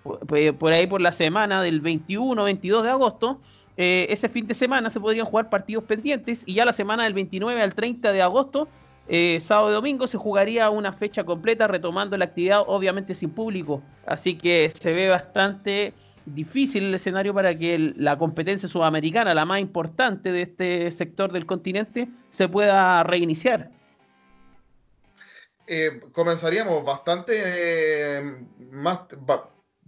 por 0.03 0.71
ahí 0.73 0.87
por 0.87 1.01
la 1.01 1.11
semana 1.11 1.61
del 1.61 1.79
21 1.81 2.43
22 2.43 2.83
de 2.83 2.89
agosto 2.89 3.39
eh, 3.77 4.07
ese 4.09 4.29
fin 4.29 4.47
de 4.47 4.53
semana 4.53 4.89
se 4.89 4.99
podrían 4.99 5.25
jugar 5.25 5.49
partidos 5.49 5.83
pendientes 5.85 6.43
y 6.45 6.55
ya 6.55 6.65
la 6.65 6.73
semana 6.73 7.03
del 7.05 7.13
29 7.13 7.61
al 7.61 7.73
30 7.73 8.11
de 8.11 8.21
agosto, 8.21 8.67
eh, 9.07 9.39
sábado 9.41 9.71
y 9.71 9.73
domingo, 9.73 10.07
se 10.07 10.17
jugaría 10.17 10.69
una 10.69 10.93
fecha 10.93 11.23
completa 11.23 11.67
retomando 11.67 12.17
la 12.17 12.25
actividad 12.25 12.63
obviamente 12.67 13.15
sin 13.15 13.31
público. 13.31 13.81
Así 14.05 14.37
que 14.37 14.69
se 14.69 14.93
ve 14.93 15.09
bastante 15.09 15.93
difícil 16.25 16.83
el 16.83 16.93
escenario 16.93 17.33
para 17.33 17.57
que 17.57 17.93
la 17.95 18.17
competencia 18.17 18.69
sudamericana, 18.69 19.33
la 19.33 19.45
más 19.45 19.59
importante 19.59 20.31
de 20.31 20.43
este 20.43 20.91
sector 20.91 21.31
del 21.31 21.45
continente, 21.45 22.07
se 22.29 22.47
pueda 22.47 23.03
reiniciar. 23.03 23.71
Eh, 25.65 26.01
comenzaríamos 26.11 26.83
bastante 26.83 28.21
más 28.71 28.99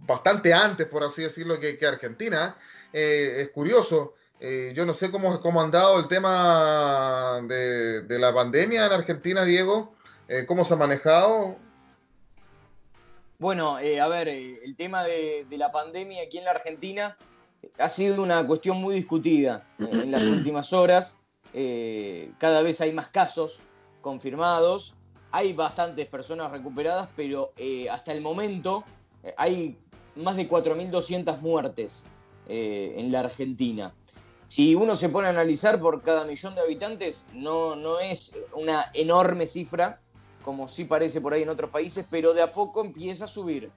bastante 0.06 0.52
antes, 0.52 0.86
por 0.86 1.02
así 1.02 1.22
decirlo, 1.22 1.58
que, 1.58 1.78
Argentina. 1.86 2.56
Eh, 2.92 3.42
es 3.42 3.50
curioso. 3.50 4.14
Eh, 4.40 4.72
yo 4.74 4.84
no 4.84 4.94
sé 4.94 5.10
cómo, 5.10 5.40
cómo 5.40 5.60
han 5.60 5.70
dado 5.70 5.98
el 5.98 6.08
tema 6.08 7.40
de, 7.46 8.18
la 8.18 8.32
pandemia 8.32 8.86
en 8.86 8.92
Argentina, 8.92 9.44
Diego. 9.44 9.94
Eh, 10.28 10.44
¿Cómo 10.46 10.64
se 10.64 10.74
ha 10.74 10.76
manejado? 10.76 11.56
Bueno, 13.38 13.76
a 13.76 14.08
ver, 14.08 14.28
el 14.28 14.74
tema 14.76 15.04
de, 15.04 15.46
la 15.50 15.72
pandemia 15.72 16.22
aquí 16.22 16.38
en 16.38 16.44
la 16.44 16.52
Argentina 16.52 17.16
ha 17.78 17.88
sido 17.88 18.22
una 18.22 18.46
cuestión 18.46 18.76
muy 18.80 18.94
discutida 18.94 19.66
en 19.78 20.10
las 20.10 20.22
últimas 20.24 20.72
horas. 20.72 21.18
cada 22.38 22.62
vez 22.62 22.80
hay 22.80 22.92
más 22.92 23.08
casos 23.08 23.62
confirmados, 24.00 24.94
hay 25.30 25.52
bastantes 25.52 26.06
personas 26.06 26.52
recuperadas, 26.52 27.08
pero 27.16 27.52
hasta 27.90 28.12
el 28.12 28.20
momento 28.20 28.84
hay 29.36 29.78
más 30.16 30.36
de 30.36 30.48
4.200 30.48 31.40
muertes 31.40 32.06
eh, 32.46 32.94
en 32.96 33.12
la 33.12 33.20
Argentina. 33.20 33.94
Si 34.46 34.74
uno 34.74 34.94
se 34.96 35.08
pone 35.08 35.26
a 35.26 35.30
analizar 35.30 35.80
por 35.80 36.02
cada 36.02 36.24
millón 36.24 36.54
de 36.54 36.60
habitantes, 36.60 37.26
no, 37.32 37.74
no 37.76 37.98
es 37.98 38.38
una 38.54 38.86
enorme 38.92 39.46
cifra, 39.46 40.00
como 40.42 40.68
sí 40.68 40.84
parece 40.84 41.20
por 41.20 41.32
ahí 41.32 41.42
en 41.42 41.48
otros 41.48 41.70
países, 41.70 42.06
pero 42.10 42.34
de 42.34 42.42
a 42.42 42.52
poco 42.52 42.84
empieza 42.84 43.24
a 43.24 43.28
subir. 43.28 43.70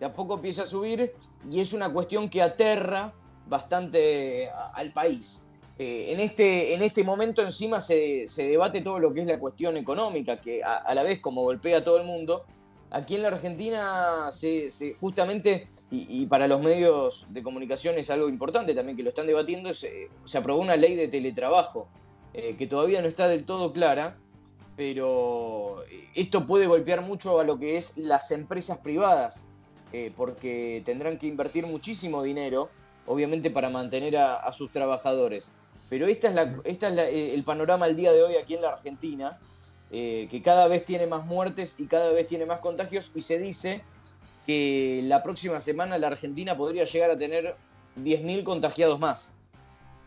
De 0.00 0.06
a 0.06 0.12
poco 0.12 0.34
empieza 0.34 0.62
a 0.62 0.66
subir 0.66 1.12
y 1.50 1.60
es 1.60 1.72
una 1.72 1.92
cuestión 1.92 2.28
que 2.28 2.42
aterra 2.42 3.12
bastante 3.46 4.48
al 4.72 4.92
país. 4.92 5.46
Eh, 5.78 6.12
en, 6.12 6.20
este, 6.20 6.72
en 6.74 6.82
este 6.82 7.02
momento 7.02 7.42
encima 7.42 7.80
se, 7.80 8.26
debate 8.36 8.80
todo 8.80 9.00
lo 9.00 9.12
que 9.12 9.22
es 9.22 9.26
la 9.26 9.38
cuestión 9.38 9.76
económica, 9.76 10.40
que 10.40 10.62
a, 10.62 10.94
la 10.94 11.02
vez 11.02 11.20
como 11.20 11.42
golpea 11.42 11.78
a 11.78 11.84
todo 11.84 11.98
el 11.98 12.06
mundo, 12.06 12.46
aquí 12.94 13.16
en 13.16 13.22
la 13.22 13.28
Argentina 13.28 14.28
se, 14.30 14.70
justamente 15.00 15.68
y, 15.90 16.26
para 16.26 16.48
los 16.48 16.62
medios 16.62 17.26
de 17.30 17.42
comunicación 17.42 17.98
es 17.98 18.08
algo 18.08 18.28
importante 18.28 18.74
también 18.74 18.96
que 18.96 19.02
lo 19.02 19.10
están 19.10 19.26
debatiendo, 19.26 19.72
se, 19.74 20.08
aprobó 20.36 20.60
una 20.60 20.76
ley 20.76 20.94
de 20.94 21.08
teletrabajo 21.08 21.88
eh, 22.32 22.54
que 22.56 22.66
todavía 22.66 23.02
no 23.02 23.08
está 23.08 23.28
del 23.28 23.44
todo 23.44 23.72
clara, 23.72 24.16
pero 24.76 25.76
esto 26.14 26.46
puede 26.46 26.66
golpear 26.66 27.02
mucho 27.02 27.38
a 27.38 27.44
lo 27.44 27.58
que 27.58 27.76
es 27.76 27.96
las 27.98 28.30
empresas 28.30 28.78
privadas. 28.78 29.46
eh, 29.92 30.12
porque 30.16 30.82
tendrán 30.84 31.18
que 31.18 31.28
invertir 31.28 31.66
muchísimo 31.66 32.24
dinero, 32.24 32.68
obviamente 33.06 33.50
para 33.50 33.70
mantener 33.70 34.16
a, 34.16 34.52
sus 34.52 34.72
trabajadores. 34.72 35.52
Pero 35.88 36.08
esta 36.08 36.28
es, 36.28 36.34
la, 36.34 36.60
esta 36.64 36.88
es 36.88 36.98
eh, 36.98 37.34
el 37.34 37.44
panorama 37.44 37.84
al 37.86 37.94
día 37.94 38.12
de 38.12 38.24
hoy 38.24 38.34
aquí 38.34 38.54
en 38.54 38.62
la 38.62 38.70
Argentina, 38.70 39.38
eh, 39.96 40.26
que 40.28 40.42
cada 40.42 40.66
vez 40.66 40.84
tiene 40.84 41.06
más 41.06 41.24
muertes 41.24 41.76
y 41.78 41.86
cada 41.86 42.10
vez 42.10 42.26
tiene 42.26 42.46
más 42.46 42.60
contagios 42.60 43.10
y 43.14 43.20
se 43.20 43.38
dice 43.38 43.82
que 44.46 45.02
la 45.04 45.22
próxima 45.22 45.60
semana 45.60 45.96
la 45.98 46.08
Argentina 46.08 46.56
podría 46.56 46.84
llegar 46.84 47.10
a 47.10 47.18
tener 47.18 47.54
10.000 47.96 48.42
contagiados 48.42 48.98
más. 48.98 49.32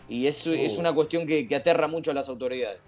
Y 0.09 0.27
eso 0.27 0.51
es 0.51 0.73
oh. 0.73 0.79
una 0.79 0.93
cuestión 0.93 1.25
que, 1.25 1.47
que 1.47 1.55
aterra 1.55 1.87
mucho 1.87 2.11
a 2.11 2.13
las 2.13 2.29
autoridades 2.29 2.79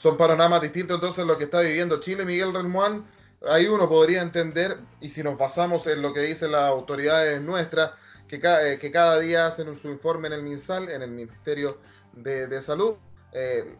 son 0.00 0.16
panoramas 0.16 0.62
distintos 0.62 0.94
entonces 0.94 1.26
lo 1.26 1.36
que 1.36 1.44
está 1.44 1.60
viviendo 1.60 2.00
Chile, 2.00 2.24
Miguel 2.24 2.54
Relmuán. 2.54 3.04
Ahí 3.46 3.66
uno 3.66 3.86
podría 3.86 4.22
entender, 4.22 4.78
y 4.98 5.10
si 5.10 5.22
nos 5.22 5.36
basamos 5.36 5.86
en 5.86 6.00
lo 6.00 6.14
que 6.14 6.20
dicen 6.20 6.52
las 6.52 6.62
autoridades 6.62 7.40
nuestras, 7.42 7.92
que, 8.26 8.40
cada, 8.40 8.66
eh, 8.66 8.78
que 8.78 8.90
cada 8.90 9.18
día 9.18 9.46
hacen 9.46 9.76
su 9.76 9.90
informe 9.90 10.28
en 10.28 10.34
el 10.34 10.42
MinSal, 10.42 10.88
en 10.88 11.02
el 11.02 11.10
Ministerio 11.10 11.78
de, 12.14 12.62
Salud, 12.62 12.94
eh, 13.32 13.76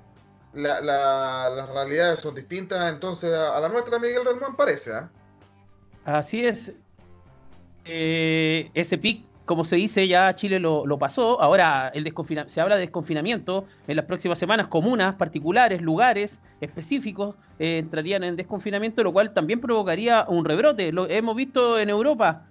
las 0.53 1.69
realidades 1.69 2.21
son 2.21 2.35
distintas 2.35 2.93
entonces 2.93 3.33
a, 3.33 3.61
la 3.61 3.69
nuestra, 3.69 3.99
Miguel 3.99 4.25
Relmuán, 4.25 4.57
parece. 4.57 4.93
¿ah? 4.93 5.09
Así 6.05 6.45
es. 6.45 6.73
Eh, 7.85 8.71
ese 8.75 8.99
pic 8.99 9.25
como 9.51 9.65
se 9.65 9.75
dice, 9.75 10.07
ya 10.07 10.33
Chile 10.37 10.61
lo, 10.61 10.97
pasó. 10.97 11.43
Ahora 11.43 11.91
el 11.93 12.09
se 12.47 12.61
habla 12.61 12.77
de 12.77 12.83
desconfinamiento. 12.83 13.65
En 13.89 13.97
las 13.97 14.05
próximas 14.05 14.39
semanas, 14.39 14.69
comunas 14.69 15.17
particulares, 15.17 15.83
lugares 15.83 16.39
específicos 16.61 17.35
eh, 17.59 17.79
entrarían 17.79 18.23
en 18.23 18.37
desconfinamiento, 18.37 19.03
lo 19.03 19.13
cual 19.13 19.35
también 19.35 19.61
provocaría 19.61 20.25
un 20.29 20.45
rebrote. 20.45 20.93
Lo 20.93 21.11
hemos 21.11 21.35
visto 21.35 21.81
en 21.81 21.91
Europa. 21.91 22.47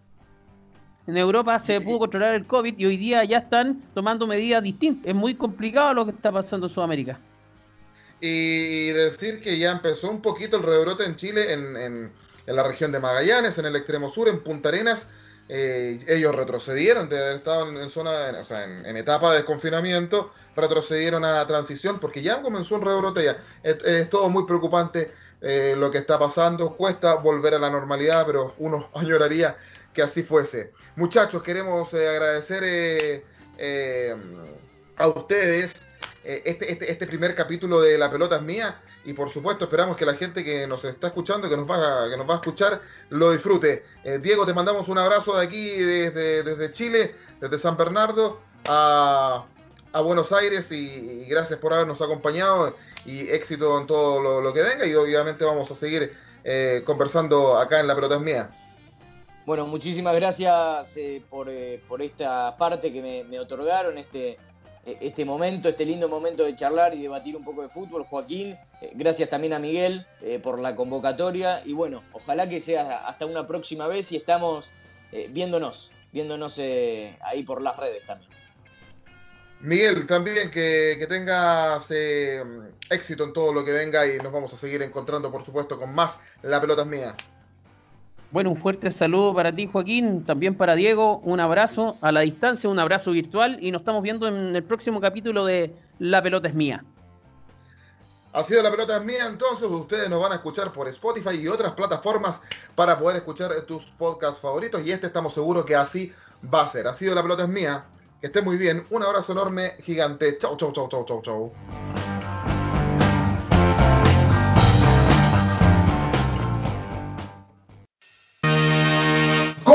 En 1.07 1.15
Europa 1.15 1.57
se 1.59 1.79
pudo 1.79 1.99
controlar 1.99 2.35
el 2.35 2.45
COVID 2.45 2.77
y 2.77 2.85
hoy 2.85 2.97
día 2.97 3.23
ya 3.23 3.37
están 3.37 3.81
tomando 3.93 4.27
medidas 4.27 4.61
distintas. 4.61 5.07
Es 5.07 5.15
muy 5.15 5.35
complicado 5.35 5.93
lo 5.93 6.03
que 6.03 6.11
está 6.11 6.33
pasando 6.33 6.67
en 6.67 6.73
Sudamérica. 6.73 7.17
Y 8.21 8.89
decir 8.89 9.41
que 9.41 9.57
ya 9.57 9.71
empezó 9.71 10.09
un 10.09 10.21
poquito 10.21 10.57
el 10.57 10.63
rebrote 10.63 11.05
en 11.05 11.15
Chile, 11.15 11.53
en, 11.53 11.77
en 11.77 12.11
la 12.45 12.63
región 12.63 12.91
de 12.91 12.99
Magallanes, 12.99 13.57
en 13.57 13.65
el 13.65 13.75
extremo 13.75 14.09
sur, 14.09 14.27
en 14.27 14.43
Punta 14.43 14.69
Arenas 14.69 15.07
eh, 15.51 15.97
ellos 16.07 16.35
retrocedieron 16.35 17.09
de 17.09 17.17
haber 17.17 17.37
estado 17.37 17.67
en, 17.81 17.89
zona, 17.89 18.11
o 18.39 18.43
sea, 18.43 18.63
en, 18.63 18.95
etapa 18.95 19.31
de 19.31 19.37
desconfinamiento, 19.37 20.31
retrocedieron 20.55 21.25
a 21.25 21.45
transición 21.47 21.99
porque 21.99 22.21
ya 22.21 22.43
comenzó 22.43 22.75
un 22.75 22.81
rebrote 22.83 23.23
ya. 23.23 23.37
Es, 23.63 24.09
todo 24.11 24.29
muy 24.29 24.45
preocupante 24.45 25.11
eh, 25.41 25.73
lo 25.75 25.89
que 25.89 25.97
está 25.97 26.19
pasando, 26.19 26.77
cuesta 26.77 27.15
volver 27.15 27.55
a 27.55 27.59
la 27.59 27.71
normalidad, 27.71 28.27
pero 28.27 28.53
uno 28.59 28.91
añoraría 28.93 29.57
que 29.91 30.03
así 30.03 30.21
fuese. 30.21 30.71
Muchachos, 30.95 31.41
queremos 31.41 31.91
eh, 31.95 32.07
agradecer 32.07 33.23
a 34.97 35.07
ustedes 35.07 35.81
este, 36.23 36.71
este, 36.71 36.91
este 36.91 37.07
primer 37.07 37.35
capítulo 37.35 37.81
de 37.81 37.97
La 37.97 38.11
Pelota 38.11 38.37
es 38.37 38.41
Mía 38.41 38.81
y 39.05 39.13
por 39.13 39.29
supuesto 39.29 39.65
esperamos 39.65 39.95
que 39.95 40.05
la 40.05 40.15
gente 40.15 40.43
que 40.43 40.67
nos 40.67 40.83
está 40.83 41.07
escuchando, 41.07 41.49
que 41.49 41.55
nos 41.55 41.69
va 41.69 42.05
a, 42.05 42.09
que 42.09 42.17
nos 42.17 42.29
va 42.29 42.33
a 42.33 42.37
escuchar, 42.37 42.81
lo 43.09 43.31
disfrute. 43.31 43.83
Eh, 44.03 44.19
Diego, 44.21 44.45
te 44.45 44.53
mandamos 44.53 44.87
un 44.89 44.97
abrazo 44.97 45.37
de 45.37 45.45
aquí, 45.45 45.69
desde, 45.69 46.43
desde 46.43 46.71
Chile, 46.71 47.15
desde 47.39 47.57
San 47.57 47.77
Bernardo 47.77 48.41
a, 48.67 49.45
Buenos 50.03 50.31
Aires 50.31 50.71
y, 50.71 51.25
gracias 51.25 51.59
por 51.59 51.73
habernos 51.73 52.01
acompañado 52.01 52.75
y 53.05 53.29
éxito 53.29 53.79
en 53.79 53.87
todo 53.87 54.41
lo, 54.41 54.53
que 54.53 54.61
venga 54.61 54.85
y 54.85 54.93
obviamente 54.93 55.43
vamos 55.45 55.71
a 55.71 55.75
seguir 55.75 56.15
eh, 56.43 56.83
conversando 56.85 57.57
acá 57.57 57.79
en 57.79 57.87
La 57.87 57.95
Pelota 57.95 58.15
es 58.15 58.21
Mía. 58.21 58.49
Bueno, 59.45 59.65
muchísimas 59.65 60.13
gracias 60.15 60.95
eh, 60.97 61.23
por, 61.27 61.49
por, 61.87 62.01
esta 62.03 62.55
parte 62.57 62.93
que 62.93 63.01
me, 63.01 63.23
me 63.23 63.39
otorgaron, 63.39 63.97
este, 63.97 64.37
este 64.85 65.25
momento, 65.25 65.69
este 65.69 65.85
lindo 65.85 66.07
momento 66.07 66.43
de 66.43 66.55
charlar 66.55 66.95
y 66.95 67.01
debatir 67.01 67.35
un 67.35 67.43
poco 67.43 67.61
de 67.61 67.69
fútbol. 67.69 68.05
Joaquín, 68.05 68.57
eh, 68.81 68.91
gracias 68.93 69.29
también 69.29 69.53
a 69.53 69.59
Miguel 69.59 70.05
eh, 70.21 70.39
por 70.39 70.59
la 70.59 70.75
convocatoria 70.75 71.61
y 71.65 71.73
bueno, 71.73 72.03
ojalá 72.13 72.47
que 72.47 72.59
sea 72.59 73.07
hasta 73.07 73.25
una 73.25 73.45
próxima 73.45 73.87
vez 73.87 74.11
y 74.11 74.17
estamos 74.17 74.71
eh, 75.11 75.27
viéndonos, 75.31 75.91
viéndonos 76.11 76.59
ahí 77.21 77.43
por 77.43 77.61
las 77.61 77.77
redes 77.77 78.05
también. 78.05 78.31
Miguel, 79.61 80.07
también 80.07 80.49
que, 80.49 80.95
que 80.97 81.07
tengas 81.07 81.91
éxito 82.89 83.25
en 83.25 83.33
todo 83.33 83.51
lo 83.51 83.65
que 83.65 83.73
venga 83.73 84.07
y 84.07 84.17
nos 84.17 84.31
vamos 84.31 84.53
a 84.53 84.57
seguir 84.57 84.81
encontrando, 84.81 85.29
por 85.29 85.43
supuesto, 85.43 85.77
con 85.77 85.93
más 85.93 86.17
La 86.43 86.61
Pelota 86.61 86.83
es 86.83 86.87
Mía. 86.87 87.15
Bueno, 88.31 88.51
un 88.51 88.57
fuerte 88.57 88.91
saludo 88.91 89.33
para 89.33 89.51
ti, 89.55 89.67
Joaquín, 89.71 90.23
también 90.23 90.53
para 90.55 90.75
Diego, 90.75 91.17
un 91.23 91.39
abrazo 91.39 91.97
a 92.01 92.11
la 92.11 92.19
distancia, 92.19 92.69
un 92.69 92.77
abrazo 92.77 93.09
virtual 93.11 93.57
y 93.59 93.71
nos 93.71 93.81
estamos 93.81 94.03
viendo 94.03 94.27
en 94.27 94.55
el 94.55 94.63
próximo 94.63 95.01
capítulo 95.01 95.45
de 95.45 95.73
La 95.97 96.21
pelota 96.21 96.47
es 96.47 96.53
mía. 96.53 96.83
Ha 98.31 98.43
sido 98.43 98.61
La 98.61 98.69
pelota 98.69 98.97
es 98.97 99.03
mía, 99.03 99.25
entonces 99.25 99.67
ustedes 99.67 100.07
nos 100.11 100.21
van 100.21 100.33
a 100.33 100.35
escuchar 100.35 100.71
por 100.71 100.87
Spotify 100.87 101.37
y 101.41 101.47
otras 101.47 101.73
plataformas 101.73 102.39
para 102.75 102.99
poder 102.99 103.17
escuchar 103.17 103.51
tus 103.61 103.85
podcasts 103.85 104.39
favoritos 104.39 104.85
y 104.85 104.91
este 104.91 105.07
estamos 105.07 105.33
seguros 105.33 105.65
que 105.65 105.75
así 105.75 106.13
va 106.53 106.61
a 106.61 106.67
ser. 106.67 106.85
Ha 106.85 106.93
sido 106.93 107.15
La 107.15 107.23
pelota 107.23 107.43
es 107.43 107.49
mía, 107.49 107.85
que 108.21 108.27
esté 108.27 108.43
muy 108.43 108.57
bien, 108.57 108.85
un 108.91 109.01
abrazo 109.01 109.31
enorme, 109.31 109.71
gigante, 109.81 110.37
chau, 110.37 110.55
chau, 110.55 110.71
chau, 110.71 110.87
chau, 110.87 111.03
chau, 111.03 111.21
chau. 111.23 111.51